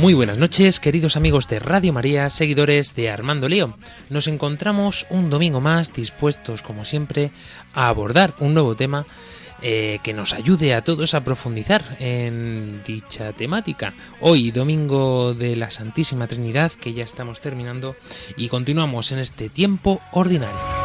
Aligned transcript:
Muy 0.00 0.14
buenas 0.14 0.38
noches, 0.38 0.80
queridos 0.80 1.18
amigos 1.18 1.46
de 1.46 1.58
Radio 1.58 1.92
María, 1.92 2.30
seguidores 2.30 2.94
de 2.94 3.10
Armando 3.10 3.48
Lío. 3.50 3.76
Nos 4.08 4.28
encontramos 4.28 5.06
un 5.10 5.28
domingo 5.28 5.60
más 5.60 5.92
dispuestos, 5.92 6.62
como 6.62 6.86
siempre, 6.86 7.32
a 7.74 7.88
abordar 7.88 8.32
un 8.38 8.54
nuevo 8.54 8.74
tema 8.74 9.04
eh, 9.60 9.98
que 10.02 10.14
nos 10.14 10.32
ayude 10.32 10.72
a 10.72 10.82
todos 10.82 11.12
a 11.12 11.22
profundizar 11.22 11.98
en 12.00 12.80
dicha 12.86 13.34
temática. 13.34 13.92
Hoy, 14.22 14.52
domingo 14.52 15.34
de 15.34 15.54
la 15.54 15.68
Santísima 15.68 16.28
Trinidad, 16.28 16.72
que 16.72 16.94
ya 16.94 17.04
estamos 17.04 17.42
terminando, 17.42 17.94
y 18.38 18.48
continuamos 18.48 19.12
en 19.12 19.18
este 19.18 19.50
tiempo 19.50 20.00
ordinario. 20.12 20.79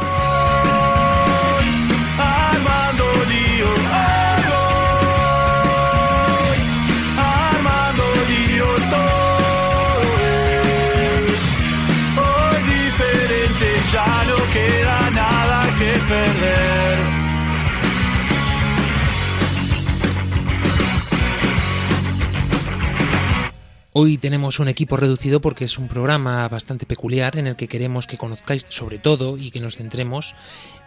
Hoy 23.97 24.17
tenemos 24.17 24.59
un 24.59 24.67
equipo 24.67 24.97
reducido 24.97 25.39
porque 25.39 25.64
es 25.64 25.78
un 25.78 25.88
programa 25.88 26.47
bastante 26.50 26.86
peculiar 26.86 27.38
en 27.38 27.47
el 27.47 27.56
que 27.56 27.70
queremos 27.70 28.08
que 28.08 28.17
conozcáis 28.17 28.66
sobre 28.70 29.00
todo 29.00 29.38
y 29.38 29.52
que 29.52 29.62
nos 29.62 29.78
centremos 29.78 30.36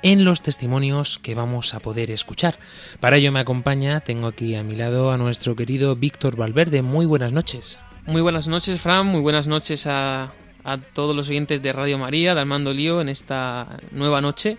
en 0.02 0.25
los 0.27 0.42
testimonios 0.42 1.19
que 1.19 1.34
vamos 1.34 1.72
a 1.72 1.80
poder 1.80 2.10
escuchar. 2.10 2.58
Para 3.00 3.16
ello 3.16 3.32
me 3.32 3.41
acompaña, 3.41 4.00
tengo 4.00 4.27
aquí 4.27 4.55
a 4.55 4.62
mi 4.62 4.77
lado 4.77 5.10
a 5.10 5.16
nuestro 5.16 5.56
querido 5.56 5.97
Víctor 5.97 6.36
Valverde. 6.36 6.82
Muy 6.82 7.06
buenas 7.06 7.32
noches. 7.32 7.78
Muy 8.06 8.20
buenas 8.20 8.47
noches, 8.47 8.78
Fran. 8.80 9.06
Muy 9.06 9.22
buenas 9.22 9.47
noches 9.47 9.86
a, 9.86 10.34
a 10.62 10.77
todos 10.77 11.16
los 11.16 11.30
oyentes 11.30 11.62
de 11.62 11.72
Radio 11.72 11.97
María, 11.97 12.34
de 12.34 12.42
Armando 12.42 12.75
Lío, 12.75 13.00
en 13.00 13.08
esta 13.08 13.78
nueva 13.91 14.20
noche 14.20 14.58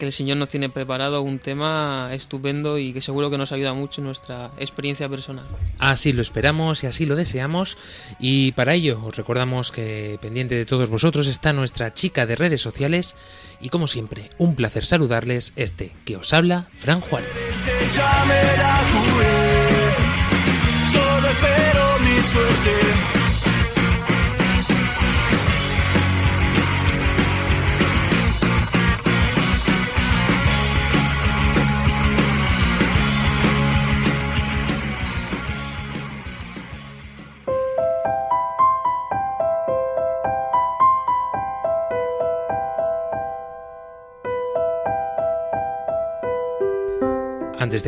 que 0.00 0.06
el 0.06 0.12
Señor 0.12 0.38
nos 0.38 0.48
tiene 0.48 0.68
preparado 0.70 1.22
un 1.22 1.38
tema 1.38 2.08
estupendo 2.12 2.78
y 2.78 2.92
que 2.92 3.00
seguro 3.00 3.30
que 3.30 3.38
nos 3.38 3.52
ayuda 3.52 3.74
mucho 3.74 4.00
en 4.00 4.06
nuestra 4.06 4.50
experiencia 4.58 5.08
personal. 5.08 5.44
Así 5.78 6.12
lo 6.12 6.22
esperamos 6.22 6.82
y 6.82 6.88
así 6.88 7.06
lo 7.06 7.14
deseamos. 7.14 7.78
Y 8.18 8.52
para 8.52 8.74
ello 8.74 9.00
os 9.04 9.14
recordamos 9.14 9.70
que 9.70 10.18
pendiente 10.20 10.56
de 10.56 10.64
todos 10.64 10.90
vosotros 10.90 11.28
está 11.28 11.52
nuestra 11.52 11.94
chica 11.94 12.26
de 12.26 12.34
redes 12.34 12.62
sociales. 12.62 13.14
Y 13.60 13.68
como 13.68 13.86
siempre, 13.86 14.30
un 14.38 14.56
placer 14.56 14.86
saludarles 14.86 15.52
este 15.54 15.92
que 16.04 16.16
os 16.16 16.32
habla, 16.32 16.66
Fran 16.76 17.00
Juan. 17.00 17.22
Solo 20.90 21.28
espero 21.28 21.98
mi 22.00 22.22
suerte. 22.22 23.19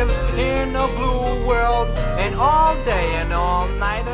lives 0.00 0.16
in 0.38 0.74
a 0.76 0.86
blue 0.96 1.46
world, 1.46 1.88
and 2.18 2.34
all 2.34 2.74
day 2.84 3.16
and 3.16 3.34
all 3.34 3.68
night. 3.68 4.09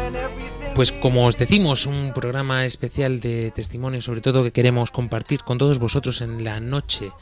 Pues 0.77 0.93
como 0.93 1.25
os 1.25 1.39
decimos, 1.39 1.87
un 1.87 2.13
programa 2.13 2.67
especial 2.67 3.21
de 3.21 3.51
testimonio, 3.51 4.03
sobre 4.03 4.21
todo 4.21 4.45
que 4.45 4.53
queremos 4.53 4.91
compartir 4.91 5.41
con 5.41 5.57
todos 5.57 5.79
vosotros 5.79 6.21
en 6.21 6.45
la 6.45 6.61
noche 6.61 7.13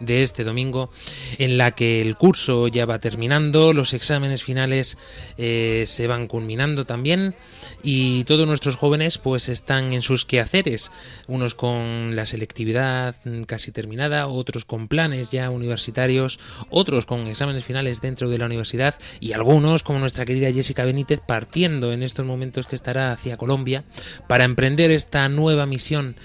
de 0.00 0.24
este 0.24 0.42
domingo, 0.42 0.90
en 1.38 1.56
la 1.56 1.70
que 1.70 2.02
el 2.02 2.16
curso 2.16 2.66
ya 2.66 2.86
va 2.86 2.98
terminando, 2.98 3.72
los 3.72 3.94
exámenes 3.94 4.42
finales 4.42 4.98
eh, 5.38 5.84
se 5.86 6.08
van 6.08 6.26
culminando 6.26 6.86
también 6.86 7.36
y 7.84 8.24
todos 8.24 8.48
nuestros 8.48 8.74
jóvenes 8.74 9.18
pues 9.18 9.48
están 9.48 9.92
en 9.92 10.02
sus 10.02 10.24
quehaceres, 10.24 10.90
unos 11.28 11.54
con 11.54 12.16
la 12.16 12.26
selectividad 12.26 13.14
casi 13.46 13.70
terminada, 13.70 14.26
otros 14.26 14.64
con 14.64 14.88
planes 14.88 15.30
ya 15.30 15.50
universitarios, 15.50 16.40
otros 16.68 17.06
con 17.06 17.28
exámenes 17.28 17.64
finales 17.64 18.00
dentro 18.00 18.28
de 18.28 18.38
la 18.38 18.46
universidad 18.46 18.96
y 19.20 19.34
algunos 19.34 19.84
como 19.84 20.00
nuestra 20.00 20.24
querida 20.24 20.52
Jessica 20.52 20.84
Benítez 20.84 21.20
partiendo 21.24 21.92
en 21.92 22.02
estos 22.02 22.26
momentos 22.26 22.66
que 22.66 22.74
estará 22.74 23.03
hacia 23.12 23.36
Colombia 23.36 23.84
para 24.26 24.44
emprender 24.44 24.90
esta 24.90 25.28
nueva 25.28 25.66
misión 25.66 26.16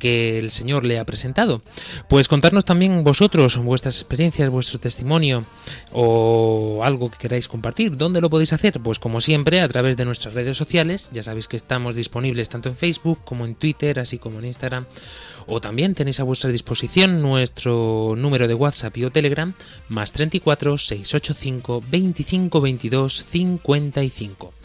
que 0.00 0.38
el 0.40 0.50
Señor 0.50 0.84
le 0.84 0.98
ha 0.98 1.04
presentado. 1.04 1.62
Pues 2.08 2.26
contarnos 2.26 2.64
también 2.64 3.04
vosotros 3.04 3.56
vuestras 3.58 4.00
experiencias, 4.00 4.50
vuestro 4.50 4.80
testimonio 4.80 5.44
o 5.92 6.80
algo 6.82 7.10
que 7.10 7.18
queráis 7.18 7.46
compartir. 7.46 7.96
¿Dónde 7.96 8.20
lo 8.20 8.30
podéis 8.30 8.52
hacer? 8.52 8.80
Pues 8.80 8.98
como 8.98 9.20
siempre 9.20 9.60
a 9.60 9.68
través 9.68 9.96
de 9.96 10.06
nuestras 10.06 10.34
redes 10.34 10.56
sociales. 10.56 11.10
Ya 11.12 11.22
sabéis 11.22 11.46
que 11.46 11.56
estamos 11.56 11.94
disponibles 11.94 12.48
tanto 12.48 12.68
en 12.70 12.76
Facebook 12.76 13.20
como 13.24 13.44
en 13.44 13.54
Twitter, 13.54 14.00
así 14.00 14.18
como 14.18 14.40
en 14.40 14.46
Instagram. 14.46 14.86
O 15.46 15.60
también 15.60 15.94
tenéis 15.94 16.18
a 16.18 16.24
vuestra 16.24 16.50
disposición 16.50 17.22
nuestro 17.22 18.14
número 18.16 18.48
de 18.48 18.54
WhatsApp 18.54 18.96
y 18.96 19.04
o 19.04 19.12
Telegram 19.12 19.54
más 19.88 20.12
34 20.12 20.78
685 20.78 21.84
25 21.88 22.60
22 22.60 23.24
55. 23.28 24.59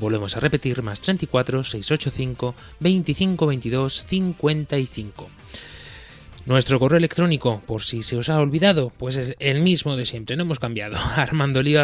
Volvemos 0.00 0.34
a 0.34 0.40
repetir, 0.40 0.82
más 0.82 1.02
34 1.02 1.62
685 1.62 2.54
25 2.80 3.46
22 3.46 4.04
55. 4.08 5.28
Nuestro 6.46 6.80
correo 6.80 6.96
electrónico, 6.96 7.62
por 7.66 7.82
si 7.84 8.02
se 8.02 8.16
os 8.16 8.30
ha 8.30 8.40
olvidado, 8.40 8.90
pues 8.98 9.16
es 9.16 9.36
el 9.38 9.60
mismo 9.60 9.96
de 9.96 10.06
siempre, 10.06 10.36
no 10.36 10.44
hemos 10.44 10.58
cambiado. 10.58 10.96
armandolio 11.16 11.82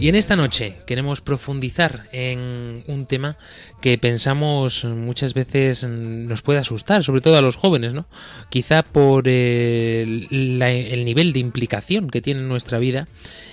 Y 0.00 0.08
en 0.08 0.14
esta 0.14 0.34
noche 0.34 0.76
queremos 0.86 1.20
profundizar 1.20 2.08
en 2.12 2.84
un 2.86 3.04
tema 3.04 3.36
que 3.82 3.98
pensamos 3.98 4.86
muchas 4.86 5.34
veces 5.34 5.84
nos 5.84 6.40
puede 6.40 6.58
asustar, 6.58 7.04
sobre 7.04 7.20
todo 7.20 7.36
a 7.36 7.42
los 7.42 7.56
jóvenes, 7.56 7.92
¿no? 7.92 8.06
Quizá 8.48 8.82
por 8.82 9.28
el, 9.28 10.58
la- 10.58 10.70
el 10.70 11.04
nivel 11.04 11.34
de 11.34 11.40
implicación 11.40 12.08
que 12.08 12.22
tiene 12.22 12.40
en 12.40 12.48
nuestra 12.48 12.78
vida 12.78 13.08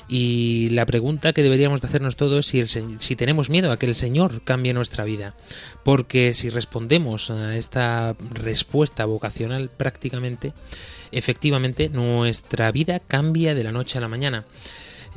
y 0.07 0.69
la 0.69 0.85
pregunta 0.85 1.33
que 1.33 1.43
deberíamos 1.43 1.81
de 1.81 1.87
hacernos 1.89 2.15
todos 2.15 2.39
es 2.53 2.69
si, 2.71 2.79
el 2.79 2.99
si 3.01 3.17
tenemos 3.17 3.49
miedo 3.49 3.69
a 3.73 3.77
que 3.77 3.85
el 3.85 3.95
Señor 3.95 4.41
cambie 4.45 4.73
nuestra 4.73 5.03
vida. 5.03 5.35
Porque 5.83 6.33
si 6.33 6.49
respondemos 6.49 7.29
a 7.29 7.57
esta 7.57 8.15
respuesta 8.31 9.03
vocacional 9.03 9.69
prácticamente, 9.75 10.53
efectivamente 11.11 11.89
nuestra 11.89 12.71
vida 12.71 13.01
cambia 13.01 13.53
de 13.53 13.65
la 13.65 13.73
noche 13.73 13.97
a 13.97 14.01
la 14.01 14.07
mañana. 14.07 14.45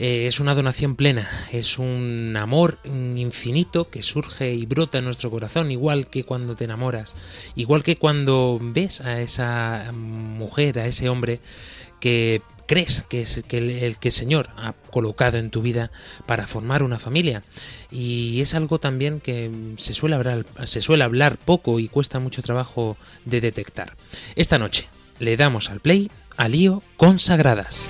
Eh, 0.03 0.27
es 0.27 0.41
una 0.41 0.55
donación 0.55 0.97
plena, 0.97 1.29
es 1.53 1.79
un 1.79 2.35
amor 2.35 2.79
infinito 2.85 3.91
que 3.91 4.03
surge 4.03 4.55
y 4.55 4.65
brota 4.65 4.97
en 4.97 5.05
nuestro 5.05 5.31
corazón, 5.31 5.71
igual 5.71 6.09
que 6.09 6.25
cuando 6.25 6.57
te 6.57 6.65
enamoras, 6.65 7.15
igual 7.55 7.83
que 7.83 7.99
cuando 7.99 8.59
ves 8.63 9.03
a 9.03 9.21
esa 9.21 9.93
mujer, 9.93 10.79
a 10.79 10.87
ese 10.87 11.11
hombre 11.11 11.41
que 12.01 12.41
crees 12.65 13.03
que 13.03 13.21
es 13.21 13.37
el 13.37 13.45
que 13.99 14.09
el 14.09 14.13
Señor 14.13 14.49
ha 14.57 14.73
colocado 14.73 15.37
en 15.37 15.51
tu 15.51 15.61
vida 15.61 15.91
para 16.25 16.47
formar 16.47 16.83
una 16.83 16.99
familia. 16.99 17.43
Y 17.91 18.41
es 18.41 18.55
algo 18.55 18.81
también 18.81 19.21
que 19.21 19.51
se 19.77 19.93
suele 19.93 20.15
hablar, 20.15 20.47
se 20.65 20.81
suele 20.81 21.05
hablar 21.05 21.37
poco 21.37 21.79
y 21.79 21.89
cuesta 21.89 22.21
mucho 22.21 22.41
trabajo 22.41 22.97
de 23.27 23.43
detectar. 23.43 23.99
Esta 24.35 24.59
noche 24.59 24.89
le 25.19 25.37
damos 25.37 25.69
al 25.69 25.81
play 25.81 26.11
a 26.39 26.49
Lío 26.49 26.83
Consagradas. 26.97 27.87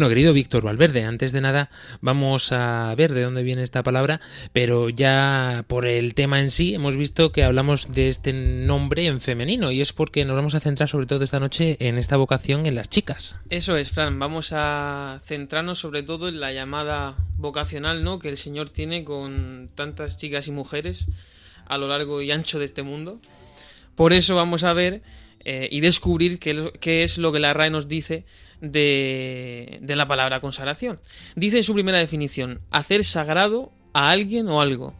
Bueno, 0.00 0.08
querido 0.08 0.32
Víctor 0.32 0.62
Valverde, 0.62 1.04
antes 1.04 1.30
de 1.30 1.42
nada 1.42 1.68
vamos 2.00 2.52
a 2.52 2.94
ver 2.96 3.12
de 3.12 3.20
dónde 3.20 3.42
viene 3.42 3.62
esta 3.62 3.82
palabra, 3.82 4.22
pero 4.54 4.88
ya 4.88 5.66
por 5.68 5.86
el 5.86 6.14
tema 6.14 6.40
en 6.40 6.50
sí 6.50 6.72
hemos 6.72 6.96
visto 6.96 7.32
que 7.32 7.44
hablamos 7.44 7.92
de 7.92 8.08
este 8.08 8.32
nombre 8.32 9.04
en 9.04 9.20
femenino 9.20 9.70
y 9.70 9.82
es 9.82 9.92
porque 9.92 10.24
nos 10.24 10.36
vamos 10.36 10.54
a 10.54 10.60
centrar 10.60 10.88
sobre 10.88 11.04
todo 11.04 11.22
esta 11.22 11.38
noche 11.38 11.76
en 11.80 11.98
esta 11.98 12.16
vocación 12.16 12.64
en 12.64 12.76
las 12.76 12.88
chicas. 12.88 13.36
Eso 13.50 13.76
es, 13.76 13.90
Fran. 13.90 14.18
Vamos 14.18 14.54
a 14.54 15.20
centrarnos 15.22 15.78
sobre 15.80 16.02
todo 16.02 16.30
en 16.30 16.40
la 16.40 16.50
llamada 16.50 17.18
vocacional, 17.36 18.02
¿no? 18.02 18.20
Que 18.20 18.30
el 18.30 18.38
Señor 18.38 18.70
tiene 18.70 19.04
con 19.04 19.68
tantas 19.74 20.16
chicas 20.16 20.48
y 20.48 20.50
mujeres 20.50 21.08
a 21.66 21.76
lo 21.76 21.88
largo 21.88 22.22
y 22.22 22.32
ancho 22.32 22.58
de 22.58 22.64
este 22.64 22.82
mundo. 22.82 23.20
Por 23.96 24.14
eso 24.14 24.34
vamos 24.34 24.64
a 24.64 24.72
ver 24.72 25.02
eh, 25.44 25.68
y 25.70 25.80
descubrir 25.80 26.38
qué, 26.38 26.72
qué 26.80 27.02
es 27.02 27.18
lo 27.18 27.32
que 27.32 27.38
la 27.40 27.52
RAE 27.52 27.68
nos 27.68 27.86
dice 27.86 28.24
de, 28.60 29.78
de 29.80 29.96
la 29.96 30.08
palabra 30.08 30.40
consagración. 30.40 31.00
Dice 31.36 31.58
en 31.58 31.64
su 31.64 31.74
primera 31.74 31.98
definición, 31.98 32.60
hacer 32.70 33.04
sagrado 33.04 33.72
a 33.92 34.10
alguien 34.10 34.48
o 34.48 34.60
algo. 34.60 34.94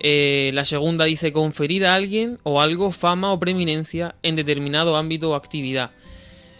Eh, 0.00 0.52
la 0.54 0.64
segunda 0.64 1.06
dice 1.06 1.32
conferir 1.32 1.84
a 1.84 1.94
alguien 1.94 2.38
o 2.44 2.60
algo 2.60 2.92
fama 2.92 3.32
o 3.32 3.40
preeminencia 3.40 4.14
en 4.22 4.36
determinado 4.36 4.96
ámbito 4.96 5.30
o 5.30 5.34
actividad. 5.34 5.90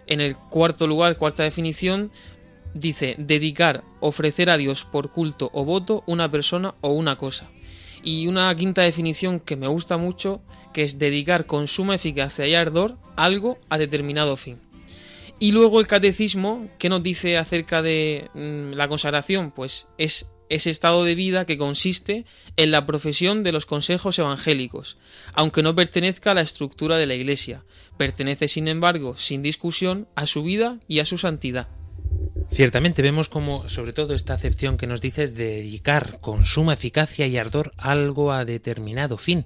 En 0.06 0.20
el 0.20 0.36
cuarto 0.36 0.86
lugar, 0.86 1.18
cuarta 1.18 1.44
definición, 1.44 2.10
dice 2.74 3.14
dedicar, 3.18 3.84
ofrecer 4.00 4.50
a 4.50 4.56
Dios 4.56 4.84
por 4.84 5.10
culto 5.10 5.50
o 5.52 5.64
voto 5.64 6.02
una 6.06 6.30
persona 6.30 6.74
o 6.80 6.90
una 6.90 7.16
cosa. 7.16 7.48
Y 8.02 8.26
una 8.26 8.54
quinta 8.54 8.82
definición 8.82 9.38
que 9.40 9.56
me 9.56 9.66
gusta 9.66 9.98
mucho, 9.98 10.40
que 10.72 10.82
es 10.82 10.98
dedicar 10.98 11.46
con 11.46 11.66
suma 11.68 11.94
eficacia 11.94 12.46
y 12.46 12.54
ardor 12.54 12.96
algo 13.16 13.58
a 13.68 13.78
determinado 13.78 14.36
fin. 14.36 14.67
Y 15.40 15.52
luego 15.52 15.78
el 15.78 15.86
catecismo, 15.86 16.68
¿qué 16.78 16.88
nos 16.88 17.02
dice 17.02 17.38
acerca 17.38 17.80
de 17.80 18.28
mm, 18.34 18.72
la 18.72 18.88
consagración? 18.88 19.52
Pues 19.52 19.86
es 19.96 20.26
ese 20.48 20.70
estado 20.70 21.04
de 21.04 21.14
vida 21.14 21.44
que 21.44 21.58
consiste 21.58 22.24
en 22.56 22.70
la 22.70 22.86
profesión 22.86 23.42
de 23.42 23.52
los 23.52 23.66
consejos 23.66 24.18
evangélicos, 24.18 24.96
aunque 25.34 25.62
no 25.62 25.76
pertenezca 25.76 26.32
a 26.32 26.34
la 26.34 26.40
estructura 26.40 26.96
de 26.96 27.06
la 27.06 27.14
Iglesia. 27.14 27.64
Pertenece, 27.96 28.48
sin 28.48 28.66
embargo, 28.66 29.16
sin 29.16 29.42
discusión, 29.42 30.08
a 30.16 30.26
su 30.26 30.42
vida 30.42 30.80
y 30.88 30.98
a 30.98 31.06
su 31.06 31.18
santidad. 31.18 31.68
Ciertamente 32.50 33.02
vemos 33.02 33.28
como, 33.28 33.68
sobre 33.68 33.92
todo, 33.92 34.14
esta 34.14 34.34
acepción 34.34 34.78
que 34.78 34.86
nos 34.86 35.00
dice 35.00 35.22
es 35.22 35.34
dedicar 35.34 36.18
con 36.20 36.46
suma 36.46 36.72
eficacia 36.72 37.26
y 37.26 37.36
ardor 37.36 37.72
algo 37.76 38.32
a 38.32 38.44
determinado 38.44 39.18
fin. 39.18 39.44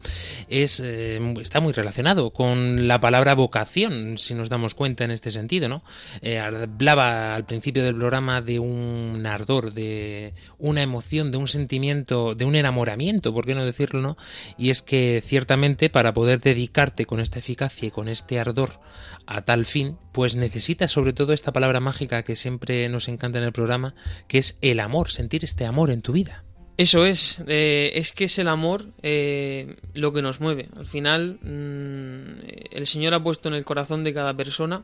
Es, 0.48 0.80
eh, 0.80 1.20
está 1.40 1.60
muy 1.60 1.72
relacionado 1.72 2.30
con 2.30 2.86
la 2.86 3.00
palabra 3.00 3.34
vocación, 3.34 4.18
si 4.18 4.34
nos 4.34 4.48
damos 4.48 4.74
cuenta 4.74 5.04
en 5.04 5.10
este 5.10 5.30
sentido, 5.30 5.68
¿no? 5.68 5.82
Eh, 6.20 6.38
hablaba 6.38 7.34
al 7.34 7.44
principio 7.44 7.82
del 7.82 7.96
programa 7.96 8.40
de 8.40 8.60
un 8.60 9.26
ardor, 9.26 9.72
de 9.72 10.32
una 10.58 10.82
emoción, 10.82 11.32
de 11.32 11.38
un 11.38 11.48
sentimiento, 11.48 12.34
de 12.34 12.44
un 12.44 12.54
enamoramiento, 12.54 13.34
¿por 13.34 13.44
qué 13.44 13.54
no 13.54 13.66
decirlo, 13.66 14.00
no? 14.00 14.16
Y 14.56 14.70
es 14.70 14.80
que 14.80 15.22
ciertamente 15.26 15.90
para 15.90 16.14
poder 16.14 16.40
dedicarte 16.40 17.04
con 17.04 17.20
esta 17.20 17.40
eficacia 17.40 17.88
y 17.88 17.90
con 17.90 18.08
este 18.08 18.38
ardor 18.38 18.80
a 19.26 19.42
tal 19.42 19.66
fin, 19.66 19.98
pues 20.12 20.36
necesitas 20.36 20.92
sobre 20.92 21.12
todo 21.12 21.32
esta 21.32 21.52
palabra 21.52 21.80
mágica 21.80 22.22
que 22.22 22.36
siempre 22.36 22.88
nos 22.88 23.08
encanta 23.08 23.38
en 23.38 23.44
el 23.44 23.52
programa, 23.52 23.94
que 24.28 24.38
es 24.38 24.58
el 24.60 24.80
amor, 24.80 25.10
sentir 25.10 25.42
este 25.42 25.64
amor 25.64 25.90
en 25.90 26.02
tu 26.02 26.12
vida. 26.12 26.44
Eso 26.76 27.04
es, 27.04 27.42
eh, 27.46 27.92
es 27.94 28.12
que 28.12 28.24
es 28.24 28.38
el 28.38 28.48
amor 28.48 28.86
eh, 29.02 29.76
lo 29.94 30.12
que 30.12 30.22
nos 30.22 30.40
mueve. 30.40 30.68
Al 30.76 30.86
final, 30.86 31.38
mm, 31.42 32.72
el 32.72 32.86
Señor 32.86 33.14
ha 33.14 33.22
puesto 33.22 33.48
en 33.48 33.54
el 33.54 33.64
corazón 33.64 34.04
de 34.04 34.14
cada 34.14 34.34
persona, 34.34 34.82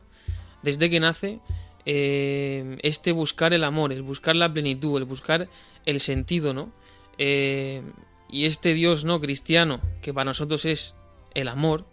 desde 0.61 0.89
que 0.89 0.99
nace, 0.99 1.39
eh, 1.85 2.77
este 2.83 3.11
buscar 3.11 3.53
el 3.53 3.63
amor, 3.63 3.91
el 3.91 4.03
buscar 4.03 4.35
la 4.35 4.51
plenitud, 4.51 4.97
el 4.97 5.05
buscar 5.05 5.49
el 5.85 5.99
sentido, 5.99 6.53
¿no? 6.53 6.71
Y 7.17 8.45
este 8.45 8.73
Dios 8.73 9.03
no 9.03 9.19
cristiano, 9.19 9.81
que 10.01 10.13
para 10.13 10.25
nosotros 10.25 10.63
es 10.65 10.95
el 11.33 11.49
amor, 11.49 11.85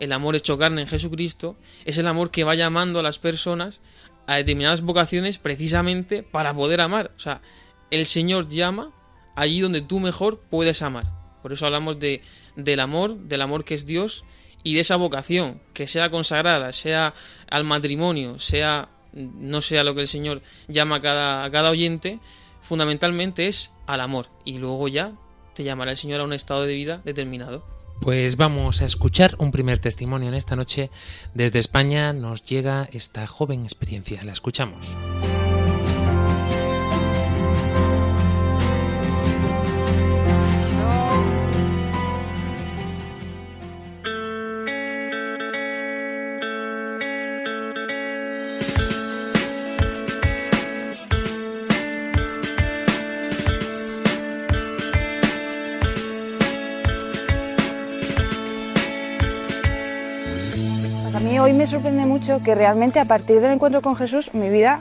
el 0.00 0.12
amor 0.12 0.34
hecho 0.34 0.58
carne 0.58 0.82
en 0.82 0.88
Jesucristo, 0.88 1.56
es 1.84 1.98
el 1.98 2.06
amor 2.06 2.30
que 2.30 2.44
va 2.44 2.54
llamando 2.54 2.98
a 2.98 3.02
las 3.02 3.18
personas 3.18 3.80
a 4.26 4.36
determinadas 4.36 4.80
vocaciones 4.82 5.38
precisamente 5.38 6.22
para 6.22 6.54
poder 6.54 6.80
amar. 6.80 7.12
O 7.16 7.20
sea, 7.20 7.42
el 7.90 8.06
Señor 8.06 8.48
llama 8.48 8.92
allí 9.36 9.60
donde 9.60 9.82
tú 9.82 10.00
mejor 10.00 10.40
puedes 10.50 10.82
amar. 10.82 11.06
Por 11.42 11.52
eso 11.52 11.66
hablamos 11.66 11.98
de, 11.98 12.22
del 12.56 12.80
amor, 12.80 13.16
del 13.16 13.42
amor 13.42 13.64
que 13.64 13.74
es 13.74 13.86
Dios 13.86 14.24
y 14.62 14.74
de 14.74 14.80
esa 14.80 14.96
vocación, 14.96 15.60
que 15.72 15.86
sea 15.86 16.10
consagrada, 16.10 16.72
sea 16.72 17.14
al 17.48 17.64
matrimonio, 17.64 18.38
sea 18.38 18.88
no 19.12 19.60
sea 19.60 19.82
lo 19.82 19.94
que 19.94 20.02
el 20.02 20.08
Señor 20.08 20.42
llama 20.68 20.96
a 20.96 21.02
cada, 21.02 21.44
a 21.44 21.50
cada 21.50 21.70
oyente, 21.70 22.20
fundamentalmente 22.60 23.48
es 23.48 23.72
al 23.86 24.00
amor. 24.00 24.28
Y 24.44 24.58
luego 24.58 24.88
ya 24.88 25.12
te 25.54 25.64
llamará 25.64 25.90
el 25.90 25.96
Señor 25.96 26.20
a 26.20 26.24
un 26.24 26.32
estado 26.32 26.64
de 26.64 26.74
vida 26.74 27.00
determinado. 27.04 27.79
Pues 28.00 28.36
vamos 28.36 28.80
a 28.80 28.86
escuchar 28.86 29.36
un 29.38 29.52
primer 29.52 29.78
testimonio 29.78 30.28
en 30.28 30.34
esta 30.34 30.56
noche. 30.56 30.90
Desde 31.34 31.58
España 31.58 32.14
nos 32.14 32.42
llega 32.42 32.88
esta 32.92 33.26
joven 33.26 33.64
experiencia. 33.64 34.24
La 34.24 34.32
escuchamos. 34.32 34.86
Sorprende 61.70 62.04
mucho 62.04 62.40
que 62.40 62.56
realmente 62.56 62.98
a 62.98 63.04
partir 63.04 63.40
del 63.40 63.52
encuentro 63.52 63.80
con 63.80 63.94
Jesús 63.94 64.34
mi 64.34 64.48
vida 64.48 64.80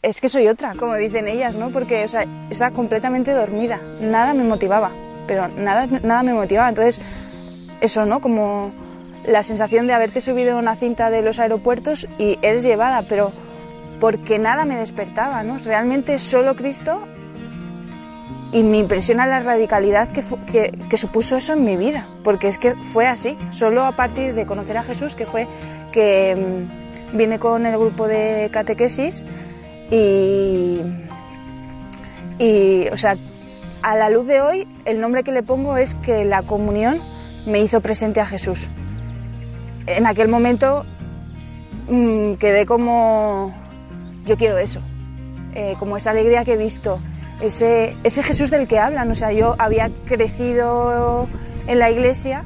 es 0.00 0.20
que 0.20 0.28
soy 0.28 0.46
otra, 0.46 0.74
como 0.76 0.94
dicen 0.94 1.26
ellas, 1.26 1.56
¿no? 1.56 1.70
Porque 1.70 2.04
o 2.04 2.50
estaba 2.50 2.70
completamente 2.70 3.32
dormida, 3.32 3.80
nada 4.00 4.34
me 4.34 4.44
motivaba, 4.44 4.92
pero 5.26 5.48
nada, 5.48 5.86
nada 5.86 6.22
me 6.22 6.32
motivaba. 6.32 6.68
Entonces, 6.68 7.00
eso, 7.80 8.04
¿no? 8.04 8.20
Como 8.20 8.72
la 9.26 9.42
sensación 9.42 9.88
de 9.88 9.94
haberte 9.94 10.20
subido 10.20 10.50
en 10.52 10.56
una 10.56 10.76
cinta 10.76 11.10
de 11.10 11.22
los 11.22 11.40
aeropuertos 11.40 12.06
y 12.18 12.38
eres 12.42 12.62
llevada, 12.62 13.02
pero 13.08 13.32
porque 13.98 14.38
nada 14.38 14.64
me 14.64 14.76
despertaba, 14.76 15.42
¿no? 15.42 15.58
Realmente 15.58 16.20
solo 16.20 16.54
Cristo 16.54 17.02
y 18.52 18.62
me 18.62 18.76
impresiona 18.76 19.26
la 19.26 19.40
radicalidad 19.40 20.10
que, 20.10 20.96
supuso 20.98 21.36
eso 21.36 21.54
en 21.54 21.64
mi 21.64 21.76
vida, 21.76 22.06
porque 22.22 22.48
es 22.48 22.58
que 22.58 22.74
fue 22.74 23.06
así, 23.06 23.38
solo 23.50 23.84
a 23.84 23.92
partir 23.92 24.34
de 24.34 24.44
conocer 24.44 24.76
a 24.76 24.82
Jesús, 24.82 25.14
que 25.14 25.24
fue 25.24 25.48
que 25.90 26.68
mm, 27.12 27.16
vine 27.16 27.38
con 27.38 27.64
el 27.64 27.78
grupo 27.78 28.06
de 28.06 28.50
catequesis 28.52 29.24
y, 29.90 30.80
y, 32.38 32.88
o 32.92 32.96
sea, 32.98 33.16
a 33.82 33.96
la 33.96 34.10
luz 34.10 34.26
de 34.26 34.42
hoy, 34.42 34.68
el 34.84 35.00
nombre 35.00 35.24
que 35.24 35.32
le 35.32 35.42
pongo 35.42 35.78
es 35.78 35.94
que 35.94 36.26
la 36.26 36.42
comunión 36.42 37.00
me 37.46 37.60
hizo 37.60 37.80
presente 37.80 38.20
a 38.20 38.26
Jesús. 38.26 38.70
En 39.86 40.06
aquel 40.06 40.28
momento 40.28 40.84
mm, 41.88 42.34
quedé 42.34 42.66
como, 42.66 43.54
yo 44.26 44.36
quiero 44.36 44.58
eso, 44.58 44.80
eh, 45.54 45.74
como 45.78 45.96
esa 45.96 46.10
alegría 46.10 46.44
que 46.44 46.52
he 46.52 46.56
visto, 46.58 47.00
ese, 47.42 47.96
ese 48.04 48.22
Jesús 48.22 48.50
del 48.50 48.66
que 48.66 48.78
hablan. 48.78 49.10
O 49.10 49.14
sea, 49.14 49.32
yo 49.32 49.56
había 49.58 49.90
crecido 50.06 51.28
en 51.66 51.78
la 51.78 51.90
iglesia, 51.90 52.44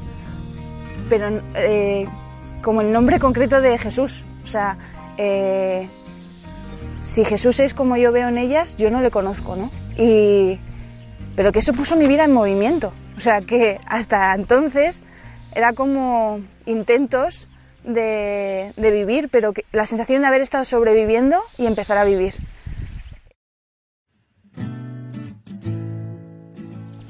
pero 1.09 1.43
eh, 1.55 2.07
como 2.63 2.81
el 2.81 2.93
nombre 2.93 3.19
concreto 3.19 3.61
de 3.61 3.79
Jesús. 3.79 4.25
O 4.43 4.47
sea, 4.47 4.79
eh, 5.19 5.89
si 7.01 7.25
Jesús 7.25 7.61
es 7.61 7.75
como 7.75 7.97
yo 7.97 8.11
veo 8.11 8.29
en 8.29 8.39
ellas, 8.39 8.77
yo 8.77 8.91
no 8.91 9.01
le 9.01 9.11
conozco, 9.11 9.55
¿no? 9.55 9.71
Y, 9.97 10.59
pero 11.37 11.53
que 11.53 11.59
eso 11.59 11.73
puso 11.73 11.97
mi 11.97 12.07
vida 12.07 12.25
en 12.25 12.33
movimiento. 12.33 12.93
O 13.17 13.21
sea, 13.21 13.43
que 13.43 13.79
hasta 13.87 14.35
entonces 14.35 15.05
era 15.55 15.73
como 15.73 16.41
intentos 16.65 17.49
de, 17.85 18.73
de 18.77 18.91
vivir, 18.91 19.29
pero 19.31 19.53
que, 19.53 19.65
la 19.73 19.87
sensación 19.87 20.23
de 20.23 20.29
haber 20.29 20.41
estado 20.41 20.65
sobreviviendo 20.65 21.41
y 21.57 21.67
empezar 21.67 21.99
a 21.99 22.05
vivir. 22.05 22.35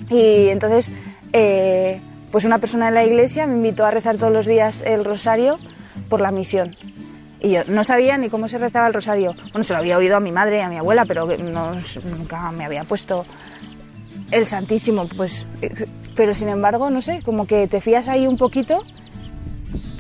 Y 0.08 0.48
entonces, 0.48 0.92
eh, 1.32 2.00
pues 2.30 2.44
una 2.44 2.58
persona 2.58 2.88
en 2.88 2.94
la 2.94 3.04
iglesia 3.04 3.46
me 3.46 3.54
invitó 3.54 3.84
a 3.84 3.90
rezar 3.90 4.16
todos 4.16 4.32
los 4.32 4.46
días 4.46 4.82
el 4.86 5.04
rosario 5.04 5.58
por 6.08 6.20
la 6.20 6.30
misión. 6.30 6.76
Y 7.40 7.50
yo 7.50 7.62
no 7.66 7.84
sabía 7.84 8.16
ni 8.18 8.28
cómo 8.28 8.48
se 8.48 8.58
rezaba 8.58 8.86
el 8.86 8.94
rosario. 8.94 9.34
Bueno, 9.52 9.62
se 9.62 9.72
lo 9.72 9.78
había 9.78 9.98
oído 9.98 10.16
a 10.16 10.20
mi 10.20 10.32
madre 10.32 10.58
y 10.58 10.60
a 10.60 10.68
mi 10.68 10.78
abuela, 10.78 11.04
pero 11.04 11.26
nunca 11.26 12.50
me 12.52 12.64
había 12.64 12.84
puesto 12.84 13.24
el 14.30 14.46
Santísimo. 14.46 15.06
Pues, 15.16 15.46
eh, 15.62 15.86
pero 16.14 16.34
sin 16.34 16.48
embargo, 16.48 16.90
no 16.90 17.02
sé, 17.02 17.20
como 17.22 17.46
que 17.46 17.66
te 17.66 17.80
fías 17.80 18.08
ahí 18.08 18.26
un 18.26 18.38
poquito 18.38 18.82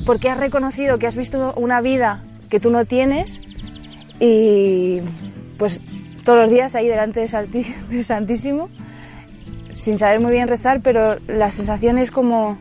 porque 0.06 0.30
has 0.30 0.38
reconocido 0.38 0.98
que 0.98 1.06
has 1.06 1.16
visto 1.16 1.52
una 1.56 1.80
vida 1.80 2.22
que 2.48 2.60
tú 2.60 2.70
no 2.70 2.84
tienes 2.84 3.42
y 4.20 5.00
pues 5.58 5.82
todos 6.24 6.38
los 6.38 6.50
días 6.50 6.74
ahí 6.74 6.86
delante 6.86 7.20
del 7.20 8.04
Santísimo 8.04 8.70
sin 9.76 9.98
saber 9.98 10.20
muy 10.20 10.32
bien 10.32 10.48
rezar, 10.48 10.80
pero 10.82 11.18
la 11.28 11.50
sensación 11.50 11.98
es 11.98 12.10
como, 12.10 12.58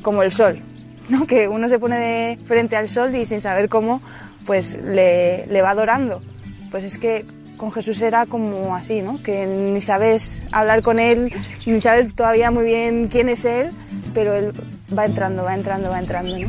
como 0.00 0.22
el 0.22 0.30
sol, 0.30 0.60
¿no? 1.08 1.26
que 1.26 1.48
uno 1.48 1.68
se 1.68 1.80
pone 1.80 1.98
de 1.98 2.38
frente 2.44 2.76
al 2.76 2.88
sol 2.88 3.14
y 3.16 3.24
sin 3.24 3.40
saber 3.40 3.68
cómo, 3.68 4.00
pues 4.46 4.80
le, 4.80 5.44
le 5.48 5.60
va 5.60 5.70
adorando. 5.70 6.22
Pues 6.70 6.84
es 6.84 6.98
que 6.98 7.26
con 7.56 7.72
Jesús 7.72 8.00
era 8.00 8.26
como 8.26 8.76
así, 8.76 9.02
¿no? 9.02 9.20
que 9.24 9.44
ni 9.44 9.80
sabes 9.80 10.44
hablar 10.52 10.82
con 10.82 11.00
Él, 11.00 11.32
ni 11.66 11.80
sabes 11.80 12.14
todavía 12.14 12.52
muy 12.52 12.64
bien 12.64 13.08
quién 13.08 13.28
es 13.28 13.44
Él, 13.44 13.72
pero 14.14 14.32
Él 14.34 14.52
va 14.96 15.04
entrando, 15.04 15.42
va 15.42 15.54
entrando, 15.54 15.90
va 15.90 15.98
entrando. 15.98 16.38
¿no? 16.38 16.48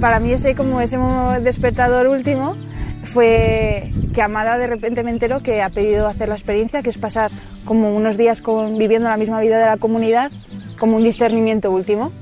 Para 0.00 0.20
mí 0.20 0.32
ese 0.32 0.54
como 0.54 0.80
ese 0.80 0.98
despertador 1.42 2.06
último 2.06 2.56
fue 3.04 3.90
que 4.14 4.22
Amada 4.22 4.58
de 4.58 4.66
repente 4.66 5.02
me 5.02 5.10
enteró 5.10 5.40
que 5.42 5.62
ha 5.62 5.70
pedido 5.70 6.06
hacer 6.06 6.28
la 6.28 6.34
experiencia, 6.34 6.82
que 6.82 6.90
es 6.90 6.98
pasar 6.98 7.30
como 7.64 7.94
unos 7.94 8.16
días 8.16 8.40
con, 8.42 8.78
viviendo 8.78 9.08
la 9.08 9.16
misma 9.16 9.40
vida 9.40 9.58
de 9.58 9.66
la 9.66 9.76
comunidad, 9.76 10.30
como 10.78 10.96
un 10.96 11.04
discernimiento 11.04 11.70
último. 11.70 12.12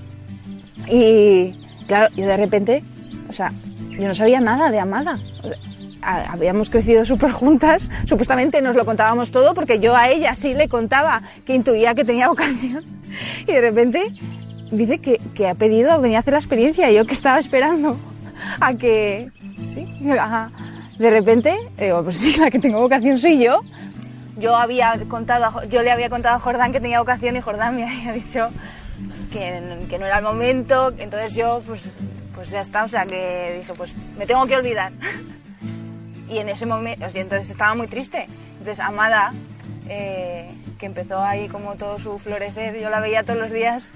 Y 0.89 1.55
claro, 1.87 2.09
yo 2.17 2.27
de 2.27 2.37
repente, 2.37 2.83
o 3.29 3.33
sea, 3.33 3.53
yo 3.91 4.07
no 4.09 4.15
sabía 4.15 4.41
nada 4.41 4.71
de 4.71 4.79
Amada. 4.81 5.19
Habíamos 6.03 6.69
crecido 6.69 7.05
súper 7.05 7.31
juntas, 7.31 7.89
supuestamente 8.07 8.61
nos 8.61 8.75
lo 8.75 8.85
contábamos 8.85 9.31
todo 9.31 9.55
porque 9.55 9.79
yo 9.79 9.95
a 9.95 10.09
ella 10.09 10.35
sí 10.35 10.53
le 10.53 10.69
contaba 10.69 11.23
que 11.47 11.55
intuía 11.55 11.95
que 11.95 12.05
tenía 12.05 12.29
vocación. 12.29 12.85
Y 13.47 13.53
de 13.53 13.61
repente 13.61 14.07
dice 14.71 14.99
que, 14.99 15.21
que 15.35 15.47
ha 15.47 15.55
pedido 15.55 16.01
venir 16.01 16.17
a 16.17 16.21
hacer 16.21 16.33
la 16.33 16.39
experiencia. 16.39 16.91
Y 16.91 16.95
yo 16.95 17.05
que 17.05 17.13
estaba 17.13 17.39
esperando 17.39 17.99
a 18.59 18.73
que, 18.75 19.31
sí, 19.67 19.87
a- 20.19 20.49
de 20.99 21.11
repente, 21.11 21.57
digo, 21.79 22.03
pues 22.05 22.19
sí, 22.19 22.39
la 22.39 22.51
que 22.51 22.59
tengo 22.59 22.81
vocación 22.81 23.19
soy 23.19 23.43
yo. 23.43 23.63
Yo, 24.37 24.57
había 24.57 24.99
contado 25.09 25.63
yo 25.69 25.83
le 25.83 25.91
había 25.91 26.09
contado 26.09 26.37
a 26.37 26.39
Jordán 26.39 26.73
que 26.73 26.81
tenía 26.81 27.01
vocación 27.01 27.37
y 27.37 27.41
Jordán 27.41 27.77
me 27.77 27.85
había 27.89 28.13
dicho 28.13 28.51
que, 29.33 29.87
que 29.89 29.99
no 29.99 30.07
era 30.07 30.19
el 30.19 30.25
momento. 30.25 30.93
Entonces 30.99 31.35
yo, 31.35 31.63
pues, 31.67 31.99
pues 32.35 32.51
ya 32.51 32.61
está, 32.61 32.85
o 32.85 32.89
sea 32.89 33.07
que 33.07 33.59
dije, 33.59 33.73
pues 33.75 33.95
me 34.19 34.27
tengo 34.27 34.47
que 34.47 34.57
olvidar. 34.57 34.93
Y 36.29 36.39
en 36.39 36.49
ese 36.49 36.67
momento, 36.67 37.05
o 37.05 37.09
entonces 37.15 37.51
estaba 37.51 37.75
muy 37.75 37.89
triste. 37.89 38.27
Entonces 38.53 38.81
Amada, 38.81 39.33
eh, 39.89 40.51
que 40.79 40.87
empezó 40.87 41.23
ahí 41.23 41.49
como 41.49 41.75
todo 41.75 41.99
su 41.99 42.19
florecer, 42.19 42.81
yo 42.81 42.91
la 42.91 43.01
veía 43.01 43.23
todos 43.23 43.39
los 43.39 43.51
días. 43.51 43.93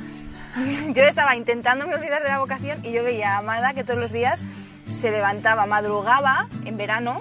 Yo 0.94 1.02
estaba 1.02 1.36
intentándome 1.36 1.94
olvidar 1.94 2.22
de 2.22 2.28
la 2.30 2.38
vocación 2.38 2.82
y 2.82 2.90
yo 2.90 3.02
veía 3.02 3.34
a 3.34 3.38
Amada 3.38 3.74
que 3.74 3.84
todos 3.84 4.00
los 4.00 4.10
días 4.10 4.46
se 4.86 5.10
levantaba, 5.10 5.66
madrugaba 5.66 6.48
en 6.64 6.76
verano, 6.76 7.20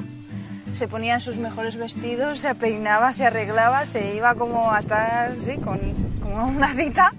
se 0.72 0.88
ponía 0.88 1.20
sus 1.20 1.38
mejores 1.38 1.78
vestidos, 1.78 2.40
se 2.40 2.54
peinaba, 2.56 3.14
se 3.14 3.26
arreglaba, 3.26 3.86
se 3.86 4.16
iba 4.16 4.36
como 4.36 4.72
a 4.72 4.80
estar, 4.80 5.34
sí, 5.40 5.58
con 5.58 5.80
como 6.22 6.48
una 6.48 6.68
cita 6.74 7.14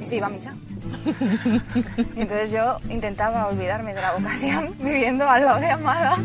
y 0.00 0.04
se 0.04 0.16
iba 0.16 0.26
a 0.26 0.30
misa. 0.30 0.54
Y 2.16 2.20
entonces 2.20 2.50
yo 2.50 2.78
intentaba 2.88 3.46
olvidarme 3.46 3.94
de 3.94 4.00
la 4.00 4.12
vocación 4.12 4.74
viviendo 4.80 5.28
al 5.28 5.44
lado 5.44 5.60
de 5.60 5.70
Amada. 5.70 6.16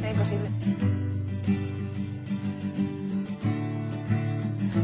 Era 0.00 0.10
imposible. 0.10 0.48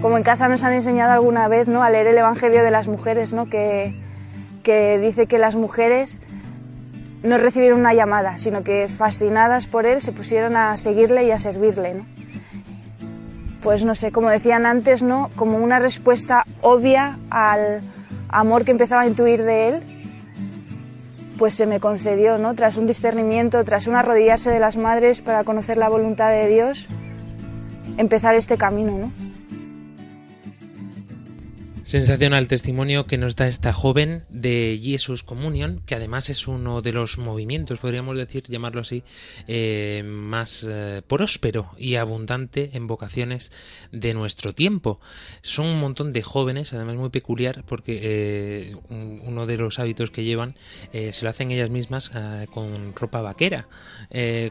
Como 0.01 0.17
en 0.19 0.23
casa 0.23 0.49
nos 0.49 0.63
han 0.65 0.75
enseñado 0.75 1.13
alguna 1.13 1.49
vez 1.49 1.67
¿no? 1.67 1.83
a 1.83 1.91
leer 1.91 2.07
el 2.09 2.19
Evangelio 2.19 2.63
de 2.63 2.71
las 2.71 2.89
mujeres, 2.89 3.33
¿no? 3.33 3.47
que, 3.47 3.99
que 4.63 4.99
dice 4.99 5.27
que 5.27 5.39
las 5.39 5.57
mujeres 5.57 6.21
no 7.25 7.39
recibieron 7.39 7.81
una 7.81 7.95
llamada, 7.95 8.37
sino 8.39 8.63
que 8.63 8.89
fascinadas 8.89 9.67
por 9.67 9.87
él 9.87 10.01
se 10.01 10.13
pusieron 10.13 10.57
a 10.57 10.77
seguirle 10.77 11.25
y 11.25 11.31
a 11.31 11.39
servirle. 11.39 11.95
¿no? 11.95 12.07
Pues 13.63 13.83
no 13.83 13.95
sé, 13.95 14.13
como 14.13 14.29
decían 14.29 14.67
antes, 14.67 15.03
¿no? 15.03 15.31
como 15.35 15.57
una 15.57 15.79
respuesta 15.79 16.45
obvia 16.61 17.19
al 17.31 17.83
amor 18.29 18.65
que 18.65 18.73
empezaba 18.73 19.03
a 19.03 19.07
intuir 19.07 19.43
de 19.43 19.69
él, 19.69 19.83
pues 21.39 21.55
se 21.55 21.67
me 21.67 21.81
concedió, 21.81 22.37
¿no? 22.37 22.55
tras 22.55 22.77
un 22.77 22.87
discernimiento, 22.87 23.65
tras 23.65 23.87
un 23.87 23.97
arrodillarse 23.97 24.51
de 24.51 24.61
las 24.61 24.77
madres 24.77 25.23
para 25.23 25.45
conocer 25.45 25.79
la 25.79 25.89
voluntad 25.89 26.29
de 26.29 26.47
Dios, 26.47 26.89
empezar 27.97 28.35
este 28.35 28.59
camino. 28.59 28.99
¿no? 28.99 29.34
Sensacional 31.85 32.49
testimonio 32.49 33.07
que 33.07 33.19
nos 33.19 33.37
da 33.37 33.47
esta 33.47 33.75
joven 33.75 34.25
de 34.31 34.81
Jesus 34.83 35.23
Communion, 35.23 35.83
que 35.85 35.95
además 35.95 36.31
es 36.31 36.49
uno 36.49 36.81
de 36.81 36.93
los 36.93 37.19
movimientos, 37.19 37.79
podríamos 37.79 38.17
decir, 38.17 38.45
llamarlo 38.49 38.81
así, 38.81 39.05
eh, 39.49 40.03
más 40.07 40.67
eh, 40.67 41.03
próspero 41.07 41.73
y 41.77 41.97
abundante 41.97 42.71
en 42.73 42.87
vocaciones 42.87 43.53
de 43.93 44.15
nuestro 44.15 44.55
tiempo. 44.55 44.99
Son 45.43 45.67
un 45.67 45.79
montón 45.79 46.15
de 46.15 46.23
jóvenes, 46.23 46.73
además 46.73 46.97
muy 46.97 47.11
peculiar, 47.11 47.65
porque 47.67 48.01
eh, 48.03 48.77
un- 48.89 49.21
uno 49.23 49.45
de 49.45 49.59
los 49.59 49.79
hábitos 49.79 50.11
que 50.11 50.25
llevan 50.25 50.57
eh, 50.95 51.13
se 51.13 51.23
lo 51.25 51.29
hacen 51.31 51.51
ellas 51.51 51.69
mismas 51.69 52.11
con 52.51 52.95
ropa 52.97 53.21
vaquera, 53.21 53.69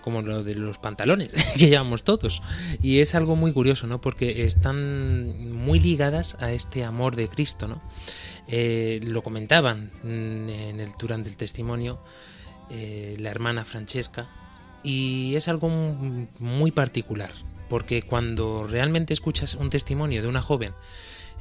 como 0.04 0.22
lo 0.22 0.44
de 0.44 0.54
los 0.54 0.78
pantalones 0.78 1.34
que 1.58 1.68
llevamos 1.70 2.04
todos. 2.04 2.44
Y 2.84 3.00
es 3.00 3.16
algo 3.16 3.36
muy 3.36 3.54
curioso, 3.54 3.88
¿no? 3.88 4.02
Porque 4.02 4.44
están 4.44 5.52
muy 5.52 5.80
ligadas 5.80 6.38
a 6.40 6.52
este 6.52 6.84
amor 6.84 7.16
de 7.16 7.23
Cristo, 7.30 7.68
¿no? 7.68 7.82
Eh, 8.48 9.00
lo 9.04 9.22
comentaban 9.24 9.90
en 10.04 10.80
el, 10.80 10.92
durante 11.00 11.30
el 11.30 11.38
testimonio 11.38 12.00
eh, 12.70 13.16
la 13.20 13.30
hermana 13.30 13.64
Francesca 13.66 14.28
y 14.84 15.36
es 15.36 15.48
algo 15.48 15.70
mu- 15.70 16.28
muy 16.40 16.72
particular 16.72 17.32
porque 17.70 18.02
cuando 18.04 18.68
realmente 18.68 19.14
escuchas 19.14 19.56
un 19.56 19.70
testimonio 19.70 20.22
de 20.22 20.28
una 20.28 20.42
joven 20.42 20.74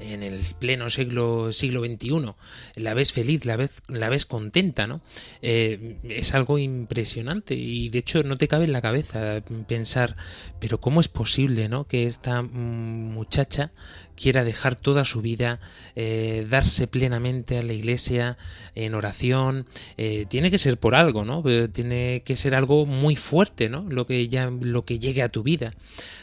en 0.02 0.22
el 0.22 0.40
pleno 0.58 0.90
siglo, 0.90 1.52
siglo 1.52 1.84
XXI, 1.84 2.34
la 2.76 2.94
ves 2.94 3.12
feliz, 3.12 3.44
la 3.44 3.56
ves, 3.56 3.70
la 3.88 4.08
ves 4.08 4.26
contenta, 4.26 4.86
¿no? 4.86 5.00
Eh, 5.40 5.96
es 6.04 6.34
algo 6.34 6.58
impresionante 6.58 7.54
y 7.54 7.88
de 7.88 7.98
hecho 7.98 8.22
no 8.22 8.36
te 8.36 8.48
cabe 8.48 8.64
en 8.64 8.72
la 8.72 8.82
cabeza 8.82 9.42
pensar, 9.66 10.16
pero 10.58 10.80
¿cómo 10.80 11.00
es 11.00 11.08
posible, 11.08 11.68
¿no? 11.68 11.86
Que 11.86 12.06
esta 12.06 12.42
muchacha 12.42 13.72
quiera 14.14 14.44
dejar 14.44 14.76
toda 14.76 15.04
su 15.04 15.22
vida, 15.22 15.60
eh, 15.96 16.46
darse 16.48 16.86
plenamente 16.86 17.58
a 17.58 17.62
la 17.62 17.72
iglesia 17.72 18.36
en 18.74 18.94
oración, 18.94 19.66
eh, 19.96 20.26
tiene 20.28 20.50
que 20.50 20.58
ser 20.58 20.78
por 20.78 20.94
algo, 20.94 21.24
¿no? 21.24 21.42
Tiene 21.72 22.22
que 22.24 22.36
ser 22.36 22.54
algo 22.54 22.86
muy 22.86 23.16
fuerte, 23.16 23.68
¿no? 23.68 23.86
Lo 23.88 24.06
que 24.06 24.28
ya, 24.28 24.50
lo 24.50 24.84
que 24.84 24.98
llegue 24.98 25.22
a 25.22 25.28
tu 25.28 25.42
vida. 25.42 25.74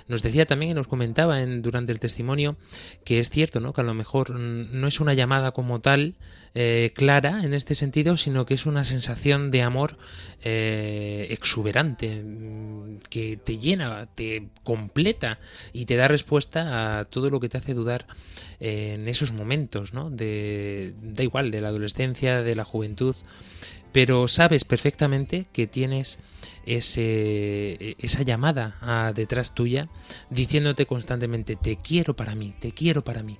Nos 0.09 0.23
decía 0.23 0.45
también 0.45 0.71
y 0.71 0.73
nos 0.73 0.87
comentaba 0.87 1.41
en, 1.41 1.61
durante 1.61 1.91
el 1.93 1.99
testimonio 1.99 2.57
que 3.05 3.19
es 3.19 3.29
cierto, 3.29 3.59
¿no? 3.59 3.71
Que 3.73 3.81
a 3.81 3.83
lo 3.85 3.93
mejor 3.93 4.31
no 4.31 4.87
es 4.87 4.99
una 4.99 5.13
llamada 5.13 5.51
como 5.51 5.79
tal 5.79 6.15
eh, 6.55 6.91
clara 6.95 7.41
en 7.43 7.53
este 7.53 7.75
sentido, 7.75 8.17
sino 8.17 8.45
que 8.45 8.55
es 8.55 8.65
una 8.65 8.83
sensación 8.83 9.51
de 9.51 9.61
amor 9.61 9.97
eh, 10.43 11.27
exuberante 11.29 12.23
mm, 12.23 12.97
que 13.09 13.37
te 13.37 13.59
llena, 13.59 14.07
te 14.15 14.49
completa 14.63 15.39
y 15.73 15.85
te 15.85 15.95
da 15.95 16.07
respuesta 16.07 16.99
a 16.99 17.05
todo 17.05 17.29
lo 17.29 17.39
que 17.39 17.47
te 17.47 17.59
hace 17.59 17.75
dudar 17.75 18.07
en 18.59 19.07
esos 19.07 19.31
momentos, 19.31 19.93
¿no? 19.93 20.09
De, 20.09 20.93
da 21.01 21.23
igual, 21.23 21.51
de 21.51 21.61
la 21.61 21.69
adolescencia, 21.69 22.41
de 22.41 22.55
la 22.55 22.65
juventud, 22.65 23.15
pero 23.91 24.27
sabes 24.27 24.65
perfectamente 24.65 25.45
que 25.51 25.67
tienes 25.67 26.19
ese, 26.65 27.95
esa 27.99 28.21
llamada 28.21 28.77
a 28.81 29.11
detrás 29.13 29.55
tuya 29.55 29.89
diciéndote 30.29 30.85
constantemente 30.85 31.55
te 31.55 31.77
quiero 31.77 32.15
para 32.15 32.35
mí, 32.35 32.53
te 32.59 32.71
quiero 32.71 33.03
para 33.03 33.23
mí. 33.23 33.39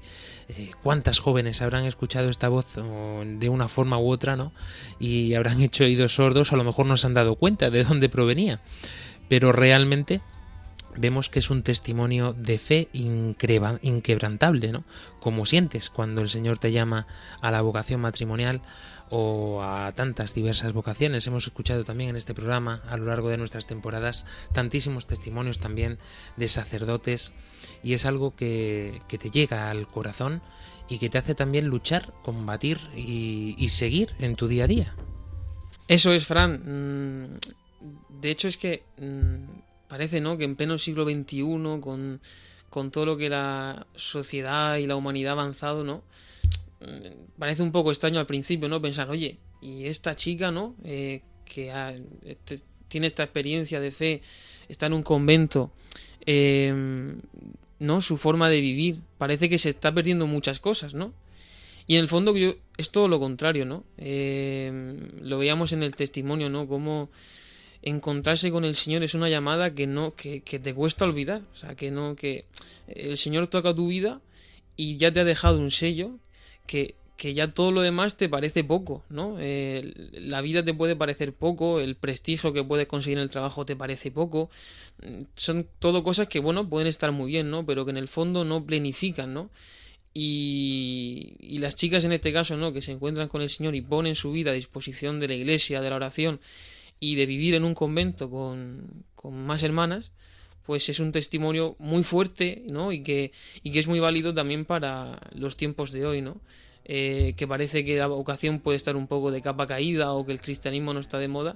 Eh, 0.50 0.72
¿Cuántas 0.82 1.20
jóvenes 1.20 1.62
habrán 1.62 1.86
escuchado 1.86 2.30
esta 2.30 2.50
voz 2.50 2.66
de 2.76 3.50
una 3.50 3.68
forma 3.68 4.00
u 4.00 4.10
otra, 4.12 4.36
¿no? 4.36 4.52
Y 5.00 5.36
habrán 5.36 5.62
hecho 5.62 5.84
oídos 5.84 6.16
sordos, 6.16 6.52
a 6.52 6.56
lo 6.56 6.64
mejor 6.64 6.86
no 6.88 6.98
se 6.98 7.08
han 7.08 7.14
dado 7.14 7.36
cuenta 7.36 7.70
de 7.70 7.84
dónde 7.84 8.10
provenía. 8.10 8.62
Pero 9.28 9.52
realmente 9.52 10.22
vemos 10.96 11.30
que 11.30 11.40
es 11.40 11.50
un 11.50 11.64
testimonio 11.64 12.34
de 12.34 12.58
fe 12.58 12.90
inquebrantable, 12.94 14.72
¿no? 14.72 14.84
Como 15.20 15.46
sientes 15.46 15.90
cuando 15.90 16.22
el 16.22 16.30
Señor 16.30 16.58
te 16.58 16.72
llama 16.72 17.08
a 17.42 17.52
la 17.52 17.62
vocación 17.62 18.02
matrimonial 18.02 18.62
o 19.10 19.62
a 19.64 19.92
tantas 19.94 20.34
diversas 20.34 20.74
vocaciones. 20.74 21.26
Hemos 21.28 21.48
escuchado 21.48 21.84
también 21.84 22.12
en 22.12 22.16
este 22.16 22.34
programa 22.34 22.82
a 22.88 22.98
lo 22.98 23.06
largo 23.06 23.30
de 23.30 23.38
nuestras 23.38 23.66
temporadas 23.66 24.26
tantísimos 24.54 25.08
testimonios 25.08 25.60
también 25.60 25.98
de 26.38 26.48
sacerdotes 26.48 27.34
y 27.84 27.94
es 27.94 28.06
algo 28.06 28.36
que, 28.36 29.02
te 29.08 29.30
llega 29.30 29.70
al 29.70 29.88
corazón 29.88 30.42
y 30.88 31.00
que 31.00 31.10
te 31.10 31.18
hace 31.18 31.36
también 31.36 31.68
luchar, 31.68 32.14
combatir 32.24 32.80
y, 32.96 33.70
seguir 33.70 34.16
en 34.20 34.36
tu 34.36 34.48
día 34.48 34.66
a 34.66 34.68
día. 34.68 34.96
Eso 35.88 36.12
es, 36.12 36.26
Fran. 36.26 37.32
Mm, 37.32 37.40
de 38.22 38.32
hecho 38.32 38.48
es 38.48 38.58
que 38.58 38.84
mm, 38.98 39.69
parece 39.90 40.22
¿no? 40.22 40.38
que 40.38 40.46
en 40.46 40.56
pleno 40.56 40.78
siglo 40.78 41.04
XXI, 41.04 41.42
con, 41.82 42.22
con 42.70 42.92
todo 42.92 43.06
lo 43.06 43.18
que 43.18 43.28
la 43.28 43.88
sociedad 43.96 44.78
y 44.78 44.88
la 44.88 44.96
humanidad 44.96 45.32
ha 45.32 45.42
avanzado, 45.42 45.84
¿no? 45.84 46.04
parece 47.38 47.62
un 47.62 47.72
poco 47.72 47.92
extraño 47.92 48.20
al 48.20 48.26
principio, 48.26 48.70
¿no? 48.70 48.82
Pensar, 48.82 49.10
oye, 49.10 49.38
y 49.62 49.86
esta 49.86 50.16
chica, 50.16 50.52
¿no? 50.52 50.76
Eh, 50.84 51.22
que 51.44 51.74
este, 52.26 52.60
tiene 52.88 53.08
esta 53.08 53.24
experiencia 53.24 53.80
de 53.80 53.92
fe, 53.92 54.22
está 54.70 54.86
en 54.86 54.94
un 54.94 55.04
convento, 55.04 55.72
eh, 56.26 56.74
¿no? 57.80 58.02
Su 58.02 58.18
forma 58.18 58.50
de 58.50 58.62
vivir, 58.62 59.02
parece 59.18 59.50
que 59.50 59.58
se 59.58 59.70
está 59.70 59.94
perdiendo 59.94 60.28
muchas 60.28 60.60
cosas, 60.60 60.94
¿no? 60.94 61.14
Y 61.86 61.96
en 61.96 62.02
el 62.02 62.08
fondo 62.08 62.36
yo, 62.38 62.54
es 62.78 62.92
todo 62.92 63.08
lo 63.08 63.20
contrario, 63.20 63.66
¿no? 63.66 63.84
Eh, 63.98 64.96
lo 65.22 65.40
veíamos 65.40 65.74
en 65.74 65.84
el 65.84 65.96
testimonio, 65.96 66.50
¿no? 66.50 66.68
Cómo 66.68 67.10
encontrarse 67.82 68.52
con 68.52 68.66
el 68.66 68.76
Señor 68.76 69.04
es 69.04 69.14
una 69.14 69.30
llamada 69.30 69.74
que 69.74 69.88
no, 69.88 70.16
que, 70.16 70.42
que 70.42 70.60
te 70.60 70.74
cuesta 70.74 71.06
olvidar. 71.06 71.42
O 71.54 71.56
sea, 71.56 71.76
que 71.76 71.92
no, 71.92 72.16
que 72.16 72.46
el 72.88 73.18
Señor 73.18 73.48
toca 73.48 73.74
tu 73.74 73.88
vida 73.88 74.22
y 74.76 74.98
ya 74.98 75.12
te 75.12 75.20
ha 75.20 75.26
dejado 75.26 75.60
un 75.60 75.72
sello 75.72 76.18
que, 76.66 76.96
ya 77.34 77.54
todo 77.54 77.74
lo 77.74 77.82
demás 77.82 78.16
te 78.16 78.30
parece 78.30 78.64
poco, 78.64 79.04
¿no? 79.10 79.38
La 79.40 80.40
vida 80.40 80.64
te 80.64 80.74
puede 80.74 80.96
parecer 80.96 81.34
poco, 81.34 81.82
el 81.82 81.96
prestigio 81.96 82.54
que 82.54 82.64
puedes 82.64 82.88
conseguir 82.88 83.18
en 83.18 83.24
el 83.24 83.30
trabajo 83.30 83.66
te 83.66 83.76
parece 83.76 84.10
poco. 84.10 84.50
Son 85.36 85.68
todo 85.80 86.02
cosas 86.02 86.30
que, 86.30 86.40
bueno, 86.40 86.70
pueden 86.70 86.88
estar 86.88 87.12
muy 87.12 87.32
bien, 87.32 87.50
¿no? 87.50 87.66
Pero 87.66 87.84
que 87.84 87.92
en 87.92 87.98
el 87.98 88.08
fondo 88.08 88.46
no 88.46 88.66
planifican, 88.66 89.34
¿no? 89.34 89.50
Y, 90.14 91.36
y, 91.40 91.60
las 91.60 91.76
chicas 91.76 92.06
en 92.06 92.14
este 92.14 92.32
caso, 92.32 92.56
¿no? 92.56 92.72
Que 92.72 92.82
se 92.82 92.94
encuentran 92.94 93.28
con 93.28 93.42
el 93.42 93.50
Señor 93.50 93.76
y 93.76 93.82
ponen 93.82 94.16
su 94.16 94.32
vida 94.32 94.52
a 94.52 94.54
disposición 94.54 95.20
de 95.20 95.28
la 95.28 95.34
iglesia, 95.36 95.82
de 95.82 95.90
la 95.90 95.98
oración 95.98 96.40
y 97.00 97.16
de 97.16 97.26
vivir 97.26 97.56
en 97.56 97.64
un 97.64 97.74
convento 97.74 98.30
con, 98.30 99.06
con 99.16 99.46
más 99.46 99.64
hermanas, 99.64 100.12
pues 100.66 100.88
es 100.90 101.00
un 101.00 101.12
testimonio 101.12 101.76
muy 101.80 102.04
fuerte, 102.04 102.64
¿no? 102.70 102.92
Y 102.92 103.02
que, 103.02 103.32
y 103.64 103.72
que 103.72 103.80
es 103.80 103.88
muy 103.88 104.00
válido 104.00 104.34
también 104.34 104.66
para 104.66 105.20
los 105.34 105.58
tiempos 105.58 105.92
de 105.92 106.06
hoy, 106.06 106.22
¿no? 106.22 106.42
Eh, 106.86 107.34
que 107.38 107.48
parece 107.48 107.86
que 107.86 107.98
la 107.98 108.08
vocación 108.08 108.60
puede 108.60 108.76
estar 108.76 108.96
un 108.96 109.08
poco 109.08 109.32
de 109.32 109.42
capa 109.42 109.68
caída 109.68 110.12
o 110.14 110.26
que 110.26 110.32
el 110.32 110.42
cristianismo 110.42 110.94
no 110.94 111.00
está 111.00 111.20
de 111.20 111.28
moda, 111.28 111.56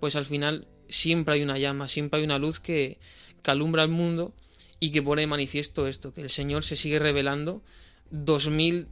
pues 0.00 0.16
al 0.16 0.26
final 0.26 0.66
siempre 0.88 1.34
hay 1.34 1.42
una 1.42 1.58
llama, 1.58 1.88
siempre 1.88 2.20
hay 2.20 2.24
una 2.24 2.38
luz 2.38 2.60
que, 2.60 2.98
que 3.42 3.50
alumbra 3.50 3.82
el 3.82 3.88
mundo 3.88 4.34
y 4.80 4.90
que 4.90 5.02
pone 5.02 5.22
de 5.22 5.26
manifiesto 5.26 5.86
esto, 5.86 6.12
que 6.12 6.20
el 6.20 6.30
Señor 6.30 6.64
se 6.64 6.76
sigue 6.76 6.98
revelando 6.98 7.62
dos 8.10 8.48
mil 8.48 8.88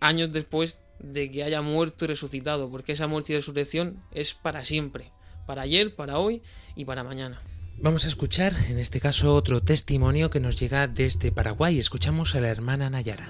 años 0.00 0.32
después 0.32 0.80
de 0.98 1.30
que 1.30 1.44
haya 1.44 1.62
muerto 1.62 2.04
y 2.04 2.08
resucitado, 2.08 2.70
porque 2.70 2.92
esa 2.92 3.06
muerte 3.06 3.32
y 3.32 3.36
resurrección 3.36 4.02
es 4.12 4.34
para 4.34 4.64
siempre, 4.64 5.12
para 5.46 5.62
ayer, 5.62 5.94
para 5.94 6.18
hoy 6.18 6.42
y 6.74 6.84
para 6.84 7.04
mañana. 7.04 7.40
Vamos 7.78 8.06
a 8.06 8.08
escuchar, 8.08 8.54
en 8.70 8.78
este 8.78 9.00
caso, 9.00 9.34
otro 9.34 9.60
testimonio 9.62 10.30
que 10.30 10.40
nos 10.40 10.58
llega 10.58 10.88
desde 10.88 11.30
Paraguay. 11.30 11.78
Escuchamos 11.78 12.34
a 12.34 12.40
la 12.40 12.48
hermana 12.48 12.88
Nayara. 12.88 13.28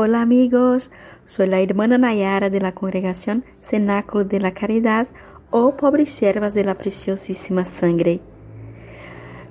Hola 0.00 0.22
amigos, 0.22 0.92
soy 1.28 1.46
la 1.46 1.60
hermana 1.60 1.98
Nayara 1.98 2.48
de 2.48 2.58
la 2.58 2.72
congregación 2.72 3.44
Cenáculo 3.60 4.24
de 4.24 4.40
la 4.40 4.52
Caridad 4.52 5.08
o 5.50 5.76
Pobres 5.76 6.10
Siervas 6.10 6.54
de 6.54 6.64
la 6.64 6.76
Preciosísima 6.76 7.66
Sangre. 7.66 8.20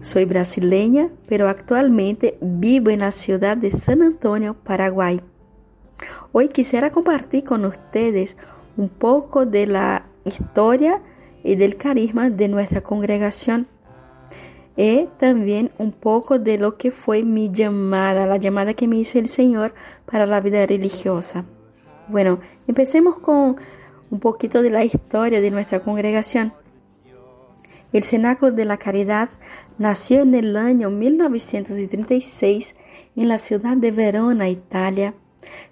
Soy 0.02 0.26
brasileña, 0.26 1.10
pero 1.28 1.48
actualmente 1.48 2.36
vivo 2.42 2.90
en 2.90 3.02
la 3.02 3.12
ciudad 3.12 3.58
de 3.58 3.70
San 3.70 4.02
Antonio, 4.02 4.56
Paraguay. 4.56 5.22
Hoy 6.32 6.48
quisiera 6.48 6.90
compartir 6.90 7.44
con 7.44 7.63
ustedes 7.63 8.38
un 8.76 8.90
poco 8.90 9.46
de 9.46 9.68
la 9.68 10.08
historia 10.26 11.04
y 11.44 11.58
del 11.58 11.78
carisma 11.78 12.32
de 12.32 12.48
nuestra 12.48 12.82
congregación 12.82 13.68
y 14.76 15.08
también 15.20 15.70
un 15.78 15.92
poco 15.92 16.40
de 16.40 16.58
lo 16.58 16.76
que 16.76 16.90
fue 16.90 17.22
mi 17.22 17.52
llamada, 17.52 18.26
la 18.26 18.38
llamada 18.38 18.74
que 18.74 18.88
me 18.88 18.98
hizo 18.98 19.20
el 19.20 19.28
Señor 19.28 19.76
para 20.08 20.26
la 20.26 20.42
vida 20.42 20.66
religiosa. 20.66 21.46
Bueno, 22.10 22.39
empecemos 22.67 23.20
con 23.20 23.58
un 24.10 24.20
poquito 24.20 24.62
de 24.62 24.70
la 24.70 24.86
historia 24.86 25.41
de 25.41 25.52
nuestra 25.52 25.82
congregación. 25.82 26.54
El 27.91 28.04
Cenáculo 28.04 28.52
de 28.52 28.63
la 28.63 28.78
Caridad 28.78 29.30
nació 29.78 30.22
en 30.22 30.34
el 30.34 30.56
año 30.56 30.89
1936 30.89 32.76
en 33.17 33.28
la 33.28 33.38
ciudad 33.38 33.76
de 33.76 33.91
Verona, 33.91 34.48
Italia. 34.48 35.15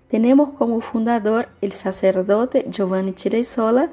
Tenemos 0.10 0.52
como 0.52 0.82
fundador 0.82 1.48
el 1.62 1.71
sacerdote 1.71 2.65
Giovanni 2.69 3.13
Ciresola 3.13 3.91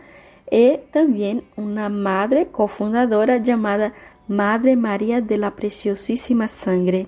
y 0.51 0.79
también 0.93 1.45
una 1.57 1.89
madre 1.89 2.49
cofundadora 2.49 3.37
llamada 3.37 3.93
Madre 4.27 4.77
María 4.77 5.21
de 5.21 5.39
la 5.39 5.55
Preciosísima 5.55 6.49
Sangre. 6.49 7.07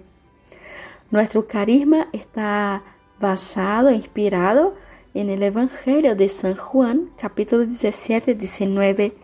Nuestro 1.11 1.47
carisma 1.47 2.09
está 2.13 2.83
basado, 3.21 3.91
inspirado 3.91 4.75
en 5.15 5.31
el 5.31 5.45
Evangelio 5.45 6.17
de 6.17 6.29
San 6.29 6.57
Juan, 6.57 7.11
capítulo 7.17 7.65
17-19, 7.65 9.15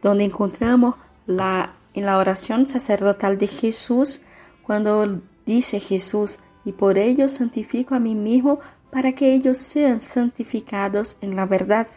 donde 0.00 0.24
encontramos 0.24 0.94
la, 1.26 1.74
en 1.92 2.06
la 2.06 2.18
oración 2.18 2.66
sacerdotal 2.66 3.36
de 3.36 3.48
Jesús, 3.48 4.22
cuando 4.62 5.20
dice 5.44 5.80
Jesús, 5.80 6.38
y 6.64 6.72
por 6.72 6.98
ello 6.98 7.28
santifico 7.28 7.96
a 7.96 7.98
mí 7.98 8.14
mismo 8.14 8.60
para 8.92 9.12
que 9.12 9.34
ellos 9.34 9.58
sean 9.58 10.00
santificados 10.00 11.16
en 11.20 11.34
la 11.34 11.46
verdad. 11.46 11.88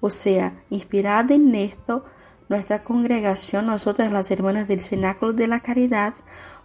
O 0.00 0.08
sea, 0.08 0.54
inspirada 0.70 1.34
en 1.34 1.54
esto, 1.54 2.04
nuestra 2.48 2.82
congregación, 2.82 3.66
nosotras 3.66 4.10
las 4.10 4.30
hermanas 4.30 4.68
del 4.68 4.80
Cenáculo 4.80 5.34
de 5.34 5.48
la 5.48 5.60
Caridad, 5.60 6.14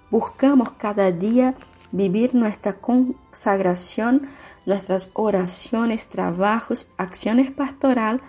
buscamos 0.10 0.72
cada 0.74 1.12
día 1.12 1.56
vivir 1.92 2.36
nuestra 2.36 2.74
consagración, 2.74 4.28
nuestras 4.66 5.12
oraciones, 5.14 6.08
trabajos, 6.08 6.88
acciones 6.98 7.52
pastoral, 7.52 8.22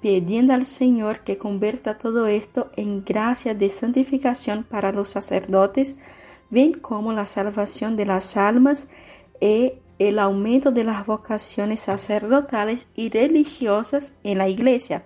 pidiendo 0.00 0.52
al 0.52 0.64
Señor 0.64 1.20
que 1.20 1.38
convierta 1.38 1.98
todo 1.98 2.26
esto 2.26 2.70
en 2.76 3.04
gracia 3.04 3.54
de 3.54 3.70
santificación 3.70 4.64
para 4.64 4.92
los 4.92 5.10
sacerdotes, 5.10 5.96
bien 6.50 6.72
como 6.72 7.12
la 7.12 7.26
salvación 7.26 7.96
de 7.96 8.06
las 8.06 8.36
almas 8.36 8.88
y 9.40 9.74
el 9.98 10.18
aumento 10.18 10.72
de 10.72 10.84
las 10.84 11.06
vocaciones 11.06 11.80
sacerdotales 11.80 12.88
y 12.96 13.10
religiosas 13.10 14.12
en 14.24 14.38
la 14.38 14.48
iglesia. 14.48 15.04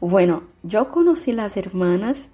Bueno, 0.00 0.42
yo 0.62 0.90
conocí 0.90 1.32
las 1.32 1.56
hermanas 1.56 2.30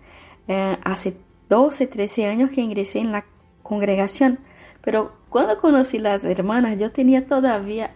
eh, 0.49 0.77
hace 0.83 1.17
12, 1.49 1.87
13 1.87 2.27
años 2.27 2.51
que 2.51 2.63
ingresé 2.63 3.01
en 3.01 3.13
la 3.13 3.25
congregación, 3.63 4.39
pero 4.83 5.13
cuando 5.29 5.59
conocí 5.59 5.99
las 5.99 6.25
hermanas 6.25 6.79
yo 6.79 6.91
tenía 6.91 7.27
todavía 7.27 7.91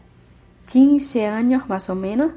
15 0.71 1.27
años 1.27 1.69
más 1.69 1.91
o 1.91 1.95
menos, 1.95 2.33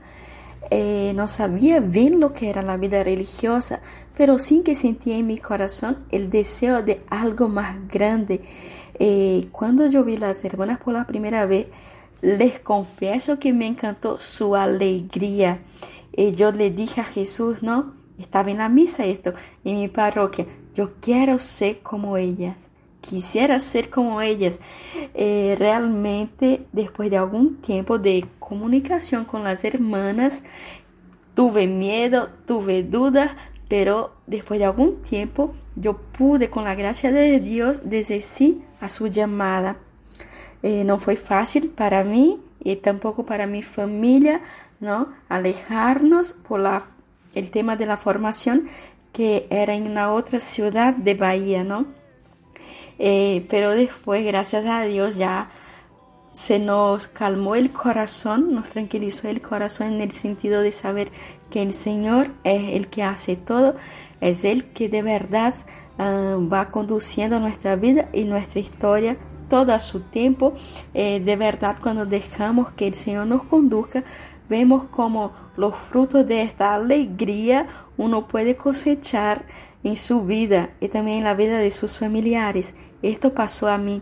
eh, 0.69 1.13
no 1.15 1.27
sabía 1.27 1.79
bien 1.79 2.19
lo 2.19 2.33
que 2.33 2.49
era 2.49 2.61
la 2.61 2.77
vida 2.77 3.03
religiosa, 3.03 3.81
pero 4.17 4.37
sí 4.39 4.63
que 4.63 4.75
sentía 4.75 5.15
en 5.17 5.27
mi 5.27 5.37
corazón 5.37 5.97
el 6.11 6.29
deseo 6.29 6.81
de 6.81 7.01
algo 7.09 7.47
más 7.47 7.87
grande. 7.87 8.41
Eh, 8.99 9.47
cuando 9.51 9.87
yo 9.87 10.03
vi 10.03 10.17
las 10.17 10.43
hermanas 10.43 10.79
por 10.79 10.93
la 10.93 11.05
primera 11.07 11.45
vez, 11.45 11.67
les 12.21 12.59
confieso 12.59 13.39
que 13.39 13.53
me 13.53 13.67
encantó 13.67 14.17
su 14.19 14.55
alegría. 14.55 15.59
Eh, 16.13 16.33
yo 16.33 16.51
le 16.51 16.71
dije 16.71 17.01
a 17.01 17.05
Jesús, 17.05 17.61
¿no? 17.61 17.93
Estaba 18.17 18.49
en 18.49 18.57
la 18.57 18.67
misa 18.67 19.05
esto, 19.05 19.33
en 19.63 19.75
mi 19.75 19.87
parroquia, 19.87 20.47
yo 20.73 20.93
quiero 20.99 21.37
ser 21.37 21.79
como 21.79 22.17
ellas 22.17 22.69
quisiera 23.01 23.59
ser 23.59 23.89
como 23.89 24.21
ellas. 24.21 24.59
Eh, 25.13 25.55
realmente, 25.57 26.65
después 26.71 27.09
de 27.09 27.17
algún 27.17 27.57
tiempo 27.57 27.99
de 27.99 28.25
comunicación 28.39 29.25
con 29.25 29.43
las 29.43 29.63
hermanas, 29.63 30.43
tuve 31.35 31.67
miedo, 31.67 32.29
tuve 32.45 32.83
dudas, 32.83 33.31
pero 33.67 34.15
después 34.25 34.59
de 34.59 34.65
algún 34.65 35.01
tiempo 35.01 35.53
yo 35.75 35.97
pude, 35.97 36.49
con 36.49 36.63
la 36.63 36.75
gracia 36.75 37.11
de 37.11 37.39
Dios, 37.39 37.87
decir 37.89 38.21
sí 38.21 38.63
a 38.81 38.89
su 38.89 39.07
llamada. 39.07 39.77
Eh, 40.63 40.83
no 40.83 40.99
fue 40.99 41.15
fácil 41.15 41.69
para 41.69 42.03
mí 42.03 42.41
y 42.63 42.77
tampoco 42.77 43.25
para 43.25 43.45
mi 43.45 43.61
familia, 43.61 44.41
¿no? 44.79 45.09
Alejarnos 45.29 46.33
por 46.33 46.59
la, 46.59 46.85
el 47.35 47.51
tema 47.51 47.75
de 47.75 47.85
la 47.85 47.97
formación 47.97 48.67
que 49.13 49.47
era 49.49 49.73
en 49.73 49.87
una 49.87 50.11
otra 50.11 50.39
ciudad 50.39 50.93
de 50.95 51.13
Bahía, 51.13 51.63
¿no? 51.63 51.85
Eh, 52.99 53.45
pero 53.49 53.71
después, 53.71 54.25
gracias 54.25 54.65
a 54.65 54.81
Dios, 54.83 55.17
ya 55.17 55.49
se 56.37 56.59
nos 56.59 57.07
calmó 57.07 57.55
el 57.55 57.71
corazón, 57.71 58.53
nos 58.53 58.69
tranquilizó 58.69 59.27
el 59.27 59.41
corazón 59.41 59.93
en 59.93 60.01
el 60.01 60.11
sentido 60.11 60.61
de 60.61 60.71
saber 60.71 61.11
que 61.49 61.63
el 61.63 61.73
Señor 61.73 62.27
es 62.43 62.73
el 62.73 62.89
que 62.89 63.01
hace 63.01 63.35
todo, 63.35 63.75
es 64.21 64.43
el 64.43 64.65
que 64.65 64.87
de 64.87 65.01
verdad 65.01 65.55
ah, 65.97 66.37
va 66.39 66.69
conduciendo 66.69 67.39
nuestra 67.39 67.75
vida 67.75 68.09
y 68.13 68.25
nuestra 68.25 68.59
historia 68.59 69.17
todo 69.49 69.73
a 69.73 69.79
su 69.79 70.01
tiempo. 70.01 70.53
Eh, 70.93 71.19
de 71.19 71.35
verdad, 71.35 71.77
cuando 71.81 72.05
dejamos 72.05 72.71
que 72.71 72.85
el 72.85 72.93
Señor 72.93 73.25
nos 73.25 73.43
conduzca, 73.43 74.03
vemos 74.47 74.83
como 74.85 75.31
los 75.55 75.75
frutos 75.75 76.27
de 76.27 76.43
esta 76.43 76.75
alegría 76.75 77.67
uno 77.97 78.27
puede 78.27 78.55
cosechar 78.55 79.45
en 79.83 79.95
su 79.95 80.23
vida 80.23 80.69
y 80.79 80.89
también 80.89 81.19
en 81.19 81.23
la 81.23 81.33
vida 81.33 81.57
de 81.57 81.71
sus 81.71 81.97
familiares. 81.97 82.75
Esto 83.01 83.33
pasó 83.33 83.67
a 83.67 83.77
mí. 83.77 84.01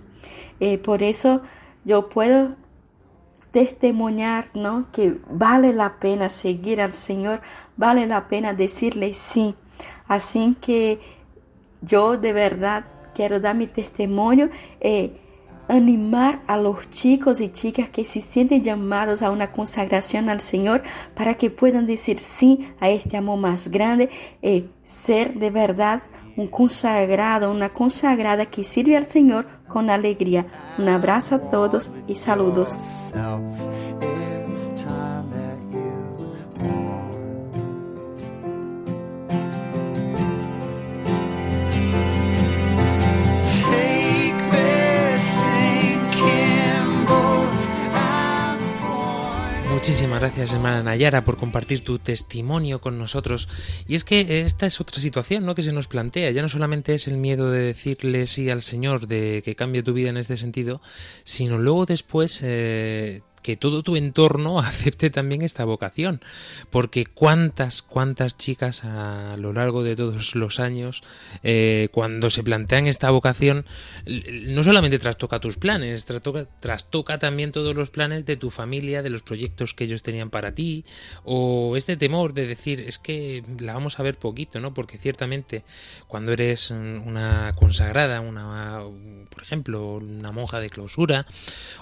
Eh, 0.59 0.77
por 0.77 1.03
eso 1.03 1.41
yo 1.83 2.09
puedo 2.09 2.55
testimoniar, 3.51 4.45
¿no? 4.53 4.91
Que 4.91 5.17
vale 5.29 5.73
la 5.73 5.99
pena 5.99 6.29
seguir 6.29 6.81
al 6.81 6.93
Señor, 6.93 7.41
vale 7.77 8.05
la 8.05 8.27
pena 8.27 8.53
decirle 8.53 9.13
sí. 9.13 9.55
Así 10.07 10.57
que 10.59 10.99
yo 11.81 12.17
de 12.17 12.33
verdad 12.33 12.85
quiero 13.13 13.39
dar 13.39 13.55
mi 13.55 13.67
testimonio. 13.67 14.49
Eh, 14.79 15.21
animar 15.67 16.41
a 16.47 16.57
los 16.57 16.89
chicos 16.89 17.41
y 17.41 17.51
chicas 17.51 17.89
que 17.89 18.05
se 18.05 18.21
sienten 18.21 18.61
llamados 18.61 19.21
a 19.21 19.31
una 19.31 19.51
consagración 19.51 20.29
al 20.29 20.41
Señor 20.41 20.83
para 21.15 21.35
que 21.35 21.49
puedan 21.49 21.85
decir 21.85 22.19
sí 22.19 22.67
a 22.79 22.89
este 22.89 23.17
amor 23.17 23.39
más 23.39 23.69
grande 23.69 24.09
eh, 24.41 24.69
ser 24.83 25.33
de 25.35 25.49
verdad 25.49 26.01
un 26.37 26.47
consagrado, 26.47 27.51
una 27.51 27.69
consagrada 27.69 28.45
que 28.45 28.63
sirve 28.63 28.97
al 28.97 29.05
Señor 29.05 29.45
con 29.67 29.89
alegría. 29.89 30.45
Un 30.77 30.89
abrazo 30.89 31.35
a 31.35 31.39
todos 31.49 31.91
y 32.07 32.15
saludos. 32.15 32.77
Muchísimas 49.85 50.19
gracias, 50.19 50.51
hermana 50.51 50.81
Nayara, 50.81 51.23
por 51.23 51.37
compartir 51.37 51.83
tu 51.83 51.99
testimonio 51.99 52.81
con 52.81 52.97
nosotros. 52.97 53.47
Y 53.87 53.93
es 53.93 54.03
que 54.03 54.41
esta 54.41 54.65
es 54.65 54.81
otra 54.81 54.99
situación 54.99 55.45
¿no? 55.45 55.53
que 55.53 55.61
se 55.61 55.71
nos 55.73 55.87
plantea. 55.87 56.31
Ya 56.31 56.41
no 56.41 56.49
solamente 56.49 56.95
es 56.95 57.07
el 57.07 57.17
miedo 57.17 57.51
de 57.51 57.65
decirle 57.65 58.25
sí 58.25 58.49
al 58.49 58.63
Señor, 58.63 59.05
de 59.05 59.43
que 59.45 59.55
cambie 59.55 59.83
tu 59.83 59.93
vida 59.93 60.09
en 60.09 60.17
este 60.17 60.37
sentido, 60.37 60.81
sino 61.23 61.59
luego 61.59 61.85
después 61.85 62.39
eh, 62.41 63.21
que 63.45 63.57
todo 63.57 63.83
tu 63.83 63.95
entorno 63.95 64.57
acepte 64.71 65.11
también 65.11 65.43
esta 65.43 65.65
vocación. 65.65 66.19
Porque 66.71 67.05
cuántas, 67.05 67.83
cuántas 67.83 68.37
chicas 68.37 68.83
a 68.83 69.37
lo 69.37 69.53
largo 69.53 69.83
de 69.83 69.95
todos 69.95 70.33
los 70.33 70.59
años, 70.59 71.03
eh, 71.43 71.89
cuando 71.91 72.31
se 72.31 72.41
plantean 72.41 72.87
esta 72.87 73.11
vocación, 73.11 73.67
no 74.47 74.63
solamente 74.63 74.97
trastoca 74.97 75.39
tus 75.39 75.57
planes, 75.57 76.05
trastoca, 76.05 76.47
trastoca 76.59 77.19
también 77.19 77.51
todos 77.51 77.75
los 77.75 77.91
planes 77.91 78.25
de 78.25 78.35
tu 78.35 78.49
familia, 78.49 79.03
de 79.03 79.11
los 79.11 79.21
proyectos 79.21 79.75
que 79.75 79.83
ellos 79.83 80.01
tenían 80.01 80.31
para 80.31 80.55
ti, 80.55 80.83
o 81.23 81.77
este 81.77 81.97
temor 81.97 82.33
de 82.33 82.47
decir, 82.47 82.81
es 82.81 82.97
que 82.97 83.43
la 83.59 83.73
vamos 83.73 83.99
a 83.99 84.03
ver 84.03 84.17
poquito, 84.17 84.59
¿no? 84.59 84.73
Porque 84.73 84.97
ciertamente 84.97 85.63
cuando 86.07 86.31
eres 86.31 86.71
una 86.71 87.53
consagrada, 87.55 88.21
una, 88.21 88.79
por 89.29 89.43
ejemplo, 89.43 89.97
una 89.97 90.31
monja 90.31 90.59
de 90.59 90.71
clausura, 90.71 91.27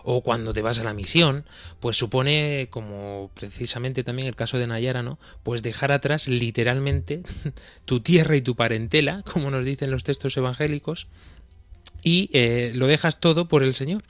o 0.04 0.24
cuando 0.24 0.52
te 0.52 0.62
vas 0.62 0.80
a 0.80 0.84
la 0.84 0.94
misión, 0.94 1.46
pues 1.80 1.98
supone, 1.98 2.68
como 2.70 3.32
precisamente 3.34 4.04
también 4.04 4.28
el 4.28 4.36
caso 4.36 4.58
de 4.58 4.68
Nayara, 4.68 5.04
¿no? 5.04 5.20
Pues 5.44 5.64
dejar 5.64 5.92
atrás 5.92 6.28
literalmente 6.28 7.24
tu 7.86 8.00
tierra 8.00 8.36
y 8.36 8.42
tu 8.42 8.56
parentela, 8.56 9.24
como 9.24 9.52
nos 9.52 9.66
dicen 9.66 9.92
los 9.92 10.04
textos 10.04 10.38
evangélicos, 10.38 11.08
y 12.04 12.30
eh, 12.34 12.72
lo 12.76 12.88
dejas 12.88 13.20
todo 13.20 13.48
por 13.48 13.64
el 13.64 13.74
Señor. 13.74 14.04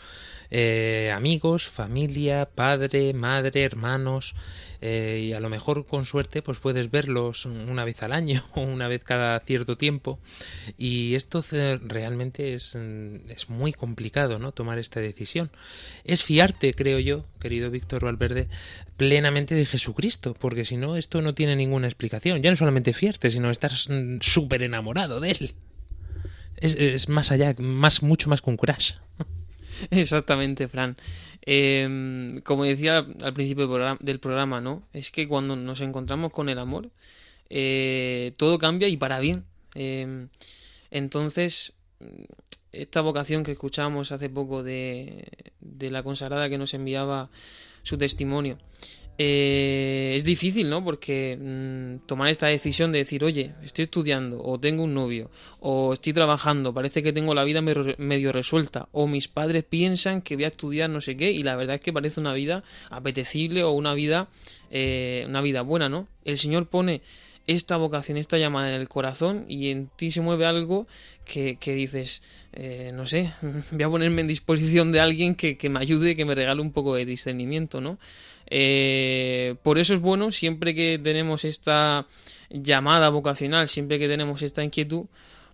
Eh, 0.55 1.11
amigos, 1.11 1.67
familia, 1.67 2.47
padre, 2.47 3.11
madre, 3.15 3.63
hermanos, 3.63 4.35
eh, 4.81 5.29
y 5.29 5.33
a 5.33 5.39
lo 5.39 5.49
mejor 5.49 5.87
con 5.87 6.05
suerte 6.05 6.43
pues 6.43 6.59
puedes 6.59 6.91
verlos 6.91 7.47
una 7.47 7.83
vez 7.85 8.03
al 8.03 8.11
año 8.11 8.45
o 8.53 8.61
una 8.61 8.87
vez 8.87 9.03
cada 9.03 9.39
cierto 9.39 9.77
tiempo. 9.77 10.19
Y 10.77 11.15
esto 11.15 11.43
realmente 11.81 12.53
es, 12.53 12.77
es 13.29 13.49
muy 13.49 13.73
complicado 13.73 14.37
no 14.37 14.51
tomar 14.51 14.77
esta 14.77 14.99
decisión. 14.99 15.49
Es 16.03 16.23
fiarte 16.23 16.75
creo 16.75 16.99
yo 16.99 17.25
querido 17.39 17.71
Víctor 17.71 18.05
Valverde 18.05 18.47
plenamente 18.95 19.55
de 19.55 19.65
Jesucristo 19.65 20.35
porque 20.39 20.65
si 20.65 20.77
no 20.77 20.97
esto 20.97 21.23
no 21.23 21.33
tiene 21.33 21.55
ninguna 21.55 21.87
explicación. 21.87 22.43
Ya 22.43 22.51
no 22.51 22.57
solamente 22.57 22.93
fiarte 22.93 23.31
sino 23.31 23.49
estar 23.49 23.71
súper 24.21 24.61
enamorado 24.61 25.19
de 25.19 25.31
él. 25.31 25.53
Es, 26.57 26.75
es, 26.75 27.09
más 27.09 27.31
allá 27.31 27.55
más 27.57 28.03
mucho 28.03 28.29
más 28.29 28.43
con 28.43 28.55
crash 28.55 28.91
Exactamente, 29.91 30.67
Fran. 30.67 30.95
Em, 31.41 32.41
como 32.41 32.63
decía 32.63 33.05
al 33.21 33.33
principio 33.33 33.67
del 33.99 34.19
programa, 34.19 34.61
¿no? 34.61 34.83
Es 34.93 35.11
que 35.11 35.27
cuando 35.27 35.55
nos 35.55 35.81
encontramos 35.81 36.31
con 36.31 36.49
el 36.49 36.59
amor, 36.59 36.89
eh, 37.49 38.33
todo 38.37 38.57
cambia 38.57 38.87
y 38.87 38.97
para 38.97 39.19
bien. 39.19 39.43
Em, 39.75 40.29
entonces, 40.91 41.73
esta 42.71 43.01
vocación 43.01 43.43
que 43.43 43.51
escuchamos 43.51 44.11
hace 44.11 44.29
poco 44.29 44.63
de, 44.63 45.27
de 45.59 45.91
la 45.91 46.03
consagrada 46.03 46.49
que 46.49 46.57
nos 46.57 46.73
enviaba 46.73 47.29
su 47.83 47.97
testimonio, 47.97 48.57
eh, 49.17 50.13
es 50.15 50.23
difícil, 50.23 50.69
¿no? 50.69 50.83
Porque 50.83 51.37
mm, 51.39 52.07
tomar 52.07 52.29
esta 52.29 52.47
decisión 52.47 52.91
de 52.91 52.99
decir, 52.99 53.23
oye, 53.23 53.53
estoy 53.63 53.83
estudiando, 53.83 54.41
o 54.43 54.59
tengo 54.59 54.83
un 54.83 54.93
novio, 54.93 55.29
o 55.59 55.93
estoy 55.93 56.13
trabajando, 56.13 56.73
parece 56.73 57.03
que 57.03 57.13
tengo 57.13 57.35
la 57.35 57.43
vida 57.43 57.61
medio 57.61 58.31
resuelta, 58.31 58.89
o 58.91 59.07
mis 59.07 59.27
padres 59.27 59.63
piensan 59.63 60.21
que 60.21 60.35
voy 60.35 60.45
a 60.45 60.47
estudiar 60.47 60.89
no 60.89 60.99
sé 60.99 61.15
qué, 61.15 61.31
y 61.31 61.43
la 61.43 61.55
verdad 61.55 61.75
es 61.75 61.81
que 61.81 61.93
parece 61.93 62.19
una 62.19 62.33
vida 62.33 62.63
apetecible 62.89 63.63
o 63.63 63.71
una 63.71 63.93
vida, 63.93 64.29
eh, 64.71 65.25
una 65.27 65.41
vida 65.41 65.61
buena, 65.61 65.89
¿no? 65.89 66.07
El 66.25 66.37
Señor 66.39 66.67
pone 66.67 67.01
esta 67.45 67.75
vocación, 67.77 68.17
esta 68.17 68.37
llamada 68.37 68.69
en 68.69 68.75
el 68.75 68.87
corazón 68.87 69.45
y 69.49 69.69
en 69.69 69.89
ti 69.95 70.11
se 70.11 70.21
mueve 70.21 70.45
algo 70.45 70.87
que, 71.25 71.57
que 71.57 71.73
dices, 71.73 72.21
eh, 72.53 72.91
no 72.93 73.05
sé, 73.05 73.31
voy 73.71 73.83
a 73.83 73.89
ponerme 73.89 74.21
en 74.21 74.27
disposición 74.27 74.91
de 74.91 75.01
alguien 75.01 75.35
que, 75.35 75.57
que, 75.57 75.69
me 75.69 75.79
ayude, 75.79 76.15
que 76.15 76.25
me 76.25 76.35
regale 76.35 76.61
un 76.61 76.71
poco 76.71 76.95
de 76.95 77.05
discernimiento, 77.05 77.81
¿no? 77.81 77.99
Eh, 78.55 79.55
por 79.63 79.79
eso 79.79 79.95
es 79.95 79.99
bueno, 79.99 80.31
siempre 80.31 80.75
que 80.75 80.99
tenemos 80.99 81.43
esta 81.43 82.05
llamada 82.51 83.09
vocacional, 83.09 83.67
siempre 83.67 83.97
que 83.97 84.07
tenemos 84.07 84.43
esta 84.43 84.63
inquietud, 84.63 85.05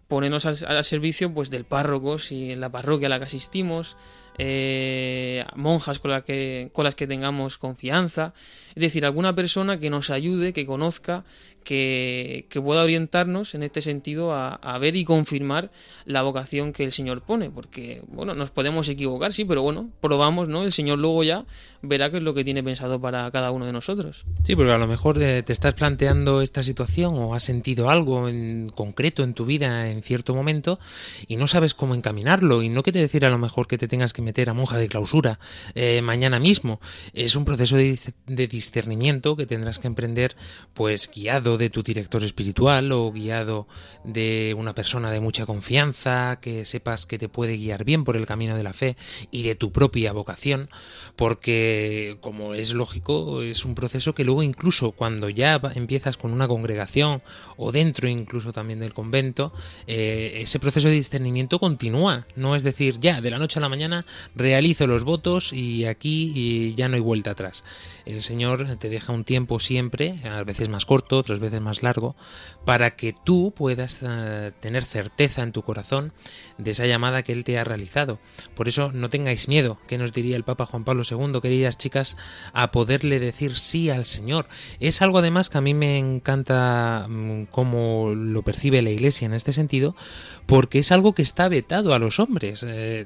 ponernos 0.10 0.46
al, 0.46 0.84
servicio 0.84 1.34
pues 1.34 1.50
del 1.50 1.64
párroco, 1.64 2.20
si 2.20 2.52
en 2.52 2.60
la 2.60 2.70
parroquia 2.70 3.08
a 3.08 3.10
la 3.10 3.20
que 3.20 3.26
asistimos, 3.26 3.96
eh, 4.38 5.46
monjas 5.56 6.00
con, 6.00 6.22
que, 6.24 6.72
con 6.74 6.84
las 6.84 6.96
que 6.96 7.08
tengamos 7.08 7.58
confianza, 7.58 8.34
es 8.76 8.82
decir, 8.82 9.06
alguna 9.06 9.34
persona 9.34 9.80
que 9.80 9.90
nos 9.90 10.10
ayude, 10.10 10.52
que 10.52 10.66
conozca, 10.66 11.24
que, 11.64 12.48
pueda 12.64 12.84
orientarnos 12.84 13.56
en 13.56 13.64
este 13.64 13.82
sentido 13.82 14.34
a, 14.34 14.78
ver 14.80 14.96
y 14.96 15.04
confirmar 15.04 15.72
la 16.06 16.22
vocación 16.22 16.74
que 16.74 16.84
el 16.84 16.92
Señor 16.92 17.22
pone, 17.22 17.50
porque, 17.50 18.02
bueno, 18.08 18.34
nos 18.34 18.52
podemos 18.52 18.90
equivocar, 18.90 19.34
sí, 19.34 19.46
pero 19.46 19.62
bueno, 19.62 19.90
probamos, 20.02 20.48
¿no? 20.48 20.64
El 20.64 20.72
Señor 20.72 21.00
luego 21.00 21.24
ya 21.24 21.46
verá 21.82 22.10
qué 22.10 22.18
es 22.18 22.24
lo 22.24 22.34
que 22.34 22.44
tiene 22.44 22.64
pensado 22.64 23.00
para 23.00 23.30
cada 23.32 23.52
uno 23.52 23.66
de 23.66 23.74
nosotros. 23.74 24.26
Sí, 24.44 24.56
porque 24.56 24.72
a 24.72 24.78
lo 24.78 24.88
mejor 24.88 25.22
eh, 25.22 25.44
te 25.44 25.54
estás 25.54 25.74
planteando 25.76 26.42
esta 26.42 26.64
situación 26.64 27.16
o 27.16 27.36
has 27.36 27.44
sentido 27.44 27.90
algo 27.90 28.28
en 28.28 28.70
concreto 28.70 29.24
en 29.24 29.34
tu 29.34 29.46
vida 29.46 29.90
en 29.90 30.02
cierto 30.04 30.34
momento 30.34 30.80
y 31.28 31.38
no 31.38 31.48
sabes 31.48 31.74
cómo 31.74 31.96
encaminarlo 31.96 32.62
y 32.64 32.70
no 32.70 32.84
quiere 32.84 33.00
decir 33.00 33.26
a 33.26 33.30
lo 33.30 33.38
mejor 33.38 33.68
que 33.68 33.78
te 33.78 33.88
tengas 33.88 34.14
que 34.14 34.22
meter 34.22 34.50
a 34.50 34.54
monja 34.54 34.78
de 34.78 34.88
clausura 34.88 35.40
eh, 35.76 36.02
mañana 36.02 36.40
mismo. 36.40 36.80
Es 37.14 37.36
un 37.36 37.46
proceso 37.46 37.76
de 37.76 38.48
discernimiento 38.48 39.36
que 39.36 39.46
tendrás 39.46 39.80
que 39.80 39.88
emprender 39.88 40.36
pues 40.74 41.10
guiado 41.14 41.49
de 41.58 41.70
tu 41.70 41.84
director 41.84 42.24
espiritual 42.24 42.92
o 42.92 43.12
guiado 43.12 43.68
de 44.04 44.56
una 44.58 44.74
persona 44.74 45.12
de 45.12 45.20
mucha 45.20 45.46
confianza, 45.46 46.40
que 46.42 46.66
sepas 46.66 47.06
que 47.06 47.18
te 47.18 47.30
puede 47.30 47.58
guiar 47.58 47.84
bien 47.84 48.04
por 48.04 48.18
el 48.18 48.26
camino 48.26 48.56
de 48.56 48.64
la 48.64 48.74
fe 48.74 48.98
y 49.32 49.44
de 49.44 49.56
tu 49.56 49.72
propia 49.72 50.14
vocación, 50.14 50.70
porque 51.16 52.18
como 52.22 52.54
es 52.54 52.74
lógico, 52.74 53.42
es 53.42 53.66
un 53.66 53.76
proceso 53.76 54.14
que 54.14 54.24
luego 54.24 54.44
incluso 54.44 54.92
cuando 54.92 55.30
ya 55.30 55.62
empiezas 55.76 56.18
con 56.18 56.32
una 56.32 56.48
congregación 56.48 57.22
o 57.58 57.72
dentro 57.72 58.08
incluso 58.08 58.54
también 58.54 58.80
del 58.80 58.94
convento, 58.94 59.54
eh, 59.88 60.40
ese 60.42 60.60
proceso 60.60 60.88
de 60.88 60.94
discernimiento 60.94 61.60
continúa, 61.60 62.26
no 62.36 62.56
es 62.56 62.64
decir, 62.64 63.00
ya 63.00 63.22
de 63.22 63.32
la 63.32 63.38
noche 63.38 63.60
a 63.60 63.62
la 63.62 63.70
mañana 63.70 64.06
realizo 64.36 64.88
los 64.88 65.04
votos 65.04 65.54
y 65.54 65.86
aquí 65.86 66.74
ya 66.76 66.88
no 66.88 66.96
hay 66.96 67.02
vuelta 67.02 67.32
atrás. 67.32 67.64
El 68.10 68.24
Señor 68.24 68.78
te 68.78 68.90
deja 68.90 69.14
un 69.14 69.24
tiempo 69.24 69.60
siempre, 69.60 70.16
a 70.28 70.44
veces 70.44 70.68
más 70.68 70.88
corto, 70.88 71.20
otras 71.20 71.40
veces 71.40 71.62
más 71.62 71.84
largo, 71.84 72.16
para 72.66 72.96
que 72.96 73.14
tú 73.14 73.54
puedas 73.56 74.02
uh, 74.02 74.52
tener 74.60 74.84
certeza 74.84 75.44
en 75.44 75.52
tu 75.52 75.62
corazón 75.62 76.12
de 76.58 76.72
esa 76.72 76.88
llamada 76.88 77.22
que 77.22 77.34
Él 77.34 77.44
te 77.44 77.60
ha 77.60 77.64
realizado. 77.64 78.18
Por 78.56 78.68
eso 78.68 78.92
no 78.92 79.10
tengáis 79.10 79.48
miedo, 79.48 79.78
que 79.88 80.00
nos 80.00 80.12
diría 80.12 80.36
el 80.36 80.44
Papa 80.44 80.66
Juan 80.66 80.86
Pablo 80.86 81.04
II, 81.08 81.40
queridas 81.40 81.78
chicas, 81.78 82.18
a 82.52 82.72
poderle 82.72 83.20
decir 83.20 83.60
sí 83.60 83.92
al 83.92 84.06
Señor. 84.06 84.48
Es 84.80 85.04
algo 85.04 85.20
además 85.20 85.50
que 85.50 85.60
a 85.60 85.62
mí 85.62 85.76
me 85.76 86.00
encanta 86.00 87.06
um, 87.08 87.46
cómo 87.46 88.16
lo 88.16 88.42
percibe 88.42 88.82
la 88.82 88.90
Iglesia 88.90 89.28
en 89.28 89.36
este 89.36 89.54
sentido, 89.54 89.96
porque 90.48 90.80
es 90.80 90.92
algo 90.92 91.14
que 91.14 91.22
está 91.22 91.48
vetado 91.48 91.94
a 91.94 92.00
los 92.00 92.20
hombres. 92.20 92.66
Eh, 92.68 93.06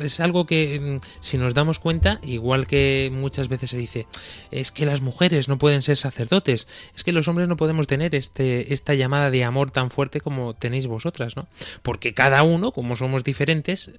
es 0.00 0.20
algo 0.20 0.46
que, 0.46 1.00
si 1.20 1.38
nos 1.38 1.54
damos 1.54 1.80
cuenta, 1.80 2.20
igual 2.22 2.68
que 2.68 3.10
muchas 3.12 3.48
veces 3.48 3.70
se 3.70 3.78
dice, 3.78 4.06
es 4.50 4.70
que 4.70 4.86
las 4.86 5.00
mujeres 5.00 5.48
no 5.48 5.58
pueden 5.58 5.82
ser 5.82 5.96
sacerdotes, 5.96 6.68
es 6.94 7.04
que 7.04 7.12
los 7.12 7.28
hombres 7.28 7.48
no 7.48 7.56
podemos 7.56 7.86
tener 7.86 8.14
este, 8.14 8.72
esta 8.72 8.94
llamada 8.94 9.30
de 9.30 9.44
amor 9.44 9.70
tan 9.70 9.90
fuerte 9.90 10.20
como 10.20 10.54
tenéis 10.54 10.86
vosotras, 10.86 11.36
¿no? 11.36 11.48
Porque 11.82 12.14
cada 12.14 12.42
uno, 12.42 12.72
como 12.72 12.96
somos 12.96 13.24
diferentes, 13.24 13.90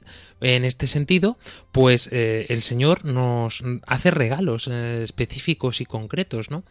en 0.42 0.66
este 0.66 0.88
sentido, 0.88 1.38
pues 1.72 2.10
eh, 2.12 2.46
el 2.50 2.62
Señor 2.62 3.06
nos 3.06 3.64
hace 3.88 4.12
regalos 4.12 4.68
eh, 4.72 5.02
específicos 5.04 5.82
y 5.82 5.86
concretos, 5.86 6.52
¿no? 6.52 6.64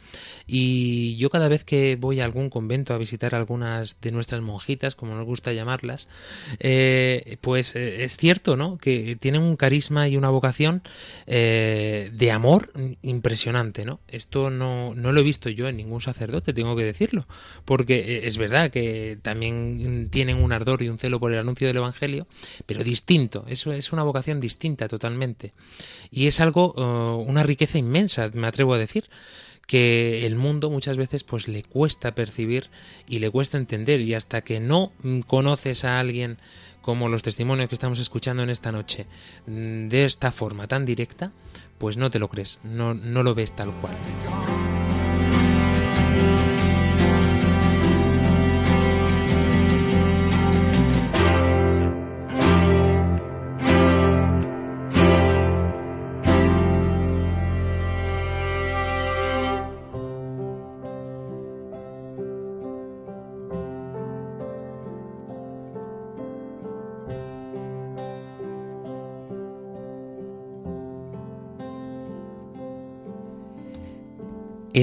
Y 0.47 1.17
yo 1.17 1.31
cada 1.31 1.49
vez 1.49 1.65
que 1.65 1.97
voy 1.97 2.21
a 2.21 2.25
algún 2.25 2.51
convento 2.51 2.95
a 2.95 2.99
visitar 2.99 3.35
algunas 3.35 4.01
de 4.01 4.13
nuestras 4.13 4.41
monjitas, 4.43 4.95
como 4.95 5.15
nos 5.15 5.25
gusta 5.25 5.53
llamarlas, 5.53 6.09
eh, 6.59 7.39
pues 7.41 7.75
es 7.77 8.17
cierto, 8.17 8.57
¿no? 8.57 8.79
Que 8.79 9.17
tienen 9.17 9.43
un 9.43 9.57
carisma 9.57 10.09
y 10.09 10.17
una 10.17 10.29
vocación 10.29 10.83
de 11.27 12.31
amor 12.33 12.73
impresionante, 13.03 13.54
¿no? 13.55 14.01
Esto 14.09 14.51
no, 14.51 14.95
no, 14.95 15.13
lo 15.13 15.21
he 15.21 15.25
visto 15.25 15.49
yo 15.49 15.69
en 15.69 15.77
ningún 15.77 16.01
sacerdote, 16.01 16.53
tengo 16.53 16.77
que 16.77 16.85
decirlo, 16.85 17.27
porque 17.65 18.23
es 18.25 18.37
verdad 18.37 18.71
que 18.71 19.19
también 19.23 20.09
tienen 20.11 20.43
un 20.43 20.53
ardor 20.53 20.83
y 20.83 20.89
un 20.89 20.99
celo 20.99 21.21
por 21.21 21.33
el 21.33 21.39
anuncio 21.39 21.67
del 21.67 21.77
Evangelio, 21.77 22.27
pero 22.67 22.85
distinto, 22.85 23.45
eso 23.49 23.73
es 23.73 23.93
una 23.93 24.03
vocación 24.03 24.41
distinta 24.41 24.89
totalmente. 24.89 25.53
Y 26.11 26.27
es 26.27 26.41
algo, 26.41 26.75
uh, 26.77 27.23
una 27.23 27.43
riqueza 27.43 27.79
inmensa, 27.79 28.31
me 28.35 28.47
atrevo 28.47 28.75
a 28.75 28.79
decir 28.79 29.05
que 29.67 30.27
el 30.27 30.37
mundo 30.37 30.71
muchas 30.71 30.97
veces 30.97 31.25
pues 31.25 31.49
le 31.49 31.63
cuesta 31.63 32.15
percibir 32.15 32.69
y 33.09 33.19
le 33.19 33.31
cuesta 33.31 33.57
entender 33.57 34.01
y 34.01 34.15
hasta 34.15 34.43
que 34.43 34.61
no 34.61 34.93
conoces 35.27 35.85
a 35.85 36.01
alguien 36.01 36.39
como 36.85 37.09
los 37.09 37.23
testimonios 37.23 37.69
que 37.69 37.75
estamos 37.75 37.99
escuchando 37.99 38.43
en 38.43 38.51
esta 38.51 38.71
noche 38.71 39.07
de 39.47 40.05
esta 40.05 40.31
forma 40.31 40.69
tan 40.69 40.85
directa 40.85 41.33
pues 41.79 41.97
no 41.97 42.11
te 42.11 42.19
lo 42.19 42.29
crees 42.29 42.61
no, 42.63 42.93
no 42.95 43.23
lo 43.23 43.35
ves 43.35 43.55
tal 43.55 43.73
cual 43.81 43.95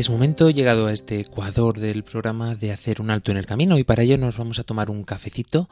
Es 0.02 0.10
momento, 0.10 0.50
llegado 0.50 0.88
a 0.88 0.94
este 0.94 1.20
ecuador 1.20 1.80
del 1.80 2.04
programa, 2.04 2.56
de 2.56 2.72
hacer 2.72 3.02
un 3.02 3.12
alto 3.12 3.30
en 3.30 3.38
el 3.38 3.46
camino 3.46 3.78
y 3.78 3.84
para 3.84 4.02
ello 4.02 4.18
nos 4.18 4.36
vamos 4.36 4.58
a 4.58 4.64
tomar 4.64 4.90
un 4.90 5.04
cafecito. 5.04 5.70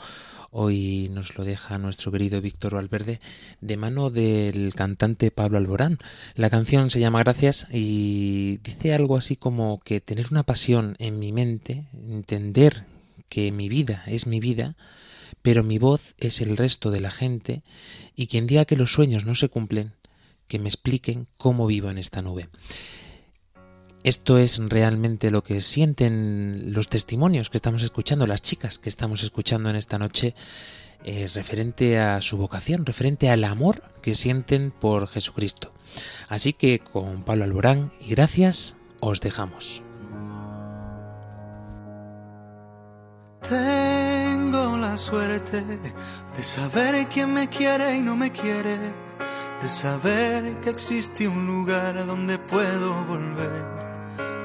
Hoy 0.51 1.09
nos 1.11 1.35
lo 1.35 1.43
deja 1.43 1.79
nuestro 1.79 2.11
querido 2.11 2.39
Víctor 2.39 2.75
Valverde 2.75 3.21
de 3.59 3.75
mano 3.75 4.11
del 4.11 4.75
cantante 4.75 5.31
Pablo 5.31 5.57
Alborán. 5.57 5.97
La 6.35 6.51
canción 6.51 6.91
se 6.91 6.99
llama 6.99 7.23
Gracias 7.23 7.65
y 7.71 8.57
dice 8.57 8.93
algo 8.93 9.17
así 9.17 9.35
como 9.35 9.79
que 9.79 9.99
tener 9.99 10.27
una 10.29 10.43
pasión 10.43 10.95
en 10.99 11.17
mi 11.17 11.31
mente, 11.31 11.87
entender 11.93 12.85
que 13.29 13.51
mi 13.51 13.67
vida 13.67 14.03
es 14.05 14.27
mi 14.27 14.39
vida, 14.39 14.75
pero 15.41 15.63
mi 15.63 15.79
voz 15.79 16.13
es 16.19 16.39
el 16.41 16.55
resto 16.55 16.91
de 16.91 16.99
la 16.99 17.09
gente 17.09 17.63
y 18.15 18.27
quien 18.27 18.45
diga 18.45 18.65
que 18.65 18.77
los 18.77 18.93
sueños 18.93 19.25
no 19.25 19.33
se 19.33 19.49
cumplen, 19.49 19.93
que 20.47 20.59
me 20.59 20.69
expliquen 20.69 21.25
cómo 21.37 21.65
vivo 21.65 21.89
en 21.89 21.97
esta 21.97 22.21
nube. 22.21 22.47
Esto 24.03 24.37
es 24.37 24.57
realmente 24.57 25.29
lo 25.29 25.43
que 25.43 25.61
sienten 25.61 26.73
los 26.73 26.87
testimonios 26.87 27.49
que 27.49 27.57
estamos 27.57 27.83
escuchando, 27.83 28.25
las 28.27 28.41
chicas 28.41 28.79
que 28.79 28.87
estamos 28.87 29.23
escuchando 29.23 29.69
en 29.69 29.75
esta 29.75 29.99
noche, 29.99 30.35
eh, 31.03 31.29
referente 31.33 31.99
a 31.99 32.21
su 32.21 32.37
vocación, 32.37 32.85
referente 32.85 33.29
al 33.29 33.43
amor 33.43 33.83
que 34.01 34.15
sienten 34.15 34.71
por 34.71 35.07
Jesucristo. 35.07 35.73
Así 36.29 36.53
que 36.53 36.79
con 36.79 37.23
Pablo 37.23 37.43
Alborán 37.43 37.91
y 37.99 38.09
gracias 38.11 38.77
os 39.01 39.19
dejamos. 39.19 39.83
Tengo 43.49 44.77
la 44.77 44.95
suerte 44.95 45.61
de 45.61 46.43
saber 46.43 47.05
quién 47.07 47.33
me 47.33 47.49
quiere 47.49 47.97
y 47.97 48.01
no 48.01 48.15
me 48.15 48.31
quiere, 48.31 48.77
de 49.61 49.67
saber 49.67 50.57
que 50.61 50.69
existe 50.69 51.27
un 51.27 51.45
lugar 51.47 52.05
donde 52.05 52.37
puedo 52.37 53.03
volver 53.05 53.78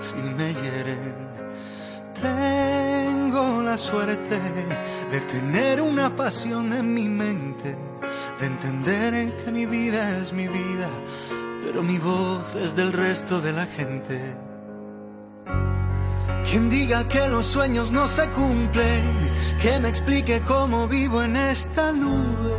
si 0.01 0.17
me 0.17 0.53
hieren. 0.55 1.15
Tengo 2.21 3.63
la 3.63 3.77
suerte 3.77 4.39
de 5.11 5.21
tener 5.23 5.81
una 5.81 6.15
pasión 6.15 6.73
en 6.73 6.95
mi 6.95 7.09
mente, 7.09 7.77
de 8.41 8.47
entender 8.47 9.33
que 9.37 9.51
mi 9.51 9.67
vida 9.67 10.19
es 10.19 10.33
mi 10.33 10.49
vida, 10.49 10.89
pero 11.63 11.83
mi 11.83 11.99
voz 11.99 12.55
es 12.57 12.75
del 12.77 12.93
resto 12.93 13.41
de 13.41 13.53
la 13.53 13.67
gente. 13.67 14.19
Quien 16.49 16.71
diga 16.71 17.09
que 17.09 17.27
los 17.29 17.47
sueños 17.47 17.91
no 17.91 18.07
se 18.07 18.29
cumplen, 18.29 19.33
que 19.61 19.81
me 19.81 19.89
explique 19.89 20.41
cómo 20.43 20.87
vivo 20.87 21.23
en 21.23 21.37
esta 21.37 21.91
nube. 21.91 22.55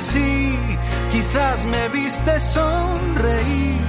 Sí, 0.00 0.41
quizás 1.12 1.66
me 1.66 1.88
viste 1.88 2.40
sonreír 2.40 3.80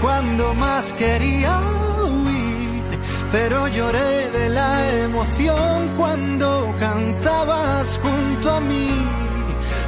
cuando 0.00 0.54
más 0.54 0.92
quería 0.92 1.58
huir, 2.02 2.84
pero 3.32 3.66
lloré 3.68 4.30
de 4.30 4.48
la 4.50 4.72
emoción 5.04 5.92
cuando 5.96 6.74
cantabas 6.78 7.98
junto 8.02 8.52
a 8.52 8.60
mí. 8.60 8.90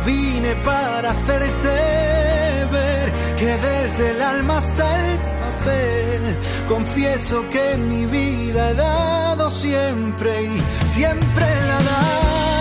Vine 0.07 0.55
para 0.65 1.11
hacerte 1.11 1.77
ver 2.73 3.13
que 3.37 3.51
desde 3.69 4.11
el 4.13 4.23
alma 4.23 4.59
hasta 4.59 4.87
el 5.07 5.19
papel 5.19 6.23
confieso 6.67 7.45
que 7.51 7.77
mi 7.77 8.07
vida 8.07 8.71
he 8.71 8.75
dado 8.75 9.51
siempre 9.51 10.45
y 10.45 10.87
siempre 10.87 11.47
la 11.69 11.79
daré. 11.91 12.60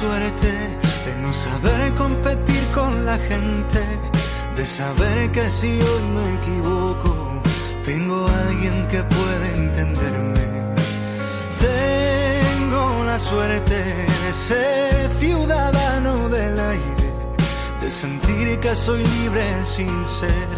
Suerte 0.00 0.50
de 1.06 1.12
no 1.22 1.32
saber 1.32 1.92
competir 1.94 2.62
con 2.74 3.04
la 3.04 3.18
gente, 3.18 3.80
de 4.56 4.64
saber 4.64 5.30
que 5.32 5.50
si 5.50 5.72
hoy 5.88 6.04
me 6.16 6.26
equivoco, 6.38 7.12
tengo 7.84 8.18
alguien 8.46 8.86
que 8.92 9.02
puede 9.16 9.46
entenderme. 9.62 10.46
Tengo 11.68 13.04
la 13.04 13.18
suerte 13.18 13.78
de 14.24 14.32
ser 14.48 15.10
ciudadano 15.18 16.28
del 16.28 16.54
aire, 16.76 17.08
de 17.82 17.90
sentir 17.90 18.60
que 18.60 18.74
soy 18.74 19.02
libre 19.16 19.46
sin 19.64 19.94
ser 20.20 20.48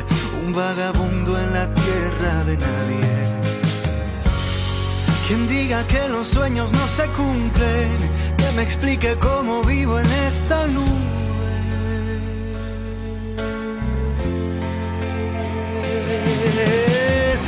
un 0.42 0.52
vagabundo 0.52 1.38
en 1.38 1.52
la 1.54 1.66
tierra 1.82 2.34
de 2.48 2.56
nadie. 2.68 3.10
Quien 5.26 5.46
diga 5.46 5.86
que 5.86 6.08
los 6.08 6.26
sueños 6.26 6.72
no 6.72 6.86
se 6.88 7.06
cumplen, 7.20 8.19
que 8.40 8.50
me 8.56 8.62
explique 8.62 9.16
cómo 9.18 9.62
vivo 9.62 9.98
en 9.98 10.06
esta 10.28 10.66
nube. 10.66 11.10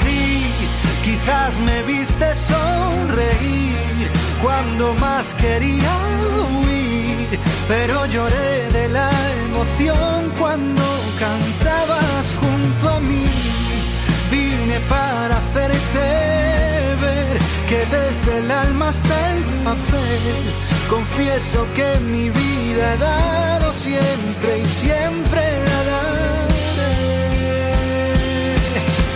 Sí, 0.00 0.44
quizás 1.04 1.58
me 1.60 1.82
viste 1.82 2.28
sonreír 2.34 4.10
cuando 4.42 4.94
más 4.94 5.34
quería 5.34 5.94
huir, 6.60 7.38
pero 7.68 8.06
lloré 8.06 8.52
de 8.78 8.88
la 8.88 9.10
emoción 9.44 10.32
cuando 10.38 10.84
cantabas 11.18 12.24
junto 12.40 12.88
a 12.96 13.00
mí. 13.00 13.26
Vine 14.30 14.78
para 14.88 15.34
hacerte 15.42 16.06
ver 17.04 17.38
que 17.68 17.80
desde 17.96 18.38
el 18.38 18.50
alma 18.50 18.88
hasta 18.88 19.32
el 19.34 19.42
papel 19.64 20.71
confieso 20.92 21.66
que 21.74 21.88
mi 22.00 22.28
vida 22.28 22.82
he 22.92 22.98
dado 22.98 23.72
siempre 23.72 24.50
y 24.62 24.66
siempre 24.66 25.40
la 25.68 25.78
daré. 25.90 26.92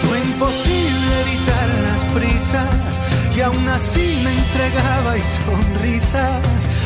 Fue 0.02 0.18
imposible 0.20 1.12
evitar 1.26 1.68
las 1.88 2.02
prisas 2.16 2.88
y 3.36 3.40
aún 3.42 3.68
así 3.68 4.20
me 4.24 4.32
entregaba 4.42 5.18
y 5.18 5.24
sonrisas. 5.38 6.40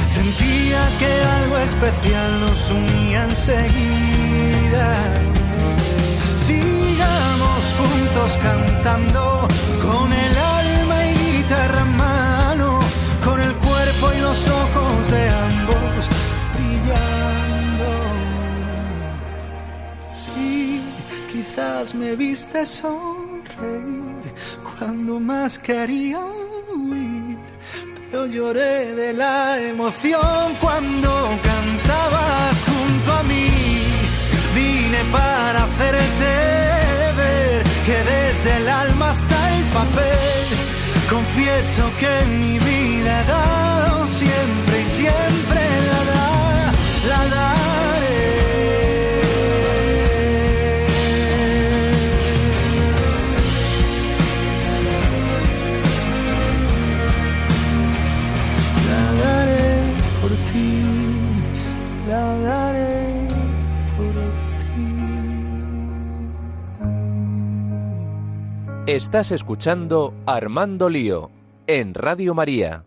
Sentía 0.08 0.80
que 0.98 1.10
algo 1.38 1.56
especial 1.58 2.40
nos 2.40 2.60
unía 2.70 3.24
enseguida. 3.30 4.88
Sigamos 6.48 7.60
juntos 7.78 8.30
cantando 8.42 9.46
con 9.84 10.12
el 10.12 10.49
me 21.94 22.16
viste 22.16 22.64
sonreír 22.64 24.34
cuando 24.78 25.20
más 25.20 25.58
quería 25.58 26.20
huir, 26.74 27.38
pero 28.10 28.26
lloré 28.26 28.94
de 28.94 29.12
la 29.12 29.58
emoción 29.58 30.56
cuando 30.60 31.10
cantabas 31.42 32.56
junto 32.68 33.12
a 33.12 33.22
mí. 33.24 33.48
Vine 34.54 35.00
para 35.12 35.64
hacerte 35.64 36.32
ver 37.20 37.64
que 37.86 37.98
desde 38.12 38.56
el 38.58 38.68
alma 38.68 39.10
hasta 39.10 39.38
el 39.56 39.64
papel 39.78 40.46
confieso 41.08 41.82
que 41.98 42.14
mi 42.38 42.58
vida 42.58 43.20
he 43.20 43.24
dado 43.26 44.06
siempre 44.06 44.74
y 44.80 44.86
siempre 45.00 45.60
la 45.90 46.00
da, 46.12 46.72
la 47.08 47.36
daré. 47.36 47.59
Estás 68.90 69.30
escuchando 69.30 70.12
Armando 70.26 70.88
Lío 70.88 71.30
en 71.68 71.94
Radio 71.94 72.34
María. 72.34 72.84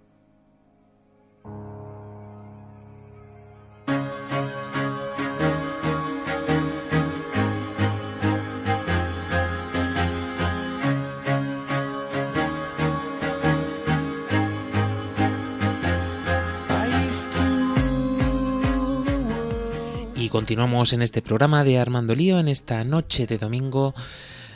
Y 20.15 20.27
continuamos 20.27 20.91
en 20.91 21.01
este 21.01 21.21
programa 21.21 21.63
de 21.63 21.79
Armando 21.79 22.13
Lío 22.13 22.39
en 22.39 22.49
esta 22.49 22.83
noche 22.83 23.25
de 23.25 23.37
domingo 23.37 23.93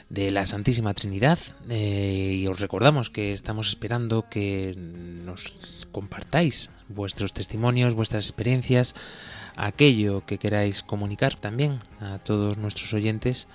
de 0.09 0.31
la 0.31 0.45
Santísima 0.45 0.93
Trinidad 0.93 1.39
eh, 1.69 2.39
y 2.41 2.47
os 2.47 2.59
recordamos 2.59 3.09
que 3.09 3.33
estamos 3.33 3.69
esperando 3.69 4.29
que 4.29 4.73
nos 4.77 5.87
compartáis 5.91 6.71
vuestros 6.87 7.33
testimonios, 7.33 7.93
vuestras 7.93 8.25
experiencias, 8.25 8.95
aquello 9.55 10.25
que 10.25 10.37
queráis 10.37 10.83
comunicar 10.83 11.35
también 11.35 11.79
a 11.99 12.19
todos 12.19 12.57
nuestros 12.57 12.93
oyentes 12.93 13.47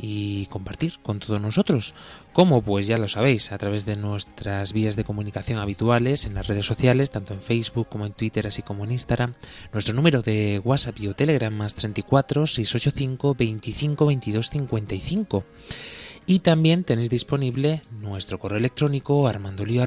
y 0.00 0.46
compartir 0.46 0.94
con 1.02 1.18
todos 1.18 1.40
nosotros. 1.40 1.94
¿Cómo? 2.32 2.62
Pues 2.62 2.86
ya 2.86 2.96
lo 2.96 3.08
sabéis, 3.08 3.52
a 3.52 3.58
través 3.58 3.84
de 3.84 3.96
nuestras 3.96 4.72
vías 4.72 4.96
de 4.96 5.04
comunicación 5.04 5.58
habituales 5.58 6.24
en 6.24 6.34
las 6.34 6.46
redes 6.46 6.64
sociales, 6.64 7.10
tanto 7.10 7.34
en 7.34 7.42
Facebook 7.42 7.88
como 7.88 8.06
en 8.06 8.12
Twitter, 8.12 8.46
así 8.46 8.62
como 8.62 8.84
en 8.84 8.92
Instagram. 8.92 9.34
Nuestro 9.72 9.92
número 9.94 10.22
de 10.22 10.60
WhatsApp 10.64 10.98
y 11.00 11.08
o 11.08 11.14
Telegram 11.14 11.52
más 11.52 11.74
34 11.74 12.46
685 12.46 13.34
25 13.34 14.06
22 14.06 14.50
55. 14.50 15.44
Y 16.26 16.38
también 16.40 16.84
tenéis 16.84 17.10
disponible 17.10 17.82
nuestro 17.90 18.38
correo 18.38 18.58
electrónico 18.58 19.26
armandolio 19.26 19.84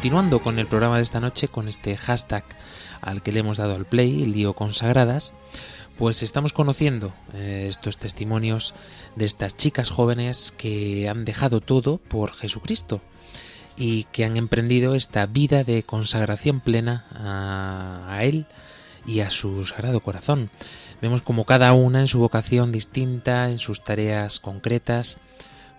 continuando 0.00 0.40
con 0.40 0.58
el 0.58 0.66
programa 0.66 0.96
de 0.96 1.02
esta 1.02 1.20
noche, 1.20 1.46
con 1.46 1.68
este 1.68 1.94
hashtag 1.94 2.42
al 3.02 3.22
que 3.22 3.32
le 3.32 3.40
hemos 3.40 3.58
dado 3.58 3.74
al 3.74 3.84
play, 3.84 4.22
el 4.22 4.32
lío 4.32 4.54
consagradas, 4.54 5.34
pues 5.98 6.22
estamos 6.22 6.54
conociendo 6.54 7.12
eh, 7.34 7.66
estos 7.68 7.98
testimonios 7.98 8.74
de 9.14 9.26
estas 9.26 9.58
chicas 9.58 9.90
jóvenes 9.90 10.54
que 10.56 11.06
han 11.10 11.26
dejado 11.26 11.60
todo 11.60 11.98
por 11.98 12.32
Jesucristo 12.32 13.02
y 13.76 14.04
que 14.04 14.24
han 14.24 14.38
emprendido 14.38 14.94
esta 14.94 15.26
vida 15.26 15.64
de 15.64 15.82
consagración 15.82 16.60
plena 16.60 17.04
a, 18.08 18.24
Él 18.24 18.46
y 19.04 19.20
a 19.20 19.30
su 19.30 19.66
Sagrado 19.66 20.00
Corazón. 20.00 20.48
Vemos 21.02 21.20
como 21.20 21.44
cada 21.44 21.74
una 21.74 22.00
en 22.00 22.08
su 22.08 22.20
vocación 22.20 22.72
distinta, 22.72 23.50
en 23.50 23.58
sus 23.58 23.84
tareas 23.84 24.40
concretas, 24.40 25.18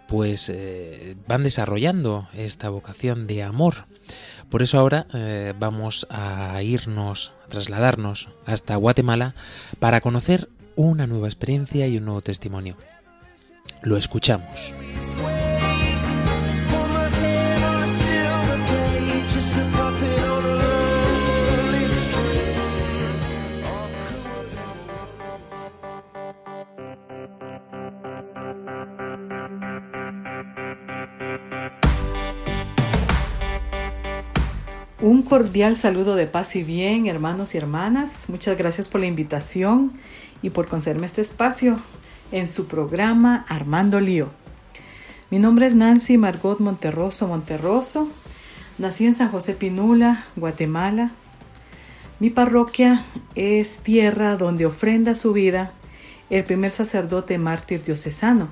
pues 0.08 0.48
eh, 0.54 1.16
van 1.28 1.42
desarrollando 1.42 2.28
esta 2.36 2.70
vocación 2.70 3.26
de 3.26 3.42
amor. 3.42 3.90
Por 4.52 4.62
eso 4.62 4.78
ahora 4.78 5.08
eh, 5.14 5.54
vamos 5.58 6.06
a 6.10 6.62
irnos, 6.62 7.32
a 7.46 7.48
trasladarnos 7.48 8.28
hasta 8.46 8.76
Guatemala 8.76 9.34
para 9.80 10.02
conocer 10.02 10.50
una 10.76 11.08
nueva 11.08 11.30
experiencia 11.30 11.88
y 11.88 11.98
un 11.98 12.06
nuevo 12.06 12.22
testimonio. 12.22 12.76
Lo 13.82 13.96
escuchamos. 13.96 14.74
Un 35.02 35.24
cordial 35.24 35.78
saludo 35.78 36.16
de 36.16 36.28
paz 36.28 36.56
y 36.56 36.62
bien, 36.62 37.08
hermanos 37.08 37.56
y 37.56 37.58
hermanas. 37.58 38.26
Muchas 38.30 38.56
gracias 38.56 38.88
por 38.88 39.02
la 39.02 39.08
invitación 39.08 39.94
y 40.44 40.52
por 40.52 40.68
concederme 40.68 41.08
este 41.08 41.22
espacio 41.22 41.80
en 42.32 42.46
su 42.46 42.68
programa 42.68 43.44
Armando 43.50 44.00
Lío. 44.00 44.30
Mi 45.32 45.40
nombre 45.40 45.66
es 45.66 45.74
Nancy 45.74 46.20
Margot 46.20 46.60
Monterroso 46.60 47.28
Monterroso. 47.28 48.10
Nací 48.78 49.08
en 49.08 49.16
San 49.16 49.30
José 49.30 49.56
Pinula, 49.56 50.26
Guatemala. 50.36 51.10
Mi 52.20 52.30
parroquia 52.30 53.04
es 53.34 53.78
tierra 53.78 54.36
donde 54.36 54.68
ofrenda 54.68 55.16
su 55.16 55.34
vida 55.34 55.72
el 56.30 56.44
primer 56.44 56.70
sacerdote 56.70 57.40
mártir 57.40 57.82
diocesano, 57.82 58.50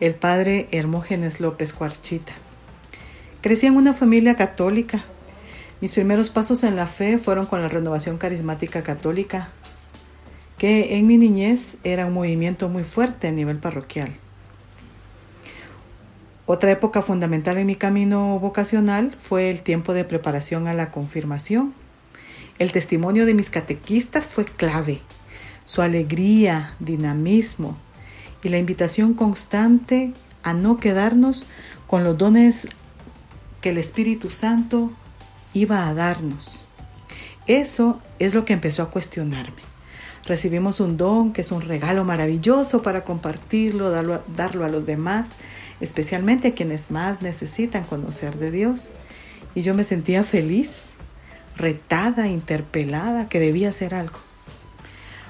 el 0.00 0.16
padre 0.16 0.66
Hermógenes 0.72 1.38
López 1.38 1.72
Cuarchita. 1.72 2.32
Crecí 3.40 3.66
en 3.66 3.76
una 3.76 3.94
familia 3.94 4.34
católica. 4.34 5.04
Mis 5.86 5.92
primeros 5.92 6.30
pasos 6.30 6.64
en 6.64 6.74
la 6.74 6.88
fe 6.88 7.16
fueron 7.16 7.46
con 7.46 7.62
la 7.62 7.68
renovación 7.68 8.18
carismática 8.18 8.82
católica, 8.82 9.50
que 10.58 10.96
en 10.96 11.06
mi 11.06 11.16
niñez 11.16 11.76
era 11.84 12.06
un 12.06 12.12
movimiento 12.12 12.68
muy 12.68 12.82
fuerte 12.82 13.28
a 13.28 13.30
nivel 13.30 13.58
parroquial. 13.58 14.10
Otra 16.44 16.72
época 16.72 17.02
fundamental 17.02 17.58
en 17.58 17.68
mi 17.68 17.76
camino 17.76 18.36
vocacional 18.40 19.16
fue 19.20 19.48
el 19.48 19.62
tiempo 19.62 19.94
de 19.94 20.02
preparación 20.02 20.66
a 20.66 20.74
la 20.74 20.90
confirmación. 20.90 21.72
El 22.58 22.72
testimonio 22.72 23.24
de 23.24 23.34
mis 23.34 23.48
catequistas 23.48 24.26
fue 24.26 24.44
clave. 24.44 25.02
Su 25.66 25.82
alegría, 25.82 26.74
dinamismo 26.80 27.78
y 28.42 28.48
la 28.48 28.58
invitación 28.58 29.14
constante 29.14 30.14
a 30.42 30.52
no 30.52 30.78
quedarnos 30.78 31.46
con 31.86 32.02
los 32.02 32.18
dones 32.18 32.66
que 33.60 33.68
el 33.68 33.78
Espíritu 33.78 34.32
Santo 34.32 34.90
iba 35.56 35.88
a 35.88 35.94
darnos. 35.94 36.68
Eso 37.46 38.00
es 38.18 38.34
lo 38.34 38.44
que 38.44 38.52
empezó 38.52 38.82
a 38.82 38.90
cuestionarme. 38.90 39.62
Recibimos 40.26 40.80
un 40.80 40.96
don 40.96 41.32
que 41.32 41.40
es 41.40 41.50
un 41.50 41.62
regalo 41.62 42.04
maravilloso 42.04 42.82
para 42.82 43.04
compartirlo, 43.04 43.90
darlo, 43.90 44.22
darlo 44.36 44.66
a 44.66 44.68
los 44.68 44.84
demás, 44.84 45.28
especialmente 45.80 46.48
a 46.48 46.54
quienes 46.54 46.90
más 46.90 47.22
necesitan 47.22 47.84
conocer 47.84 48.36
de 48.36 48.50
Dios. 48.50 48.90
Y 49.54 49.62
yo 49.62 49.72
me 49.72 49.84
sentía 49.84 50.24
feliz, 50.24 50.90
retada, 51.56 52.28
interpelada, 52.28 53.30
que 53.30 53.40
debía 53.40 53.70
hacer 53.70 53.94
algo. 53.94 54.18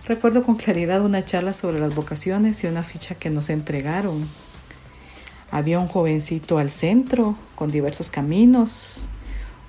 Recuerdo 0.09 0.43
con 0.43 0.57
claridad 0.57 1.05
una 1.05 1.25
charla 1.25 1.53
sobre 1.53 1.79
las 1.79 1.95
vocaciones 1.95 2.65
y 2.65 2.67
una 2.67 2.83
ficha 2.83 3.15
que 3.15 3.31
nos 3.31 3.49
entregaron. 3.49 4.27
Había 5.53 5.79
un 5.79 5.87
jovencito 5.87 6.59
al 6.59 6.71
centro 6.73 7.37
con 7.55 7.71
diversos 7.71 8.09
caminos. 8.09 9.07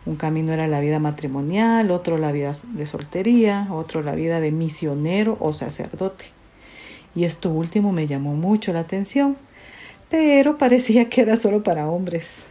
Un 0.08 0.16
camino 0.16 0.54
era 0.54 0.68
la 0.68 0.80
vida 0.80 1.00
matrimonial, 1.00 1.92
otro 1.92 2.18
la 2.18 2.32
vida 2.32 2.54
de 2.64 2.88
soltería, 2.88 3.68
otro 3.70 4.02
la 4.02 4.16
vida 4.16 4.40
de 4.40 4.54
misionero 4.54 5.36
o 5.42 5.52
sacerdote. 5.52 6.24
Y 7.14 7.26
esto 7.26 7.50
último 7.50 7.92
me 7.92 8.08
llamó 8.08 8.34
mucho 8.34 8.72
la 8.72 8.80
atención, 8.80 9.36
pero 10.10 10.58
parecía 10.58 11.10
que 11.10 11.24
era 11.24 11.36
solo 11.36 11.62
para 11.62 11.90
hombres. 11.90 12.46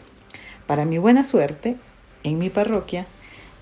Para 0.67 0.85
mi 0.85 0.99
buena 0.99 1.25
suerte, 1.25 1.77
en 2.25 2.39
mi 2.39 2.51
parroquia 2.51 3.07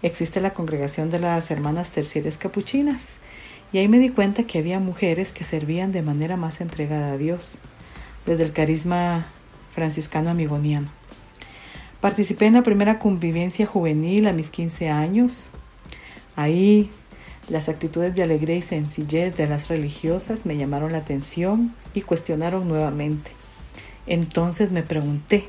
existe 0.03 0.41
la 0.41 0.55
congregación 0.55 1.09
de 1.09 1.21
las 1.21 1.53
hermanas 1.53 1.93
terciarias 1.93 2.37
capuchinas, 2.37 3.19
y 3.73 3.79
ahí 3.79 3.87
me 3.87 4.01
di 4.01 4.09
cuenta 4.09 4.43
que 4.43 4.59
había 4.59 4.81
mujeres 4.81 5.33
que 5.33 5.45
servían 5.45 5.93
de 5.93 6.03
manera 6.03 6.37
más 6.37 6.61
entregada 6.61 7.13
a 7.13 7.17
Dios, 7.17 7.59
desde 8.27 8.43
el 8.43 8.53
carisma 8.53 9.27
franciscano 9.73 10.31
amigoniano. 10.31 11.04
Participé 12.05 12.45
en 12.45 12.53
la 12.53 12.63
primera 12.63 12.99
convivencia 12.99 13.65
juvenil 13.65 14.27
a 14.27 14.35
mis 14.35 14.51
15 14.51 14.91
años. 14.91 15.49
Ahí 16.37 16.91
las 17.49 17.71
actitudes 17.71 18.15
de 18.15 18.23
alegría 18.23 18.57
y 18.57 18.61
sencillez 18.61 19.39
de 19.39 19.47
las 19.47 19.69
religiosas 19.69 20.45
me 20.45 20.59
llamaron 20.59 20.93
la 20.93 20.99
atención 20.99 21.75
y 21.95 22.03
cuestionaron 22.03 22.69
nuevamente. 22.69 23.31
Entonces 24.07 24.71
me 24.71 24.83
pregunté, 24.83 25.49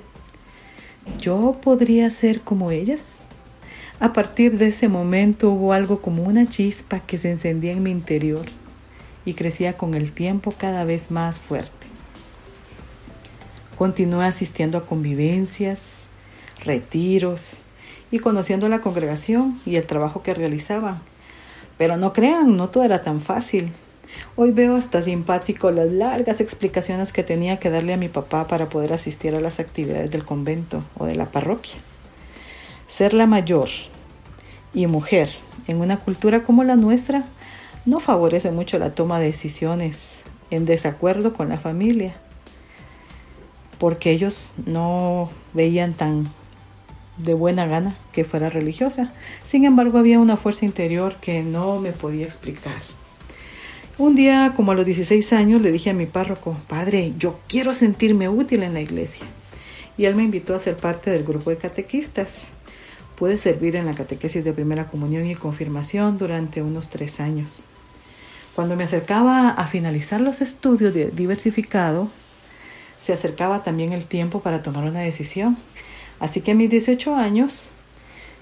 ¿yo 1.19 1.57
podría 1.61 2.09
ser 2.09 2.39
como 2.39 2.71
ellas? 2.71 3.19
A 3.99 4.13
partir 4.13 4.57
de 4.57 4.67
ese 4.67 4.87
momento 4.87 5.49
hubo 5.49 5.73
algo 5.73 6.01
como 6.01 6.23
una 6.23 6.47
chispa 6.47 7.01
que 7.01 7.17
se 7.17 7.31
encendía 7.31 7.73
en 7.73 7.83
mi 7.83 7.91
interior 7.91 8.45
y 9.25 9.33
crecía 9.33 9.75
con 9.75 9.93
el 9.93 10.13
tiempo 10.13 10.53
cada 10.57 10.85
vez 10.85 11.11
más 11.11 11.37
fuerte. 11.37 11.87
Continué 13.77 14.23
asistiendo 14.23 14.77
a 14.77 14.85
convivencias, 14.85 16.04
retiros 16.63 17.61
y 18.11 18.19
conociendo 18.19 18.69
la 18.69 18.81
congregación 18.81 19.59
y 19.65 19.75
el 19.75 19.85
trabajo 19.85 20.23
que 20.23 20.33
realizaban. 20.33 21.01
Pero 21.77 21.97
no 21.97 22.13
crean, 22.13 22.55
no 22.55 22.69
todo 22.69 22.83
era 22.83 23.01
tan 23.01 23.19
fácil. 23.19 23.71
Hoy 24.35 24.51
veo 24.51 24.75
hasta 24.75 25.01
simpático 25.01 25.71
las 25.71 25.91
largas 25.91 26.39
explicaciones 26.39 27.11
que 27.11 27.23
tenía 27.23 27.59
que 27.59 27.69
darle 27.69 27.93
a 27.93 27.97
mi 27.97 28.07
papá 28.07 28.47
para 28.47 28.69
poder 28.69 28.93
asistir 28.93 29.35
a 29.35 29.41
las 29.41 29.59
actividades 29.59 30.11
del 30.11 30.23
convento 30.23 30.83
o 30.97 31.05
de 31.05 31.15
la 31.15 31.25
parroquia. 31.25 31.75
Ser 32.87 33.13
la 33.13 33.25
mayor 33.25 33.69
y 34.73 34.87
mujer 34.87 35.29
en 35.67 35.81
una 35.81 35.97
cultura 35.97 36.43
como 36.43 36.63
la 36.63 36.75
nuestra 36.75 37.25
no 37.85 37.99
favorece 37.99 38.51
mucho 38.51 38.79
la 38.79 38.93
toma 38.93 39.19
de 39.19 39.25
decisiones 39.25 40.21
en 40.51 40.65
desacuerdo 40.65 41.33
con 41.33 41.49
la 41.49 41.57
familia, 41.57 42.13
porque 43.79 44.11
ellos 44.11 44.51
no 44.65 45.29
veían 45.53 45.93
tan 45.93 46.27
de 47.17 47.33
buena 47.33 47.65
gana 47.65 47.97
que 48.11 48.23
fuera 48.23 48.49
religiosa. 48.49 49.11
Sin 49.43 49.65
embargo, 49.65 49.97
había 49.97 50.19
una 50.19 50.37
fuerza 50.37 50.65
interior 50.65 51.15
que 51.21 51.43
no 51.43 51.79
me 51.79 51.91
podía 51.91 52.25
explicar. 52.25 52.81
Un 53.97 54.15
día, 54.15 54.53
como 54.55 54.73
a 54.73 54.75
los 54.75 54.85
16 54.85 55.31
años, 55.31 55.61
le 55.61 55.71
dije 55.71 55.89
a 55.89 55.93
mi 55.93 56.05
párroco, 56.05 56.57
Padre, 56.67 57.13
yo 57.17 57.39
quiero 57.47 57.73
sentirme 57.73 58.27
útil 58.27 58.63
en 58.63 58.73
la 58.73 58.81
iglesia. 58.81 59.25
Y 59.97 60.05
él 60.05 60.15
me 60.15 60.23
invitó 60.23 60.53
a 60.53 60.59
ser 60.59 60.75
parte 60.75 61.09
del 61.11 61.23
grupo 61.23 61.49
de 61.49 61.57
catequistas. 61.57 62.41
Pude 63.15 63.37
servir 63.37 63.77
en 63.77 63.85
la 63.85 63.93
catequesis 63.93 64.43
de 64.43 64.51
primera 64.51 64.87
comunión 64.87 65.25
y 65.25 65.35
confirmación 65.35 66.17
durante 66.17 66.61
unos 66.61 66.89
tres 66.89 67.21
años. 67.21 67.65
Cuando 68.53 68.75
me 68.75 68.83
acercaba 68.83 69.49
a 69.49 69.67
finalizar 69.67 70.19
los 70.19 70.41
estudios 70.41 70.93
de 70.93 71.11
diversificado, 71.11 72.09
se 72.99 73.13
acercaba 73.13 73.63
también 73.63 73.93
el 73.93 74.05
tiempo 74.05 74.41
para 74.41 74.61
tomar 74.61 74.83
una 74.83 74.99
decisión. 74.99 75.57
Así 76.19 76.41
que 76.41 76.51
a 76.51 76.55
mis 76.55 76.69
18 76.69 77.15
años, 77.15 77.69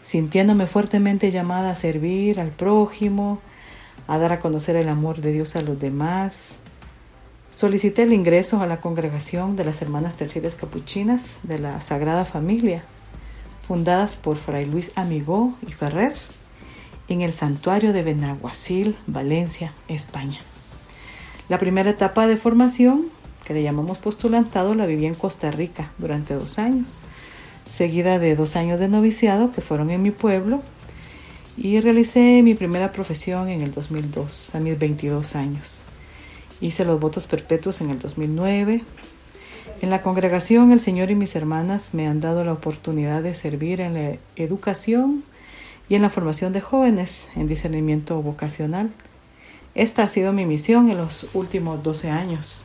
sintiéndome 0.04 0.68
fuertemente 0.68 1.32
llamada 1.32 1.72
a 1.72 1.76
servir 1.76 2.40
al 2.40 2.50
prójimo, 2.50 3.40
a 4.08 4.18
dar 4.18 4.34
a 4.34 4.40
conocer 4.40 4.76
el 4.76 4.90
amor 4.90 5.22
de 5.22 5.32
Dios 5.32 5.56
a 5.56 5.62
los 5.62 5.80
demás, 5.80 6.58
solicité 7.52 8.04
el 8.04 8.14
ingreso 8.14 8.62
a 8.62 8.68
la 8.68 8.82
congregación 8.82 9.56
de 9.56 9.66
las 9.66 9.82
Hermanas 9.82 10.16
Terciarias 10.16 10.56
Capuchinas 10.56 11.40
de 11.44 11.60
la 11.60 11.82
Sagrada 11.82 12.26
Familia, 12.26 12.84
fundadas 13.62 14.16
por 14.16 14.36
Fray 14.36 14.66
Luis 14.66 14.92
Amigó 14.96 15.56
y 15.66 15.72
Ferrer, 15.72 16.14
en 17.08 17.22
el 17.22 17.32
santuario 17.32 17.94
de 17.94 18.04
Benaguacil, 18.04 18.96
Valencia, 19.08 19.74
España. 19.88 20.40
La 21.50 21.60
primera 21.60 21.90
etapa 21.90 22.28
de 22.28 22.38
formación, 22.38 23.08
que 23.46 23.54
le 23.54 23.64
llamamos 23.64 23.98
postulantado, 23.98 24.74
la 24.74 24.86
viví 24.86 25.06
en 25.06 25.16
Costa 25.16 25.52
Rica 25.52 25.92
durante 25.98 26.34
dos 26.34 26.58
años, 26.60 27.00
seguida 27.66 28.20
de 28.20 28.36
dos 28.36 28.56
años 28.56 28.80
de 28.80 28.88
noviciado 28.88 29.52
que 29.52 29.62
fueron 29.62 29.90
en 29.90 30.02
mi 30.02 30.12
pueblo 30.12 30.62
y 31.58 31.80
realicé 31.80 32.42
mi 32.44 32.56
primera 32.56 32.92
profesión 32.92 33.48
en 33.50 33.62
el 33.62 33.72
2002, 33.72 34.56
a 34.56 34.60
mis 34.60 34.78
22 34.78 35.36
años. 35.36 35.84
Hice 36.62 36.86
los 36.86 37.00
votos 37.00 37.28
perpetuos 37.28 37.82
en 37.82 37.92
el 37.92 38.00
2009. 38.00 38.84
En 39.82 39.90
la 39.90 40.02
congregación 40.02 40.72
el 40.72 40.80
Señor 40.80 41.12
y 41.12 41.16
mis 41.16 41.36
hermanas 41.36 41.94
me 41.94 42.08
han 42.08 42.22
dado 42.22 42.44
la 42.44 42.54
oportunidad 42.54 43.22
de 43.22 43.36
servir 43.36 43.82
en 43.82 43.94
la 43.94 44.18
educación 44.36 45.24
y 45.90 45.96
en 45.96 46.02
la 46.02 46.10
formación 46.10 46.54
de 46.54 46.62
jóvenes 46.62 47.28
en 47.36 47.48
discernimiento 47.48 48.22
vocacional. 48.22 48.92
Esta 49.76 50.04
ha 50.04 50.10
sido 50.10 50.34
mi 50.34 50.46
misión 50.46 50.90
en 50.90 50.98
los 50.98 51.28
últimos 51.34 51.84
12 51.84 52.10
años. 52.10 52.64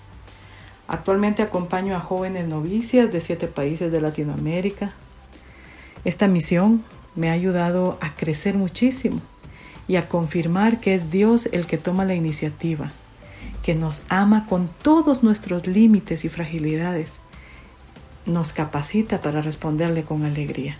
Actualmente 0.88 1.42
acompaño 1.42 1.94
a 1.94 2.00
jóvenes 2.00 2.48
novicias 2.48 3.12
de 3.12 3.20
siete 3.20 3.46
países 3.46 3.92
de 3.92 4.00
Latinoamérica. 4.00 4.92
Esta 6.04 6.26
misión 6.28 6.82
me 7.14 7.28
ha 7.28 7.34
ayudado 7.34 7.98
a 8.00 8.14
crecer 8.14 8.56
muchísimo 8.56 9.20
y 9.86 9.96
a 9.96 10.08
confirmar 10.08 10.80
que 10.80 10.94
es 10.94 11.10
Dios 11.10 11.50
el 11.52 11.66
que 11.66 11.76
toma 11.76 12.06
la 12.06 12.14
iniciativa, 12.14 12.90
que 13.62 13.74
nos 13.74 14.02
ama 14.08 14.46
con 14.46 14.70
todos 14.82 15.22
nuestros 15.22 15.66
límites 15.66 16.24
y 16.24 16.30
fragilidades, 16.30 17.18
nos 18.24 18.54
capacita 18.54 19.20
para 19.20 19.42
responderle 19.42 20.04
con 20.04 20.24
alegría. 20.24 20.78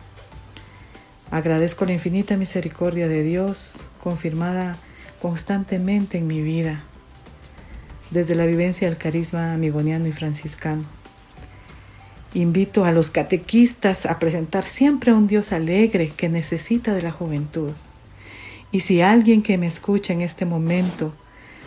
Agradezco 1.31 1.85
la 1.85 1.93
infinita 1.93 2.39
misericordia 2.39 3.09
de 3.09 3.23
Dios 3.23 3.79
confirmada 4.03 4.77
constantemente 5.21 6.17
en 6.17 6.27
mi 6.27 6.41
vida, 6.41 6.85
desde 8.11 8.35
la 8.35 8.47
vivencia 8.47 8.89
del 8.89 8.97
carisma 8.97 9.53
amigoniano 9.53 10.07
y 10.07 10.13
franciscano. 10.13 10.85
Invito 12.35 12.85
a 12.85 12.93
los 12.93 13.11
catequistas 13.11 14.05
a 14.05 14.19
presentar 14.19 14.63
siempre 14.63 15.13
a 15.13 15.15
un 15.15 15.27
Dios 15.27 15.53
alegre 15.53 16.13
que 16.15 16.29
necesita 16.29 16.93
de 16.95 17.03
la 17.03 17.11
juventud. 17.11 17.73
Y 18.71 18.81
si 18.81 19.01
alguien 19.01 19.43
que 19.43 19.57
me 19.57 19.67
escucha 19.67 20.13
en 20.13 20.21
este 20.21 20.45
momento 20.45 21.15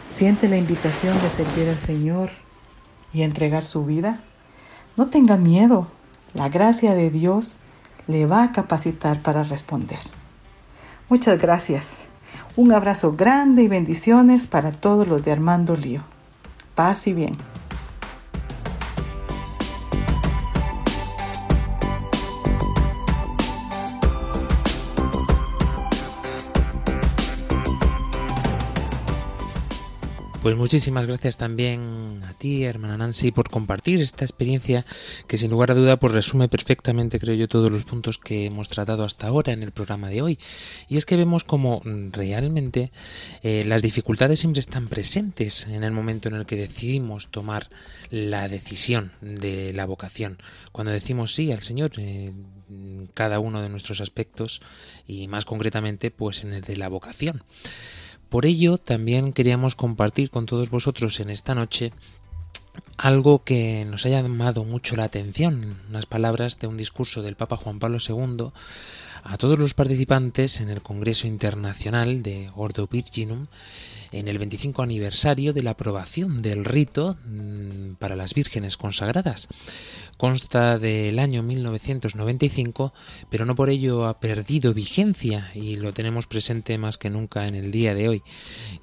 siente 0.08 0.48
la 0.48 0.58
invitación 0.58 1.20
de 1.22 1.30
servir 1.30 1.68
al 1.68 1.80
Señor 1.80 2.30
y 3.12 3.24
entregar 3.24 3.64
su 3.64 3.86
vida, 3.86 4.22
no 4.98 5.08
tenga 5.08 5.38
miedo. 5.38 5.88
La 6.34 6.48
gracia 6.50 6.94
de 6.94 7.10
Dios 7.10 7.58
le 8.08 8.26
va 8.26 8.44
a 8.44 8.52
capacitar 8.52 9.22
para 9.22 9.44
responder. 9.44 10.00
Muchas 11.10 11.42
gracias. 11.42 12.04
Un 12.56 12.72
abrazo 12.72 13.14
grande 13.16 13.64
y 13.64 13.68
bendiciones 13.68 14.48
para 14.48 14.72
todos 14.72 15.08
los 15.08 15.24
de 15.24 15.32
Armando 15.32 15.76
Lío. 15.76 16.04
Paz 16.82 17.06
y 17.06 17.14
bien. 17.14 17.51
Pues 30.42 30.56
muchísimas 30.56 31.06
gracias 31.06 31.38
también 31.38 32.20
a 32.28 32.34
ti, 32.34 32.64
hermana 32.64 32.98
Nancy, 32.98 33.32
por 33.32 33.52
compartir 33.52 34.02
esta 34.02 34.26
experiencia 34.26 34.88
que 35.28 35.38
sin 35.38 35.52
lugar 35.52 35.70
a 35.70 35.76
duda 35.76 35.98
pues 35.98 36.14
resume 36.14 36.50
perfectamente, 36.50 37.20
creo 37.20 37.36
yo, 37.36 37.48
todos 37.48 37.72
los 37.72 37.84
puntos 37.84 38.18
que 38.18 38.48
hemos 38.48 38.68
tratado 38.68 39.04
hasta 39.04 39.28
ahora 39.28 39.54
en 39.54 39.62
el 39.62 39.72
programa 39.72 40.10
de 40.10 40.24
hoy. 40.24 40.40
Y 40.90 40.98
es 40.98 41.06
que 41.06 41.16
vemos 41.16 41.44
como 41.44 41.84
realmente 41.84 42.92
eh, 43.44 43.66
las 43.68 43.84
dificultades 43.84 44.40
siempre 44.40 44.62
están 44.62 44.88
presentes 44.88 45.68
en 45.68 45.84
el 45.84 45.92
momento 45.92 46.28
en 46.28 46.34
el 46.34 46.48
que 46.48 46.56
decidimos 46.56 47.28
tomar 47.28 47.70
la 48.10 48.48
decisión 48.48 49.12
de 49.22 49.74
la 49.74 49.86
vocación. 49.86 50.40
Cuando 50.72 50.92
decimos 50.92 51.36
sí 51.36 51.52
al 51.52 51.62
Señor 51.62 51.92
eh, 52.00 52.34
en 52.68 53.10
cada 53.14 53.38
uno 53.38 53.62
de 53.62 53.70
nuestros 53.70 54.02
aspectos 54.02 54.64
y 55.06 55.28
más 55.28 55.46
concretamente 55.46 56.10
pues 56.10 56.44
en 56.44 56.54
el 56.54 56.62
de 56.62 56.78
la 56.78 56.90
vocación. 56.90 57.44
Por 58.32 58.46
ello, 58.46 58.78
también 58.78 59.34
queríamos 59.34 59.76
compartir 59.76 60.30
con 60.30 60.46
todos 60.46 60.70
vosotros 60.70 61.20
en 61.20 61.30
esta 61.30 61.54
noche 61.54 61.92
algo 62.96 63.44
que 63.44 63.84
nos 63.84 64.06
haya 64.06 64.22
llamado 64.22 64.64
mucho 64.64 64.96
la 64.96 65.04
atención, 65.04 65.76
unas 65.90 66.06
palabras 66.06 66.58
de 66.58 66.68
un 66.68 66.78
discurso 66.78 67.22
del 67.24 67.36
Papa 67.36 67.58
Juan 67.58 67.80
Pablo 67.80 67.98
II 68.00 68.52
a 69.26 69.38
todos 69.38 69.60
los 69.60 69.74
participantes 69.74 70.62
en 70.62 70.70
el 70.70 70.82
Congreso 70.82 71.28
Internacional 71.28 72.24
de 72.24 72.50
Ordo 72.56 72.88
Virginum 72.88 73.48
en 74.12 74.28
el 74.28 74.38
25 74.38 74.82
aniversario 74.82 75.54
de 75.54 75.64
la 75.64 75.72
aprobación 75.72 76.42
del 76.42 76.66
rito 76.66 77.16
mm, 77.26 77.94
para 78.00 78.16
las 78.16 78.34
vírgenes 78.34 78.78
consagradas. 78.78 79.48
Consta 80.18 80.78
del 80.78 81.18
año 81.18 81.42
1995, 81.44 82.94
pero 83.30 83.46
no 83.46 83.56
por 83.56 83.70
ello 83.70 84.06
ha 84.06 84.20
perdido 84.20 84.74
vigencia 84.74 85.50
y 85.56 85.78
lo 85.78 85.94
tenemos 85.94 86.28
presente 86.28 86.78
más 86.78 86.98
que 86.98 87.10
nunca 87.10 87.48
en 87.48 87.56
el 87.56 87.72
día 87.72 87.96
de 87.96 88.10
hoy. 88.10 88.24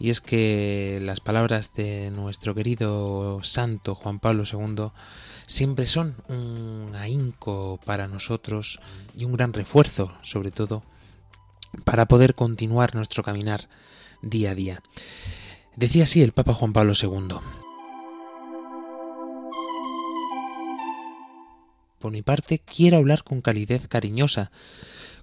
Y 0.01 0.11
es 0.11 0.21
que 0.21 0.99
las 1.03 1.21
palabras 1.21 1.73
de 1.75 2.11
nuestro 2.11 2.55
querido 2.55 3.41
santo 3.43 3.95
Juan 3.95 4.19
Pablo 4.19 4.45
II 4.51 4.89
siempre 5.47 5.87
son 5.87 6.17
un 6.29 6.95
ahínco 6.97 7.79
para 7.85 8.09
nosotros 8.09 8.81
y 9.17 9.25
un 9.25 9.33
gran 9.33 9.53
refuerzo, 9.53 10.13
sobre 10.23 10.51
todo, 10.51 10.83
para 11.85 12.07
poder 12.07 12.35
continuar 12.35 12.95
nuestro 12.95 13.23
caminar 13.23 13.69
día 14.23 14.53
a 14.53 14.55
día. 14.55 14.83
Decía 15.77 16.05
así 16.05 16.23
el 16.23 16.33
Papa 16.33 16.55
Juan 16.55 16.73
Pablo 16.73 16.93
II. 17.01 17.37
Por 21.99 22.13
mi 22.13 22.23
parte, 22.23 22.61
quiero 22.61 22.99
hablar 22.99 23.25
con 23.25 23.41
calidez 23.41 23.89
cariñosa, 23.89 24.51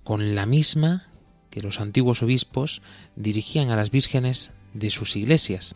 con 0.03 0.35
la 0.35 0.45
misma 0.45 1.07
que 1.49 1.61
los 1.61 1.79
antiguos 1.79 2.21
obispos 2.21 2.81
dirigían 3.15 3.69
a 3.69 3.77
las 3.77 3.89
vírgenes 3.89 4.51
de 4.73 4.89
sus 4.89 5.15
iglesias, 5.15 5.75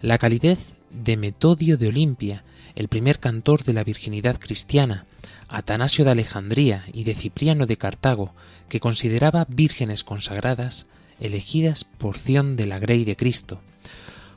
la 0.00 0.18
calidez 0.18 0.58
de 0.90 1.16
Metodio 1.16 1.78
de 1.78 1.88
Olimpia, 1.88 2.44
el 2.74 2.88
primer 2.88 3.20
cantor 3.20 3.62
de 3.62 3.72
la 3.72 3.84
virginidad 3.84 4.40
cristiana, 4.40 5.06
Atanasio 5.48 6.04
de 6.04 6.10
Alejandría 6.10 6.84
y 6.92 7.04
de 7.04 7.14
Cipriano 7.14 7.66
de 7.66 7.76
Cartago, 7.76 8.34
que 8.68 8.80
consideraba 8.80 9.46
vírgenes 9.48 10.02
consagradas 10.02 10.86
elegidas 11.22 11.84
porción 11.84 12.56
de 12.56 12.66
la 12.66 12.78
Grey 12.78 13.04
de 13.04 13.16
Cristo. 13.16 13.60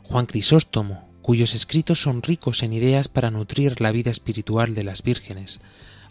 Juan 0.04 0.28
Crisóstomo, 0.28 1.10
cuyos 1.22 1.56
escritos 1.56 2.02
son 2.02 2.22
ricos 2.22 2.62
en 2.62 2.72
ideas 2.72 3.08
para 3.08 3.32
nutrir 3.32 3.82
la 3.82 3.92
vida 3.92 4.12
espiritual 4.12 4.76
de 4.76 4.84
las 4.84 5.02
vírgenes. 5.02 5.60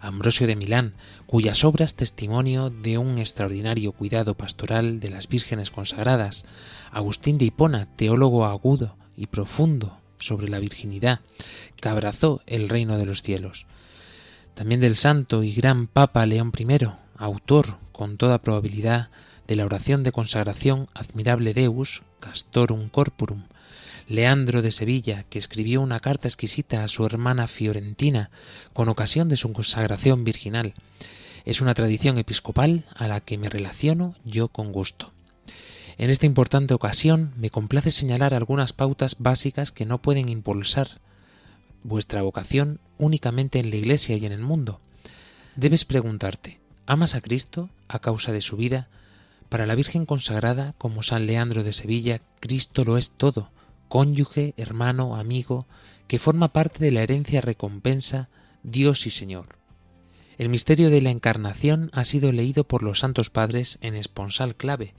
Ambrosio 0.00 0.46
de 0.48 0.56
Milán, 0.56 0.94
cuyas 1.26 1.64
obras 1.64 1.94
testimonio 1.94 2.68
de 2.70 2.98
un 2.98 3.18
extraordinario 3.18 3.92
cuidado 3.92 4.34
pastoral 4.34 4.98
de 4.98 5.10
las 5.10 5.28
vírgenes 5.28 5.70
consagradas. 5.70 6.44
Agustín 6.90 7.38
de 7.38 7.46
Hipona, 7.46 7.86
teólogo 7.96 8.44
agudo 8.44 8.96
y 9.16 9.28
profundo 9.28 9.98
sobre 10.18 10.48
la 10.48 10.58
virginidad, 10.58 11.20
que 11.76 11.88
abrazó 11.88 12.42
el 12.46 12.68
reino 12.68 12.98
de 12.98 13.06
los 13.06 13.22
cielos. 13.22 13.66
También 14.54 14.80
del 14.80 14.96
santo 14.96 15.42
y 15.44 15.52
gran 15.52 15.86
Papa 15.86 16.26
León 16.26 16.52
I, 16.58 16.66
autor, 17.16 17.78
con 17.92 18.16
toda 18.16 18.42
probabilidad, 18.42 19.08
de 19.46 19.56
la 19.56 19.64
oración 19.64 20.02
de 20.02 20.12
consagración 20.12 20.88
Admirable 20.94 21.54
Deus, 21.54 22.02
Castorum 22.20 22.88
Corporum, 22.88 23.44
Leandro 24.06 24.62
de 24.62 24.72
Sevilla, 24.72 25.24
que 25.30 25.38
escribió 25.38 25.80
una 25.80 26.00
carta 26.00 26.28
exquisita 26.28 26.84
a 26.84 26.88
su 26.88 27.06
hermana 27.06 27.46
Fiorentina 27.46 28.30
con 28.72 28.88
ocasión 28.88 29.28
de 29.28 29.36
su 29.36 29.52
consagración 29.52 30.24
virginal. 30.24 30.74
Es 31.44 31.60
una 31.60 31.74
tradición 31.74 32.18
episcopal 32.18 32.84
a 32.94 33.08
la 33.08 33.20
que 33.20 33.38
me 33.38 33.48
relaciono 33.48 34.14
yo 34.24 34.48
con 34.48 34.72
gusto. 34.72 35.12
En 35.96 36.10
esta 36.10 36.26
importante 36.26 36.74
ocasión 36.74 37.32
me 37.36 37.50
complace 37.50 37.90
señalar 37.90 38.34
algunas 38.34 38.72
pautas 38.72 39.16
básicas 39.18 39.70
que 39.70 39.86
no 39.86 40.02
pueden 40.02 40.28
impulsar 40.28 41.00
vuestra 41.82 42.22
vocación 42.22 42.80
únicamente 42.98 43.60
en 43.60 43.70
la 43.70 43.76
Iglesia 43.76 44.16
y 44.16 44.26
en 44.26 44.32
el 44.32 44.40
mundo. 44.40 44.80
Debes 45.54 45.84
preguntarte, 45.84 46.58
¿amas 46.86 47.14
a 47.14 47.20
Cristo 47.20 47.70
a 47.86 48.00
causa 48.00 48.32
de 48.32 48.40
su 48.40 48.56
vida? 48.56 48.88
Para 49.54 49.66
la 49.66 49.76
Virgen 49.76 50.04
consagrada, 50.04 50.74
como 50.78 51.04
San 51.04 51.26
Leandro 51.26 51.62
de 51.62 51.72
Sevilla, 51.72 52.20
Cristo 52.40 52.84
lo 52.84 52.98
es 52.98 53.10
todo, 53.10 53.52
cónyuge, 53.86 54.52
hermano, 54.56 55.14
amigo, 55.14 55.68
que 56.08 56.18
forma 56.18 56.52
parte 56.52 56.84
de 56.84 56.90
la 56.90 57.04
herencia 57.04 57.40
recompensa, 57.40 58.28
Dios 58.64 59.06
y 59.06 59.10
Señor. 59.10 59.60
El 60.38 60.48
misterio 60.48 60.90
de 60.90 61.00
la 61.00 61.10
encarnación 61.10 61.90
ha 61.92 62.04
sido 62.04 62.32
leído 62.32 62.64
por 62.64 62.82
los 62.82 62.98
santos 62.98 63.30
padres 63.30 63.78
en 63.80 63.94
esponsal 63.94 64.56
clave, 64.56 64.92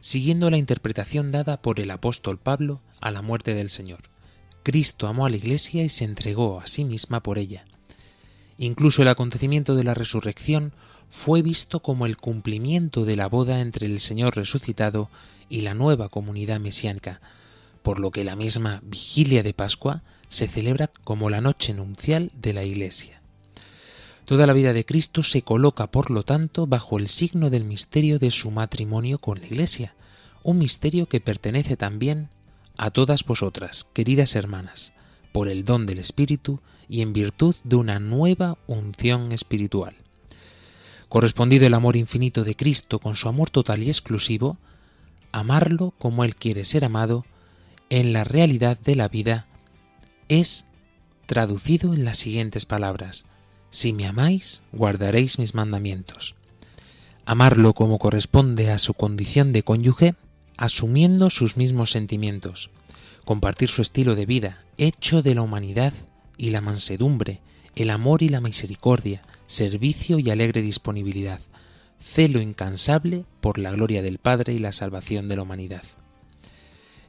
siguiendo 0.00 0.48
la 0.48 0.56
interpretación 0.56 1.30
dada 1.30 1.60
por 1.60 1.78
el 1.78 1.90
apóstol 1.90 2.38
Pablo 2.38 2.80
a 3.02 3.10
la 3.10 3.20
muerte 3.20 3.52
del 3.52 3.68
Señor. 3.68 4.04
Cristo 4.62 5.06
amó 5.06 5.26
a 5.26 5.28
la 5.28 5.36
Iglesia 5.36 5.84
y 5.84 5.90
se 5.90 6.06
entregó 6.06 6.60
a 6.60 6.66
sí 6.66 6.86
misma 6.86 7.22
por 7.22 7.36
ella. 7.36 7.66
Incluso 8.56 9.02
el 9.02 9.08
acontecimiento 9.08 9.76
de 9.76 9.84
la 9.84 9.92
resurrección 9.92 10.72
fue 11.10 11.42
visto 11.42 11.80
como 11.80 12.06
el 12.06 12.16
cumplimiento 12.16 13.04
de 13.04 13.16
la 13.16 13.28
boda 13.28 13.60
entre 13.60 13.86
el 13.86 14.00
Señor 14.00 14.36
resucitado 14.36 15.10
y 15.48 15.62
la 15.62 15.74
nueva 15.74 16.08
comunidad 16.08 16.60
mesiánica, 16.60 17.20
por 17.82 18.00
lo 18.00 18.10
que 18.10 18.24
la 18.24 18.36
misma 18.36 18.80
vigilia 18.84 19.42
de 19.42 19.54
Pascua 19.54 20.02
se 20.28 20.46
celebra 20.46 20.90
como 21.04 21.30
la 21.30 21.40
noche 21.40 21.72
nupcial 21.72 22.30
de 22.34 22.52
la 22.52 22.64
Iglesia. 22.64 23.22
Toda 24.26 24.46
la 24.46 24.52
vida 24.52 24.74
de 24.74 24.84
Cristo 24.84 25.22
se 25.22 25.40
coloca, 25.40 25.86
por 25.90 26.10
lo 26.10 26.22
tanto, 26.22 26.66
bajo 26.66 26.98
el 26.98 27.08
signo 27.08 27.48
del 27.48 27.64
misterio 27.64 28.18
de 28.18 28.30
su 28.30 28.50
matrimonio 28.50 29.18
con 29.18 29.40
la 29.40 29.46
Iglesia, 29.46 29.94
un 30.42 30.58
misterio 30.58 31.08
que 31.08 31.20
pertenece 31.20 31.78
también 31.78 32.28
a 32.76 32.90
todas 32.90 33.24
vosotras, 33.24 33.88
queridas 33.94 34.36
hermanas, 34.36 34.92
por 35.32 35.48
el 35.48 35.64
don 35.64 35.86
del 35.86 35.98
Espíritu 35.98 36.60
y 36.90 37.00
en 37.00 37.14
virtud 37.14 37.54
de 37.64 37.76
una 37.76 38.00
nueva 38.00 38.58
unción 38.66 39.32
espiritual. 39.32 39.96
Correspondido 41.08 41.66
el 41.66 41.74
amor 41.74 41.96
infinito 41.96 42.44
de 42.44 42.54
Cristo 42.54 42.98
con 42.98 43.16
su 43.16 43.28
amor 43.28 43.50
total 43.50 43.82
y 43.82 43.88
exclusivo, 43.88 44.58
amarlo 45.32 45.94
como 45.98 46.24
Él 46.24 46.36
quiere 46.36 46.64
ser 46.64 46.84
amado, 46.84 47.24
en 47.90 48.12
la 48.12 48.24
realidad 48.24 48.78
de 48.78 48.96
la 48.96 49.08
vida, 49.08 49.46
es 50.28 50.66
traducido 51.26 51.94
en 51.94 52.04
las 52.04 52.18
siguientes 52.18 52.66
palabras. 52.66 53.24
Si 53.70 53.92
me 53.92 54.06
amáis, 54.06 54.62
guardaréis 54.72 55.38
mis 55.38 55.54
mandamientos. 55.54 56.34
Amarlo 57.24 57.74
como 57.74 57.98
corresponde 57.98 58.70
a 58.70 58.78
su 58.78 58.94
condición 58.94 59.52
de 59.52 59.62
cónyuge, 59.62 60.14
asumiendo 60.56 61.30
sus 61.30 61.56
mismos 61.56 61.90
sentimientos. 61.90 62.70
Compartir 63.24 63.68
su 63.68 63.82
estilo 63.82 64.14
de 64.14 64.26
vida, 64.26 64.64
hecho 64.78 65.22
de 65.22 65.34
la 65.34 65.42
humanidad 65.42 65.92
y 66.38 66.50
la 66.50 66.60
mansedumbre, 66.60 67.40
el 67.76 67.90
amor 67.90 68.22
y 68.22 68.30
la 68.30 68.40
misericordia, 68.40 69.22
servicio 69.48 70.18
y 70.18 70.28
alegre 70.30 70.60
disponibilidad, 70.60 71.40
celo 72.00 72.40
incansable 72.40 73.24
por 73.40 73.58
la 73.58 73.70
gloria 73.70 74.02
del 74.02 74.18
Padre 74.18 74.52
y 74.52 74.58
la 74.58 74.72
salvación 74.72 75.28
de 75.28 75.36
la 75.36 75.42
humanidad. 75.42 75.82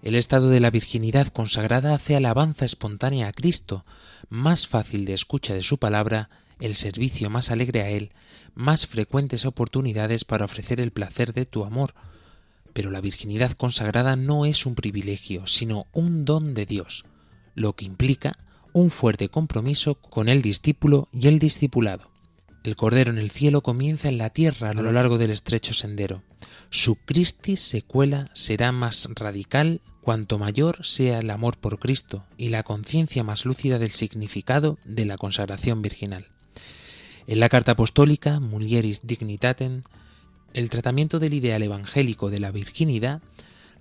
El 0.01 0.15
estado 0.15 0.49
de 0.49 0.61
la 0.61 0.71
virginidad 0.71 1.27
consagrada 1.27 1.93
hace 1.93 2.15
alabanza 2.15 2.63
espontánea 2.63 3.27
a 3.27 3.33
Cristo, 3.33 3.83
más 4.29 4.67
fácil 4.69 5.03
de 5.03 5.13
escucha 5.13 5.53
de 5.53 5.61
su 5.61 5.79
palabra, 5.79 6.29
el 6.61 6.75
servicio 6.75 7.29
más 7.29 7.51
alegre 7.51 7.81
a 7.81 7.89
Él, 7.89 8.11
más 8.55 8.87
frecuentes 8.87 9.45
oportunidades 9.45 10.23
para 10.23 10.45
ofrecer 10.45 10.79
el 10.79 10.91
placer 10.91 11.33
de 11.33 11.45
tu 11.45 11.65
amor. 11.65 11.93
Pero 12.71 12.89
la 12.89 13.01
virginidad 13.01 13.51
consagrada 13.51 14.15
no 14.15 14.45
es 14.45 14.65
un 14.65 14.75
privilegio, 14.75 15.45
sino 15.45 15.87
un 15.91 16.23
don 16.23 16.53
de 16.53 16.65
Dios, 16.65 17.03
lo 17.53 17.75
que 17.75 17.83
implica 17.83 18.37
un 18.71 18.91
fuerte 18.91 19.27
compromiso 19.27 19.95
con 19.95 20.29
el 20.29 20.41
discípulo 20.41 21.09
y 21.11 21.27
el 21.27 21.39
discipulado. 21.39 22.08
El 22.63 22.75
Cordero 22.75 23.09
en 23.09 23.17
el 23.17 23.31
cielo 23.31 23.61
comienza 23.61 24.09
en 24.09 24.17
la 24.17 24.31
tierra 24.31 24.71
a 24.71 24.73
lo 24.73 24.91
largo 24.91 25.17
del 25.17 25.31
estrecho 25.31 25.73
sendero. 25.73 26.23
Su 26.69 26.95
Christis 26.95 27.61
secuela 27.61 28.29
será 28.33 28.73
más 28.73 29.07
radical 29.15 29.81
cuanto 30.01 30.37
mayor 30.37 30.85
sea 30.85 31.19
el 31.19 31.29
amor 31.29 31.57
por 31.57 31.79
Cristo 31.79 32.25
y 32.37 32.49
la 32.49 32.63
conciencia 32.63 33.23
más 33.23 33.45
lúcida 33.45 33.79
del 33.79 33.91
significado 33.91 34.77
de 34.83 35.05
la 35.05 35.17
consagración 35.17 35.81
virginal. 35.81 36.27
En 37.27 37.39
la 37.39 37.47
carta 37.47 37.73
apostólica 37.73 38.39
Mulieris 38.39 39.01
Dignitatem, 39.03 39.83
el 40.53 40.69
tratamiento 40.69 41.19
del 41.19 41.35
ideal 41.35 41.63
evangélico 41.63 42.29
de 42.29 42.39
la 42.39 42.51
virginidad 42.51 43.21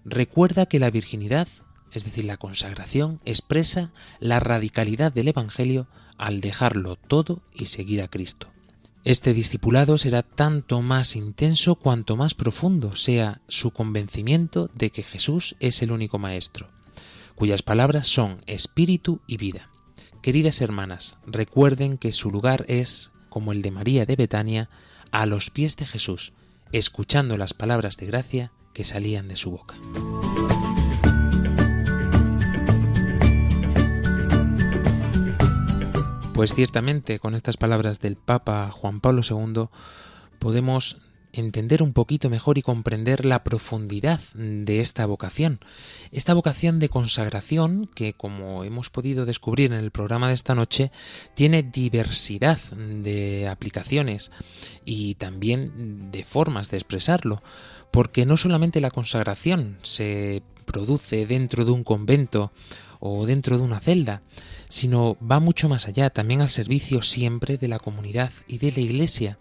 recuerda 0.05 0.66
que 0.66 0.79
la 0.79 0.91
virginidad, 0.91 1.49
es 1.93 2.05
decir, 2.05 2.26
la 2.26 2.37
consagración, 2.37 3.20
expresa 3.24 3.91
la 4.20 4.39
radicalidad 4.39 5.12
del 5.12 5.29
Evangelio 5.29 5.89
al 6.16 6.41
dejarlo 6.41 6.97
todo 6.97 7.41
y 7.53 7.66
seguir 7.66 8.03
a 8.03 8.09
Cristo. 8.09 8.51
Este 9.05 9.32
discipulado 9.32 9.96
será 9.96 10.22
tanto 10.22 10.82
más 10.82 11.16
intenso 11.16 11.76
cuanto 11.76 12.16
más 12.16 12.34
profundo 12.34 12.96
sea 12.96 13.40
su 13.49 13.70
convencimiento 13.70 14.70
de 14.74 14.90
que 14.90 15.03
Jesús 15.03 15.57
es 15.61 15.82
el 15.82 15.92
único 15.92 16.18
Maestro, 16.18 16.68
cuyas 17.34 17.62
palabras 17.62 18.07
son 18.07 18.42
espíritu 18.46 19.20
y 19.26 19.36
vida. 19.36 19.70
Queridas 20.20 20.61
hermanas, 20.61 21.16
recuerden 21.26 21.96
que 21.96 22.12
su 22.12 22.30
lugar 22.30 22.64
es, 22.68 23.12
como 23.28 23.53
el 23.53 23.62
de 23.62 23.70
María 23.70 24.05
de 24.05 24.16
Betania, 24.16 24.68
a 25.12 25.26
los 25.26 25.51
pies 25.51 25.76
de 25.76 25.86
Jesús, 25.86 26.32
escuchando 26.72 27.36
las 27.36 27.55
palabras 27.55 27.96
de 27.96 28.07
gracia 28.07 28.53
que 28.74 28.84
salían 28.84 29.28
de 29.28 29.36
su 29.36 29.53
boca. 29.53 29.76
Pues 36.39 36.55
ciertamente 36.55 37.18
con 37.18 37.34
estas 37.34 37.57
palabras 37.57 37.99
del 37.99 38.14
Papa 38.14 38.70
Juan 38.70 39.01
Pablo 39.01 39.22
II 39.28 39.70
podemos 40.39 40.99
entender 41.32 41.82
un 41.82 41.93
poquito 41.93 42.30
mejor 42.30 42.59
y 42.59 42.62
comprender 42.62 43.24
la 43.24 43.43
profundidad 43.43 44.20
de 44.34 44.78
esta 44.78 45.05
vocación. 45.07 45.59
Esta 46.12 46.34
vocación 46.34 46.78
de 46.78 46.91
consagración 46.91 47.91
que, 47.93 48.12
como 48.12 48.62
hemos 48.62 48.89
podido 48.89 49.26
descubrir 49.26 49.72
en 49.72 49.80
el 49.80 49.91
programa 49.91 50.28
de 50.28 50.34
esta 50.34 50.55
noche, 50.55 50.93
tiene 51.34 51.64
diversidad 51.64 52.61
de 52.70 53.49
aplicaciones 53.49 54.30
y 54.84 55.16
también 55.16 56.12
de 56.12 56.22
formas 56.22 56.70
de 56.70 56.76
expresarlo, 56.76 57.43
porque 57.91 58.26
no 58.26 58.36
solamente 58.36 58.80
la 58.80 58.93
consagración 58.93 59.76
se 59.82 60.45
produce 60.66 61.26
dentro 61.26 61.64
de 61.64 61.72
un 61.72 61.82
convento 61.82 62.53
o 63.01 63.26
dentro 63.26 63.59
de 63.59 63.64
una 63.64 63.80
celda, 63.80 64.22
sino 64.69 65.16
va 65.21 65.41
mucho 65.41 65.69
más 65.69 65.87
allá, 65.87 66.11
también 66.11 66.41
al 66.41 66.49
servicio 66.49 67.03
siempre 67.03 67.57
de 67.57 67.69
la 67.69 67.79
comunidad 67.79 68.33
y 68.47 68.59
de 68.59 68.73
la 68.73 68.81
Iglesia. 68.81 69.39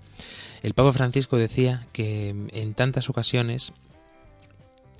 El 0.64 0.74
Papa 0.74 0.94
Francisco 0.94 1.38
decía 1.38 1.88
que 1.92 2.30
en 2.30 2.74
tantas 2.74 3.10
ocasiones 3.10 3.74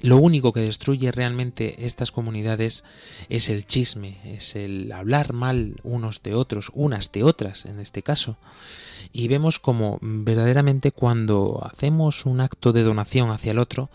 lo 0.02 0.18
único 0.18 0.54
que 0.54 0.62
destruye 0.62 1.12
realmente 1.12 1.86
estas 1.86 2.12
comunidades 2.12 2.84
es 3.30 3.50
el 3.50 3.66
chisme, 3.66 4.18
es 4.26 4.56
el 4.56 4.92
hablar 4.92 5.34
mal 5.34 5.76
unos 5.84 6.22
de 6.22 6.36
otros, 6.36 6.72
unas 6.74 7.12
de 7.12 7.24
otras 7.24 7.66
en 7.66 7.80
este 7.80 8.04
caso. 8.04 8.38
Y 9.12 9.28
vemos 9.28 9.60
como 9.60 9.98
verdaderamente 10.02 10.92
cuando 10.92 11.62
hacemos 11.64 12.26
un 12.26 12.42
acto 12.42 12.74
de 12.74 12.84
donación 12.84 13.32
hacia 13.32 13.52
el 13.52 13.60
otro, 13.60 13.90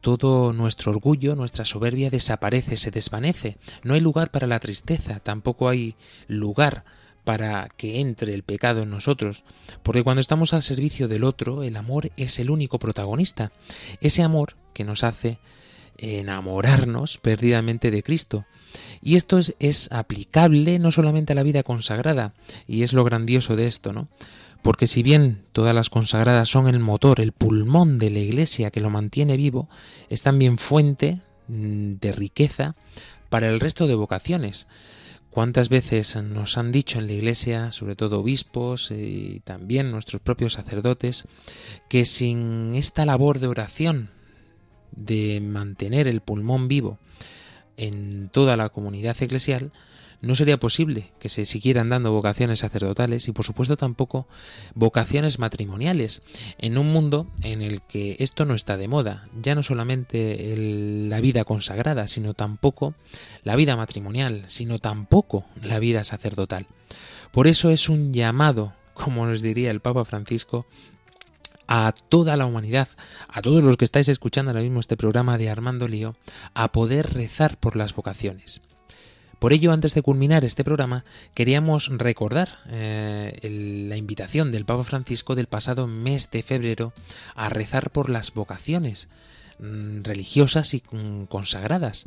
todo 0.00 0.52
nuestro 0.52 0.92
orgullo, 0.92 1.36
nuestra 1.36 1.64
soberbia 1.64 2.10
desaparece, 2.10 2.76
se 2.76 2.90
desvanece. 2.90 3.56
No 3.82 3.94
hay 3.94 4.00
lugar 4.00 4.30
para 4.30 4.46
la 4.46 4.58
tristeza, 4.58 5.20
tampoco 5.20 5.68
hay 5.68 5.96
lugar 6.28 6.84
para 7.24 7.68
que 7.76 8.00
entre 8.00 8.34
el 8.34 8.42
pecado 8.42 8.82
en 8.82 8.90
nosotros, 8.90 9.44
porque 9.82 10.02
cuando 10.02 10.20
estamos 10.20 10.54
al 10.54 10.62
servicio 10.62 11.06
del 11.06 11.24
otro, 11.24 11.62
el 11.62 11.76
amor 11.76 12.10
es 12.16 12.38
el 12.38 12.50
único 12.50 12.78
protagonista, 12.78 13.52
ese 14.00 14.22
amor 14.22 14.56
que 14.72 14.84
nos 14.84 15.04
hace 15.04 15.38
enamorarnos 15.98 17.18
perdidamente 17.18 17.90
de 17.90 18.02
Cristo. 18.02 18.46
Y 19.02 19.16
esto 19.16 19.38
es, 19.38 19.54
es, 19.58 19.88
aplicable 19.92 20.78
no 20.78 20.92
solamente 20.92 21.32
a 21.32 21.36
la 21.36 21.42
vida 21.42 21.62
consagrada, 21.62 22.32
y 22.66 22.82
es 22.82 22.92
lo 22.92 23.04
grandioso 23.04 23.56
de 23.56 23.66
esto, 23.66 23.92
¿no? 23.92 24.08
Porque 24.62 24.86
si 24.86 25.02
bien 25.02 25.42
todas 25.52 25.74
las 25.74 25.90
consagradas 25.90 26.48
son 26.48 26.68
el 26.68 26.80
motor, 26.80 27.20
el 27.20 27.32
pulmón 27.32 27.98
de 27.98 28.10
la 28.10 28.18
Iglesia 28.18 28.70
que 28.70 28.80
lo 28.80 28.90
mantiene 28.90 29.36
vivo, 29.36 29.68
es 30.08 30.22
también 30.22 30.58
fuente 30.58 31.20
mm, 31.48 31.94
de 31.94 32.12
riqueza 32.12 32.74
para 33.30 33.48
el 33.48 33.60
resto 33.60 33.86
de 33.86 33.94
vocaciones. 33.94 34.68
¿Cuántas 35.30 35.68
veces 35.68 36.16
nos 36.16 36.58
han 36.58 36.72
dicho 36.72 36.98
en 36.98 37.06
la 37.06 37.12
Iglesia, 37.12 37.70
sobre 37.70 37.94
todo 37.94 38.18
obispos 38.18 38.90
y 38.90 39.40
también 39.44 39.92
nuestros 39.92 40.20
propios 40.20 40.54
sacerdotes, 40.54 41.28
que 41.88 42.04
sin 42.04 42.74
esta 42.74 43.06
labor 43.06 43.38
de 43.38 43.46
oración, 43.46 44.10
de 44.90 45.40
mantener 45.40 46.08
el 46.08 46.20
pulmón 46.20 46.66
vivo 46.66 46.98
en 47.76 48.28
toda 48.28 48.56
la 48.56 48.70
comunidad 48.70 49.16
eclesial, 49.22 49.70
no 50.20 50.34
sería 50.34 50.58
posible 50.58 51.12
que 51.18 51.28
se 51.28 51.46
siguieran 51.46 51.88
dando 51.88 52.12
vocaciones 52.12 52.60
sacerdotales 52.60 53.28
y 53.28 53.32
por 53.32 53.44
supuesto 53.44 53.76
tampoco 53.76 54.26
vocaciones 54.74 55.38
matrimoniales 55.38 56.22
en 56.58 56.78
un 56.78 56.92
mundo 56.92 57.26
en 57.42 57.62
el 57.62 57.82
que 57.82 58.16
esto 58.18 58.44
no 58.44 58.54
está 58.54 58.76
de 58.76 58.88
moda, 58.88 59.28
ya 59.40 59.54
no 59.54 59.62
solamente 59.62 60.54
la 60.56 61.20
vida 61.20 61.44
consagrada, 61.44 62.08
sino 62.08 62.34
tampoco 62.34 62.94
la 63.42 63.56
vida 63.56 63.76
matrimonial, 63.76 64.44
sino 64.46 64.78
tampoco 64.78 65.44
la 65.62 65.78
vida 65.78 66.04
sacerdotal. 66.04 66.66
Por 67.32 67.46
eso 67.46 67.70
es 67.70 67.88
un 67.88 68.12
llamado, 68.12 68.74
como 68.94 69.26
nos 69.26 69.40
diría 69.40 69.70
el 69.70 69.80
Papa 69.80 70.04
Francisco, 70.04 70.66
a 71.66 71.94
toda 72.08 72.36
la 72.36 72.46
humanidad, 72.46 72.88
a 73.28 73.42
todos 73.42 73.62
los 73.62 73.76
que 73.76 73.84
estáis 73.84 74.08
escuchando 74.08 74.50
ahora 74.50 74.62
mismo 74.62 74.80
este 74.80 74.96
programa 74.96 75.38
de 75.38 75.48
Armando 75.48 75.86
Lío, 75.86 76.16
a 76.52 76.72
poder 76.72 77.14
rezar 77.14 77.56
por 77.58 77.76
las 77.76 77.94
vocaciones. 77.94 78.60
Por 79.40 79.54
ello, 79.54 79.72
antes 79.72 79.94
de 79.94 80.02
culminar 80.02 80.44
este 80.44 80.64
programa, 80.64 81.06
queríamos 81.32 81.88
recordar 81.88 82.58
eh, 82.68 83.86
la 83.88 83.96
invitación 83.96 84.52
del 84.52 84.66
Papa 84.66 84.84
Francisco 84.84 85.34
del 85.34 85.46
pasado 85.46 85.86
mes 85.86 86.30
de 86.30 86.42
febrero 86.42 86.92
a 87.34 87.48
rezar 87.48 87.88
por 87.90 88.10
las 88.10 88.34
vocaciones 88.34 89.08
mm, 89.58 90.02
religiosas 90.02 90.74
y 90.74 90.82
mm, 90.92 91.24
consagradas. 91.24 92.06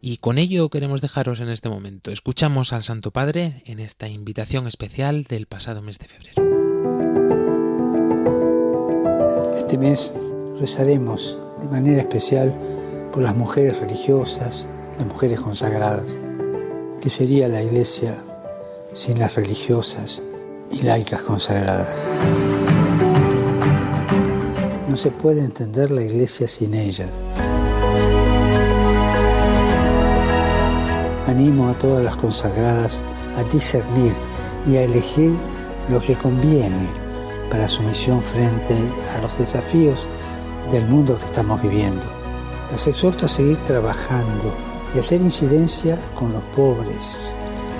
Y 0.00 0.16
con 0.16 0.38
ello 0.38 0.70
queremos 0.70 1.02
dejaros 1.02 1.40
en 1.40 1.50
este 1.50 1.68
momento. 1.68 2.10
Escuchamos 2.10 2.72
al 2.72 2.82
Santo 2.82 3.10
Padre 3.10 3.62
en 3.66 3.78
esta 3.78 4.08
invitación 4.08 4.66
especial 4.66 5.24
del 5.24 5.44
pasado 5.44 5.82
mes 5.82 5.98
de 5.98 6.08
febrero. 6.08 6.42
Este 9.58 9.76
mes 9.76 10.14
rezaremos 10.58 11.36
de 11.60 11.68
manera 11.68 12.00
especial 12.00 12.54
por 13.12 13.22
las 13.22 13.36
mujeres 13.36 13.78
religiosas, 13.78 14.66
las 14.96 15.06
mujeres 15.06 15.38
consagradas. 15.40 16.18
¿Qué 17.06 17.10
sería 17.10 17.46
la 17.46 17.62
iglesia 17.62 18.16
sin 18.92 19.20
las 19.20 19.36
religiosas 19.36 20.24
y 20.72 20.82
laicas 20.82 21.22
consagradas? 21.22 21.88
No 24.88 24.96
se 24.96 25.12
puede 25.12 25.44
entender 25.44 25.92
la 25.92 26.02
iglesia 26.02 26.48
sin 26.48 26.74
ellas. 26.74 27.10
Animo 31.28 31.68
a 31.68 31.74
todas 31.78 32.04
las 32.04 32.16
consagradas 32.16 33.04
a 33.36 33.44
discernir 33.52 34.12
y 34.66 34.76
a 34.76 34.82
elegir 34.82 35.30
lo 35.88 36.00
que 36.00 36.14
conviene 36.14 36.88
para 37.52 37.68
su 37.68 37.84
misión 37.84 38.20
frente 38.20 38.74
a 39.14 39.22
los 39.22 39.38
desafíos 39.38 40.00
del 40.72 40.84
mundo 40.88 41.16
que 41.16 41.26
estamos 41.26 41.62
viviendo. 41.62 42.04
Las 42.72 42.84
exhorto 42.88 43.26
a 43.26 43.28
seguir 43.28 43.58
trabajando 43.58 44.52
y 44.94 44.98
hacer 44.98 45.20
incidencia 45.20 45.98
con 46.14 46.32
los 46.32 46.42
pobres, 46.54 47.34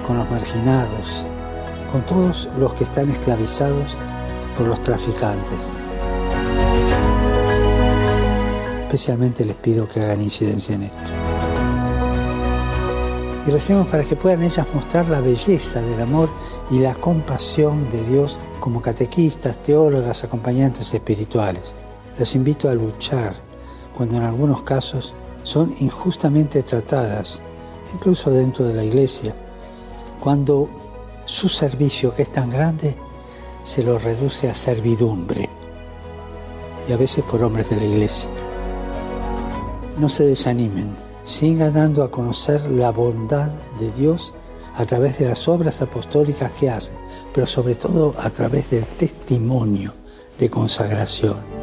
con 0.07 0.19
los 0.19 0.31
marginados, 0.31 1.25
con 1.93 2.05
todos 2.07 2.49
los 2.59 2.75
que 2.75 2.85
están 2.85 3.11
esclavizados 3.11 3.97
por 4.57 4.67
los 4.67 4.81
traficantes. 4.83 5.73
Especialmente 8.83 9.45
les 9.45 9.57
pido 9.57 9.89
que 9.89 10.01
hagan 10.01 10.21
incidencia 10.21 10.75
en 10.75 10.85
esto. 10.85 11.11
Y 13.47 13.51
recemos 13.51 13.87
para 13.89 14.05
que 14.05 14.17
puedan 14.17 14.43
ellas 14.43 14.67
mostrar 14.75 15.09
la 15.09 15.21
belleza 15.21 15.81
del 15.81 16.01
amor 16.01 16.29
y 16.71 16.81
la 16.81 16.95
compasión 16.95 17.89
de 17.91 18.03
Dios 18.05 18.39
como 18.59 18.83
catequistas, 18.83 19.63
teólogas, 19.63 20.25
acompañantes 20.25 20.93
espirituales. 20.93 21.75
Les 22.19 22.35
invito 22.35 22.69
a 22.69 22.75
luchar 22.75 23.35
cuando 23.97 24.17
en 24.17 24.23
algunos 24.23 24.63
casos 24.63 25.15
son 25.47 25.73
injustamente 25.79 26.65
tratadas, 26.65 27.41
incluso 27.95 28.33
dentro 28.33 28.65
de 28.65 28.75
la 28.75 28.83
iglesia, 28.83 29.33
cuando 30.21 30.69
su 31.25 31.49
servicio, 31.49 32.13
que 32.13 32.23
es 32.23 32.33
tan 32.33 32.51
grande, 32.51 32.97
se 33.63 33.85
lo 33.85 33.97
reduce 33.97 34.51
a 34.51 34.55
servidumbre, 34.55 35.49
y 36.89 36.93
a 36.93 36.97
veces 36.97 37.25
por 37.25 37.45
hombres 37.45 37.71
de 37.71 37.77
la 37.77 37.85
iglesia. 37.85 38.29
No 39.97 40.09
se 40.09 40.25
desanimen, 40.25 40.97
sigan 41.23 41.75
dando 41.75 42.03
a 42.03 42.11
conocer 42.11 42.69
la 42.69 42.91
bondad 42.91 43.49
de 43.79 43.93
Dios 43.93 44.35
a 44.77 44.85
través 44.85 45.17
de 45.21 45.29
las 45.29 45.47
obras 45.47 45.81
apostólicas 45.81 46.51
que 46.59 46.71
hacen, 46.71 46.97
pero 47.33 47.47
sobre 47.47 47.77
todo 47.77 48.17
a 48.19 48.31
través 48.31 48.69
del 48.69 48.85
testimonio 48.85 49.95
de 50.41 50.51
consagración. 50.51 51.56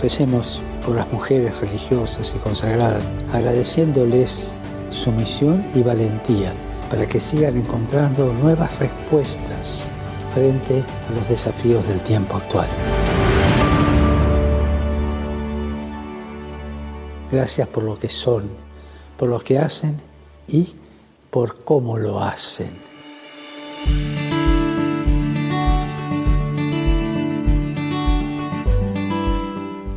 Recemos 0.00 0.62
por 0.86 0.94
las 0.94 1.12
mujeres 1.12 1.58
religiosas 1.60 2.32
y 2.34 2.38
consagradas, 2.38 3.02
agradeciéndoles 3.32 4.52
su 4.90 5.10
misión 5.10 5.64
y 5.74 5.82
valentía 5.82 6.52
para 6.88 7.06
que 7.06 7.18
sigan 7.18 7.56
encontrando 7.56 8.32
nuevas 8.34 8.70
respuestas 8.78 9.90
frente 10.32 10.82
a 11.08 11.14
los 11.14 11.28
desafíos 11.28 11.86
del 11.88 12.00
tiempo 12.02 12.36
actual. 12.36 12.68
Gracias 17.30 17.68
por 17.68 17.82
lo 17.82 17.98
que 17.98 18.08
son, 18.08 18.48
por 19.18 19.28
lo 19.28 19.40
que 19.40 19.58
hacen 19.58 19.96
y 20.46 20.74
por 21.30 21.64
cómo 21.64 21.98
lo 21.98 22.20
hacen. 22.20 22.78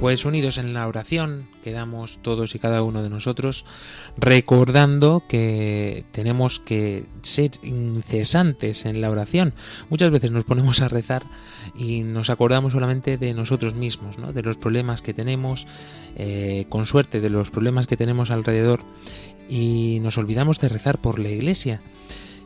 Pues 0.01 0.25
unidos 0.25 0.57
en 0.57 0.73
la 0.73 0.87
oración, 0.87 1.45
quedamos 1.63 2.17
todos 2.23 2.55
y 2.55 2.59
cada 2.59 2.81
uno 2.81 3.03
de 3.03 3.09
nosotros 3.11 3.65
recordando 4.17 5.21
que 5.29 6.05
tenemos 6.11 6.59
que 6.59 7.05
ser 7.21 7.51
incesantes 7.61 8.87
en 8.87 8.99
la 8.99 9.11
oración. 9.11 9.53
Muchas 9.91 10.09
veces 10.09 10.31
nos 10.31 10.43
ponemos 10.43 10.81
a 10.81 10.87
rezar 10.87 11.27
y 11.75 12.01
nos 12.01 12.31
acordamos 12.31 12.73
solamente 12.73 13.19
de 13.19 13.35
nosotros 13.35 13.75
mismos, 13.75 14.17
¿no? 14.17 14.33
de 14.33 14.41
los 14.41 14.57
problemas 14.57 15.03
que 15.03 15.13
tenemos, 15.13 15.67
eh, 16.15 16.65
con 16.69 16.87
suerte 16.87 17.21
de 17.21 17.29
los 17.29 17.51
problemas 17.51 17.85
que 17.85 17.95
tenemos 17.95 18.31
alrededor 18.31 18.81
y 19.47 19.99
nos 20.01 20.17
olvidamos 20.17 20.59
de 20.59 20.69
rezar 20.69 20.99
por 20.99 21.19
la 21.19 21.29
iglesia 21.29 21.79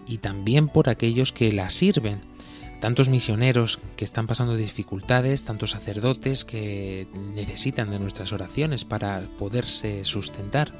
y 0.06 0.18
también 0.18 0.68
por 0.68 0.89
aquellos 0.89 1.32
que 1.32 1.53
la 1.53 1.70
sirven 1.70 2.35
tantos 2.80 3.09
misioneros 3.09 3.80
que 3.95 4.05
están 4.05 4.28
pasando 4.28 4.55
dificultades, 4.55 5.45
tantos 5.45 5.71
sacerdotes 5.71 6.45
que 6.45 7.07
necesitan 7.34 7.89
de 7.89 7.99
nuestras 7.99 8.34
oraciones 8.34 8.86
para 8.86 9.21
poderse 9.38 10.05
sustentar 10.05 10.71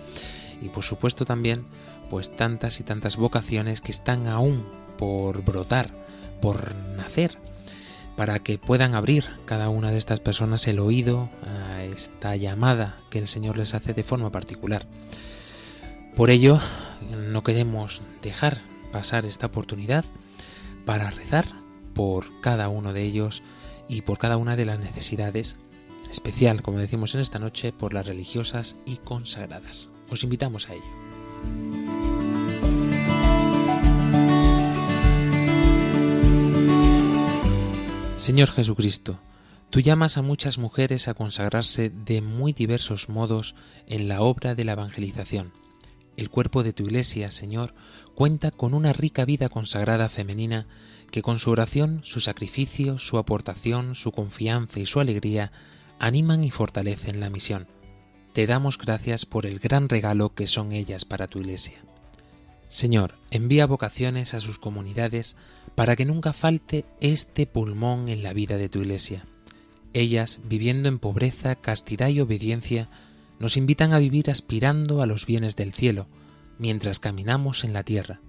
y 0.62 0.70
por 0.70 0.84
supuesto 0.84 1.26
también 1.26 1.66
pues 2.10 2.36
tantas 2.36 2.80
y 2.80 2.84
tantas 2.84 3.18
vocaciones 3.18 3.82
que 3.82 3.92
están 3.92 4.28
aún 4.28 4.66
por 4.98 5.44
brotar, 5.44 5.92
por 6.42 6.76
nacer, 6.96 7.38
para 8.16 8.40
que 8.40 8.58
puedan 8.58 8.96
abrir 8.96 9.26
cada 9.46 9.70
una 9.70 9.92
de 9.92 9.98
estas 9.98 10.20
personas 10.20 10.68
el 10.68 10.80
oído 10.80 11.30
a 11.44 11.84
esta 11.84 12.36
llamada 12.36 13.00
que 13.10 13.20
el 13.20 13.28
Señor 13.28 13.58
les 13.58 13.74
hace 13.74 13.94
de 13.94 14.04
forma 14.04 14.32
particular. 14.32 14.86
Por 16.16 16.30
ello, 16.30 16.60
no 17.30 17.44
queremos 17.44 18.02
dejar 18.22 18.62
pasar 18.92 19.26
esta 19.26 19.48
oportunidad 19.48 20.06
para 20.86 21.10
rezar 21.10 21.65
por 21.96 22.42
cada 22.42 22.70
uno 22.70 22.94
de 22.94 23.02
ellos 23.02 23.42
y 23.88 24.02
por 24.02 24.20
cada 24.20 24.38
una 24.38 24.56
de 24.56 24.66
las 24.66 24.80
necesidades, 24.80 25.58
especial, 26.12 26.62
como 26.62 26.78
decimos 26.78 27.16
en 27.16 27.22
esta 27.22 27.40
noche, 27.40 27.72
por 27.72 27.96
las 27.96 28.06
religiosas 28.06 28.76
y 28.86 28.98
consagradas. 28.98 29.90
Os 30.12 30.24
invitamos 30.24 30.70
a 30.70 30.74
ello. 30.74 30.84
Señor 38.18 38.50
Jesucristo, 38.50 39.20
tú 39.70 39.80
llamas 39.80 40.18
a 40.18 40.22
muchas 40.22 40.58
mujeres 40.58 41.08
a 41.08 41.14
consagrarse 41.14 41.90
de 41.90 42.22
muy 42.22 42.54
diversos 42.54 43.08
modos 43.08 43.56
en 43.88 44.08
la 44.08 44.22
obra 44.22 44.56
de 44.56 44.66
la 44.66 44.74
evangelización. 44.74 45.54
El 46.18 46.30
cuerpo 46.30 46.64
de 46.64 46.74
tu 46.74 46.84
Iglesia, 46.84 47.30
Señor, 47.30 47.76
cuenta 48.16 48.52
con 48.52 48.74
una 48.74 48.94
rica 48.94 49.26
vida 49.26 49.50
consagrada 49.50 50.10
femenina 50.10 50.66
que 51.16 51.22
con 51.22 51.40
su 51.40 51.50
oración, 51.50 52.02
su 52.04 52.20
sacrificio, 52.20 53.00
su 53.00 53.18
aportación, 53.18 53.96
su 53.96 54.12
confianza 54.12 54.82
y 54.82 54.86
su 54.86 55.00
alegría 55.00 55.54
animan 55.98 56.44
y 56.44 56.52
fortalecen 56.52 57.22
la 57.22 57.30
misión. 57.30 57.68
Te 58.34 58.46
damos 58.48 58.78
gracias 58.78 59.26
por 59.26 59.46
el 59.46 59.60
gran 59.60 59.88
regalo 59.88 60.36
que 60.36 60.46
son 60.46 60.74
ellas 60.74 61.06
para 61.06 61.30
tu 61.30 61.40
Iglesia. 61.40 61.86
Señor, 62.68 63.16
envía 63.32 63.66
vocaciones 63.66 64.34
a 64.34 64.42
sus 64.42 64.60
comunidades 64.60 65.38
para 65.74 65.96
que 65.96 66.04
nunca 66.04 66.34
falte 66.34 66.84
este 67.00 67.46
pulmón 67.48 68.10
en 68.10 68.22
la 68.22 68.34
vida 68.34 68.58
de 68.58 68.68
tu 68.68 68.80
Iglesia. 68.80 69.26
Ellas, 69.94 70.42
viviendo 70.44 70.90
en 70.90 71.00
pobreza, 71.00 71.56
castidad 71.56 72.10
y 72.10 72.20
obediencia, 72.20 72.90
nos 73.40 73.56
invitan 73.56 73.94
a 73.94 74.00
vivir 74.00 74.30
aspirando 74.30 75.02
a 75.02 75.06
los 75.06 75.26
bienes 75.26 75.56
del 75.56 75.72
cielo, 75.72 76.10
mientras 76.60 77.00
caminamos 77.00 77.64
en 77.64 77.72
la 77.72 77.84
tierra. 77.84 78.20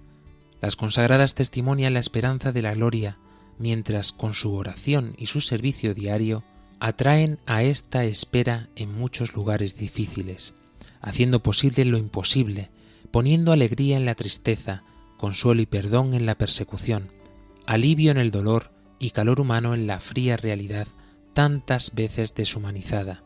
Las 0.61 0.75
consagradas 0.75 1.35
testimonian 1.35 1.93
la 1.93 1.99
esperanza 1.99 2.51
de 2.51 2.61
la 2.61 2.73
gloria, 2.73 3.17
mientras 3.59 4.11
con 4.11 4.33
su 4.33 4.53
oración 4.53 5.13
y 5.17 5.27
su 5.27 5.41
servicio 5.41 5.93
diario 5.93 6.43
atraen 6.79 7.39
a 7.45 7.63
esta 7.63 8.03
espera 8.05 8.69
en 8.75 8.93
muchos 8.93 9.33
lugares 9.33 9.75
difíciles, 9.75 10.53
haciendo 11.01 11.41
posible 11.41 11.85
lo 11.85 11.97
imposible, 11.97 12.69
poniendo 13.11 13.51
alegría 13.51 13.97
en 13.97 14.05
la 14.05 14.15
tristeza, 14.15 14.83
consuelo 15.17 15.61
y 15.61 15.65
perdón 15.65 16.13
en 16.13 16.25
la 16.25 16.35
persecución, 16.35 17.11
alivio 17.65 18.11
en 18.11 18.17
el 18.17 18.31
dolor 18.31 18.71
y 18.99 19.11
calor 19.11 19.39
humano 19.39 19.73
en 19.73 19.87
la 19.87 19.99
fría 19.99 20.37
realidad 20.37 20.87
tantas 21.33 21.93
veces 21.93 22.33
deshumanizada. 22.33 23.23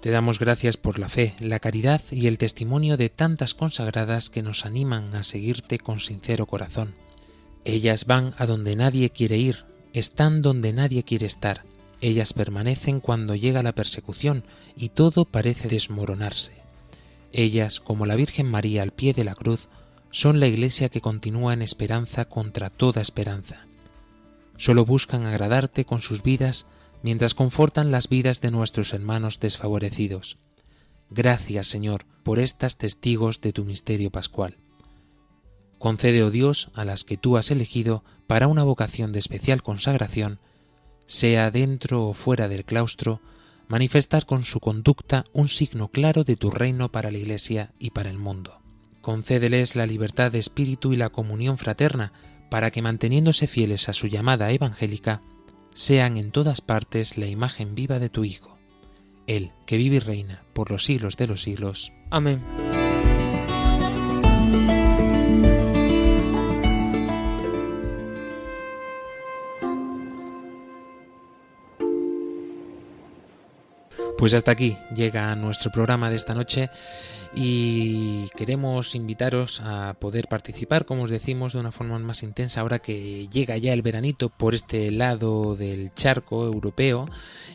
Te 0.00 0.10
damos 0.10 0.38
gracias 0.38 0.76
por 0.76 0.98
la 0.98 1.08
fe, 1.08 1.34
la 1.40 1.58
caridad 1.58 2.02
y 2.10 2.26
el 2.26 2.38
testimonio 2.38 2.96
de 2.96 3.08
tantas 3.08 3.54
consagradas 3.54 4.30
que 4.30 4.42
nos 4.42 4.64
animan 4.64 5.14
a 5.14 5.24
seguirte 5.24 5.78
con 5.78 6.00
sincero 6.00 6.46
corazón. 6.46 6.94
Ellas 7.64 8.04
van 8.06 8.34
a 8.38 8.46
donde 8.46 8.76
nadie 8.76 9.10
quiere 9.10 9.38
ir, 9.38 9.64
están 9.92 10.42
donde 10.42 10.72
nadie 10.72 11.02
quiere 11.02 11.26
estar, 11.26 11.64
ellas 12.00 12.32
permanecen 12.34 13.00
cuando 13.00 13.34
llega 13.34 13.62
la 13.62 13.74
persecución 13.74 14.44
y 14.76 14.90
todo 14.90 15.24
parece 15.24 15.68
desmoronarse. 15.68 16.52
Ellas, 17.32 17.80
como 17.80 18.06
la 18.06 18.16
Virgen 18.16 18.46
María 18.46 18.82
al 18.82 18.92
pie 18.92 19.12
de 19.12 19.24
la 19.24 19.34
cruz, 19.34 19.68
son 20.10 20.40
la 20.40 20.46
Iglesia 20.46 20.88
que 20.88 21.00
continúa 21.00 21.54
en 21.54 21.62
esperanza 21.62 22.26
contra 22.26 22.70
toda 22.70 23.02
esperanza. 23.02 23.66
Solo 24.56 24.84
buscan 24.84 25.26
agradarte 25.26 25.84
con 25.84 26.00
sus 26.00 26.22
vidas 26.22 26.66
mientras 27.06 27.34
confortan 27.34 27.92
las 27.92 28.08
vidas 28.08 28.40
de 28.40 28.50
nuestros 28.50 28.92
hermanos 28.92 29.38
desfavorecidos. 29.38 30.38
Gracias, 31.08 31.68
Señor, 31.68 32.04
por 32.24 32.40
estas 32.40 32.78
testigos 32.78 33.40
de 33.40 33.52
tu 33.52 33.64
misterio 33.64 34.10
pascual. 34.10 34.56
Concede, 35.78 36.24
oh 36.24 36.32
Dios, 36.32 36.72
a 36.74 36.84
las 36.84 37.04
que 37.04 37.16
tú 37.16 37.36
has 37.36 37.52
elegido 37.52 38.02
para 38.26 38.48
una 38.48 38.64
vocación 38.64 39.12
de 39.12 39.20
especial 39.20 39.62
consagración, 39.62 40.40
sea 41.06 41.52
dentro 41.52 42.08
o 42.08 42.12
fuera 42.12 42.48
del 42.48 42.64
claustro, 42.64 43.20
manifestar 43.68 44.26
con 44.26 44.42
su 44.42 44.58
conducta 44.58 45.22
un 45.32 45.46
signo 45.46 45.86
claro 45.92 46.24
de 46.24 46.34
tu 46.34 46.50
reino 46.50 46.90
para 46.90 47.12
la 47.12 47.18
Iglesia 47.18 47.70
y 47.78 47.90
para 47.90 48.10
el 48.10 48.18
mundo. 48.18 48.62
Concédeles 49.00 49.76
la 49.76 49.86
libertad 49.86 50.32
de 50.32 50.40
espíritu 50.40 50.92
y 50.92 50.96
la 50.96 51.10
comunión 51.10 51.56
fraterna, 51.56 52.12
para 52.50 52.72
que 52.72 52.82
manteniéndose 52.82 53.46
fieles 53.46 53.88
a 53.88 53.92
su 53.92 54.08
llamada 54.08 54.50
evangélica, 54.50 55.22
sean 55.76 56.16
en 56.16 56.32
todas 56.32 56.62
partes 56.62 57.18
la 57.18 57.26
imagen 57.26 57.74
viva 57.74 57.98
de 57.98 58.08
tu 58.08 58.24
Hijo, 58.24 58.56
el 59.26 59.52
que 59.66 59.76
vive 59.76 59.96
y 59.96 60.00
reina 60.00 60.42
por 60.54 60.70
los 60.70 60.84
siglos 60.84 61.18
de 61.18 61.26
los 61.26 61.42
siglos. 61.42 61.92
Amén. 62.10 62.42
Pues 74.16 74.32
hasta 74.32 74.52
aquí 74.52 74.78
llega 74.94 75.36
nuestro 75.36 75.70
programa 75.70 76.08
de 76.08 76.16
esta 76.16 76.34
noche 76.34 76.70
y 77.38 78.30
queremos 78.34 78.94
invitaros 78.94 79.60
a 79.60 79.94
poder 80.00 80.26
participar, 80.26 80.86
como 80.86 81.02
os 81.02 81.10
decimos, 81.10 81.52
de 81.52 81.60
una 81.60 81.70
forma 81.70 81.98
más 81.98 82.22
intensa 82.22 82.62
ahora 82.62 82.78
que 82.78 83.28
llega 83.28 83.58
ya 83.58 83.74
el 83.74 83.82
veranito 83.82 84.30
por 84.30 84.54
este 84.54 84.90
lado 84.90 85.54
del 85.54 85.92
charco 85.92 86.46
europeo 86.46 87.06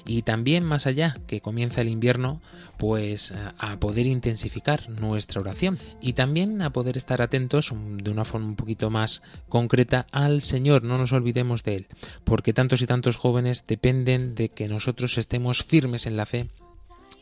y 0.05 0.21
también 0.21 0.63
más 0.63 0.85
allá 0.85 1.17
que 1.25 1.41
comienza 1.41 1.81
el 1.81 1.87
invierno, 1.87 2.41
pues 2.77 3.33
a 3.57 3.79
poder 3.79 4.05
intensificar 4.05 4.87
nuestra 4.87 5.41
oración 5.41 5.79
y 5.99 6.13
también 6.13 6.61
a 6.61 6.71
poder 6.71 6.95
estar 6.95 7.23
atentos 7.23 7.73
de 8.03 8.11
una 8.11 8.23
forma 8.23 8.49
un 8.49 8.55
poquito 8.55 8.91
más 8.91 9.23
concreta 9.49 10.05
al 10.11 10.41
Señor, 10.41 10.83
no 10.83 10.99
nos 10.99 11.11
olvidemos 11.11 11.63
de 11.63 11.77
Él, 11.77 11.87
porque 12.23 12.53
tantos 12.53 12.83
y 12.83 12.85
tantos 12.85 13.17
jóvenes 13.17 13.65
dependen 13.65 14.35
de 14.35 14.49
que 14.49 14.67
nosotros 14.67 15.17
estemos 15.17 15.63
firmes 15.63 16.05
en 16.05 16.17
la 16.17 16.27
fe, 16.27 16.49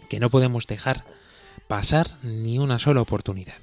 que 0.10 0.20
no 0.20 0.30
podemos 0.30 0.68
dejar 0.68 1.06
pasar 1.70 2.18
ni 2.24 2.58
una 2.58 2.80
sola 2.80 3.00
oportunidad. 3.00 3.54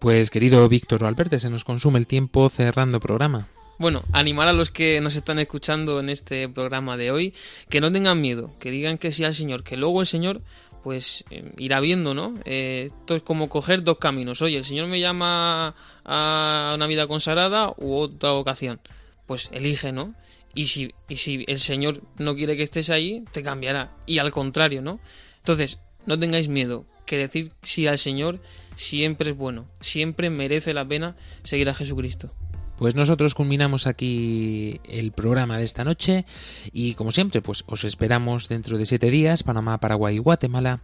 Pues 0.00 0.28
querido 0.28 0.68
Víctor 0.68 1.04
Alberte, 1.04 1.38
se 1.38 1.48
nos 1.48 1.62
consume 1.62 2.00
el 2.00 2.08
tiempo 2.08 2.48
cerrando 2.48 2.98
programa. 2.98 3.46
Bueno, 3.78 4.02
animar 4.12 4.48
a 4.48 4.52
los 4.52 4.70
que 4.70 5.00
nos 5.00 5.14
están 5.14 5.38
escuchando 5.38 6.00
en 6.00 6.08
este 6.08 6.48
programa 6.48 6.96
de 6.96 7.12
hoy, 7.12 7.34
que 7.68 7.80
no 7.80 7.92
tengan 7.92 8.20
miedo, 8.20 8.50
que 8.60 8.72
digan 8.72 8.98
que 8.98 9.12
sí 9.12 9.24
al 9.24 9.36
Señor, 9.36 9.62
que 9.62 9.76
luego 9.76 10.00
el 10.00 10.08
Señor 10.08 10.42
pues 10.82 11.24
eh, 11.30 11.52
irá 11.58 11.78
viendo, 11.78 12.12
¿no? 12.12 12.34
Eh, 12.44 12.86
esto 12.88 13.14
es 13.14 13.22
como 13.22 13.48
coger 13.48 13.84
dos 13.84 13.98
caminos. 13.98 14.42
Oye, 14.42 14.58
el 14.58 14.64
Señor 14.64 14.88
me 14.88 14.98
llama 14.98 15.76
a 16.04 16.72
una 16.74 16.86
vida 16.88 17.06
consagrada 17.06 17.72
u 17.76 17.94
otra 17.98 18.32
vocación. 18.32 18.80
Pues 19.26 19.48
elige, 19.52 19.92
¿no? 19.92 20.12
Y 20.54 20.66
si, 20.66 20.90
y 21.08 21.16
si 21.16 21.44
el 21.46 21.60
Señor 21.60 22.02
no 22.16 22.34
quiere 22.34 22.56
que 22.56 22.64
estés 22.64 22.90
ahí, 22.90 23.24
te 23.30 23.44
cambiará. 23.44 23.92
Y 24.06 24.18
al 24.18 24.32
contrario, 24.32 24.82
¿no? 24.82 24.98
Entonces, 25.36 25.78
no 26.04 26.18
tengáis 26.18 26.48
miedo, 26.48 26.86
que 27.08 27.18
decir 27.18 27.50
sí 27.62 27.88
al 27.88 27.98
Señor 27.98 28.38
siempre 28.76 29.30
es 29.30 29.36
bueno, 29.36 29.66
siempre 29.80 30.30
merece 30.30 30.72
la 30.72 30.86
pena 30.86 31.16
seguir 31.42 31.68
a 31.68 31.74
Jesucristo. 31.74 32.32
Pues 32.76 32.94
nosotros 32.94 33.34
culminamos 33.34 33.88
aquí 33.88 34.80
el 34.84 35.10
programa 35.10 35.58
de 35.58 35.64
esta 35.64 35.82
noche 35.82 36.24
y 36.72 36.94
como 36.94 37.10
siempre 37.10 37.42
pues 37.42 37.64
os 37.66 37.82
esperamos 37.82 38.48
dentro 38.48 38.78
de 38.78 38.86
siete 38.86 39.10
días 39.10 39.42
Panamá, 39.42 39.80
Paraguay 39.80 40.18
Guatemala 40.18 40.82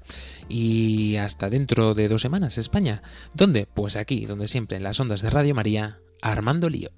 y 0.49 1.15
hasta 1.17 1.49
dentro 1.51 1.95
de 1.95 2.09
dos 2.09 2.23
semanas 2.23 2.59
España. 2.59 3.01
¿Dónde? 3.33 3.69
Pues 3.73 3.95
aquí, 3.95 4.27
donde 4.27 4.49
siempre 4.49 4.77
en 4.77 4.83
las 4.83 4.99
ondas 4.99 5.23
de 5.23 5.31
Radio 5.31 5.55
María, 5.55 6.01
Armando 6.21 6.69
Lío. 6.69 6.91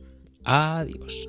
Adiós. 0.44 1.28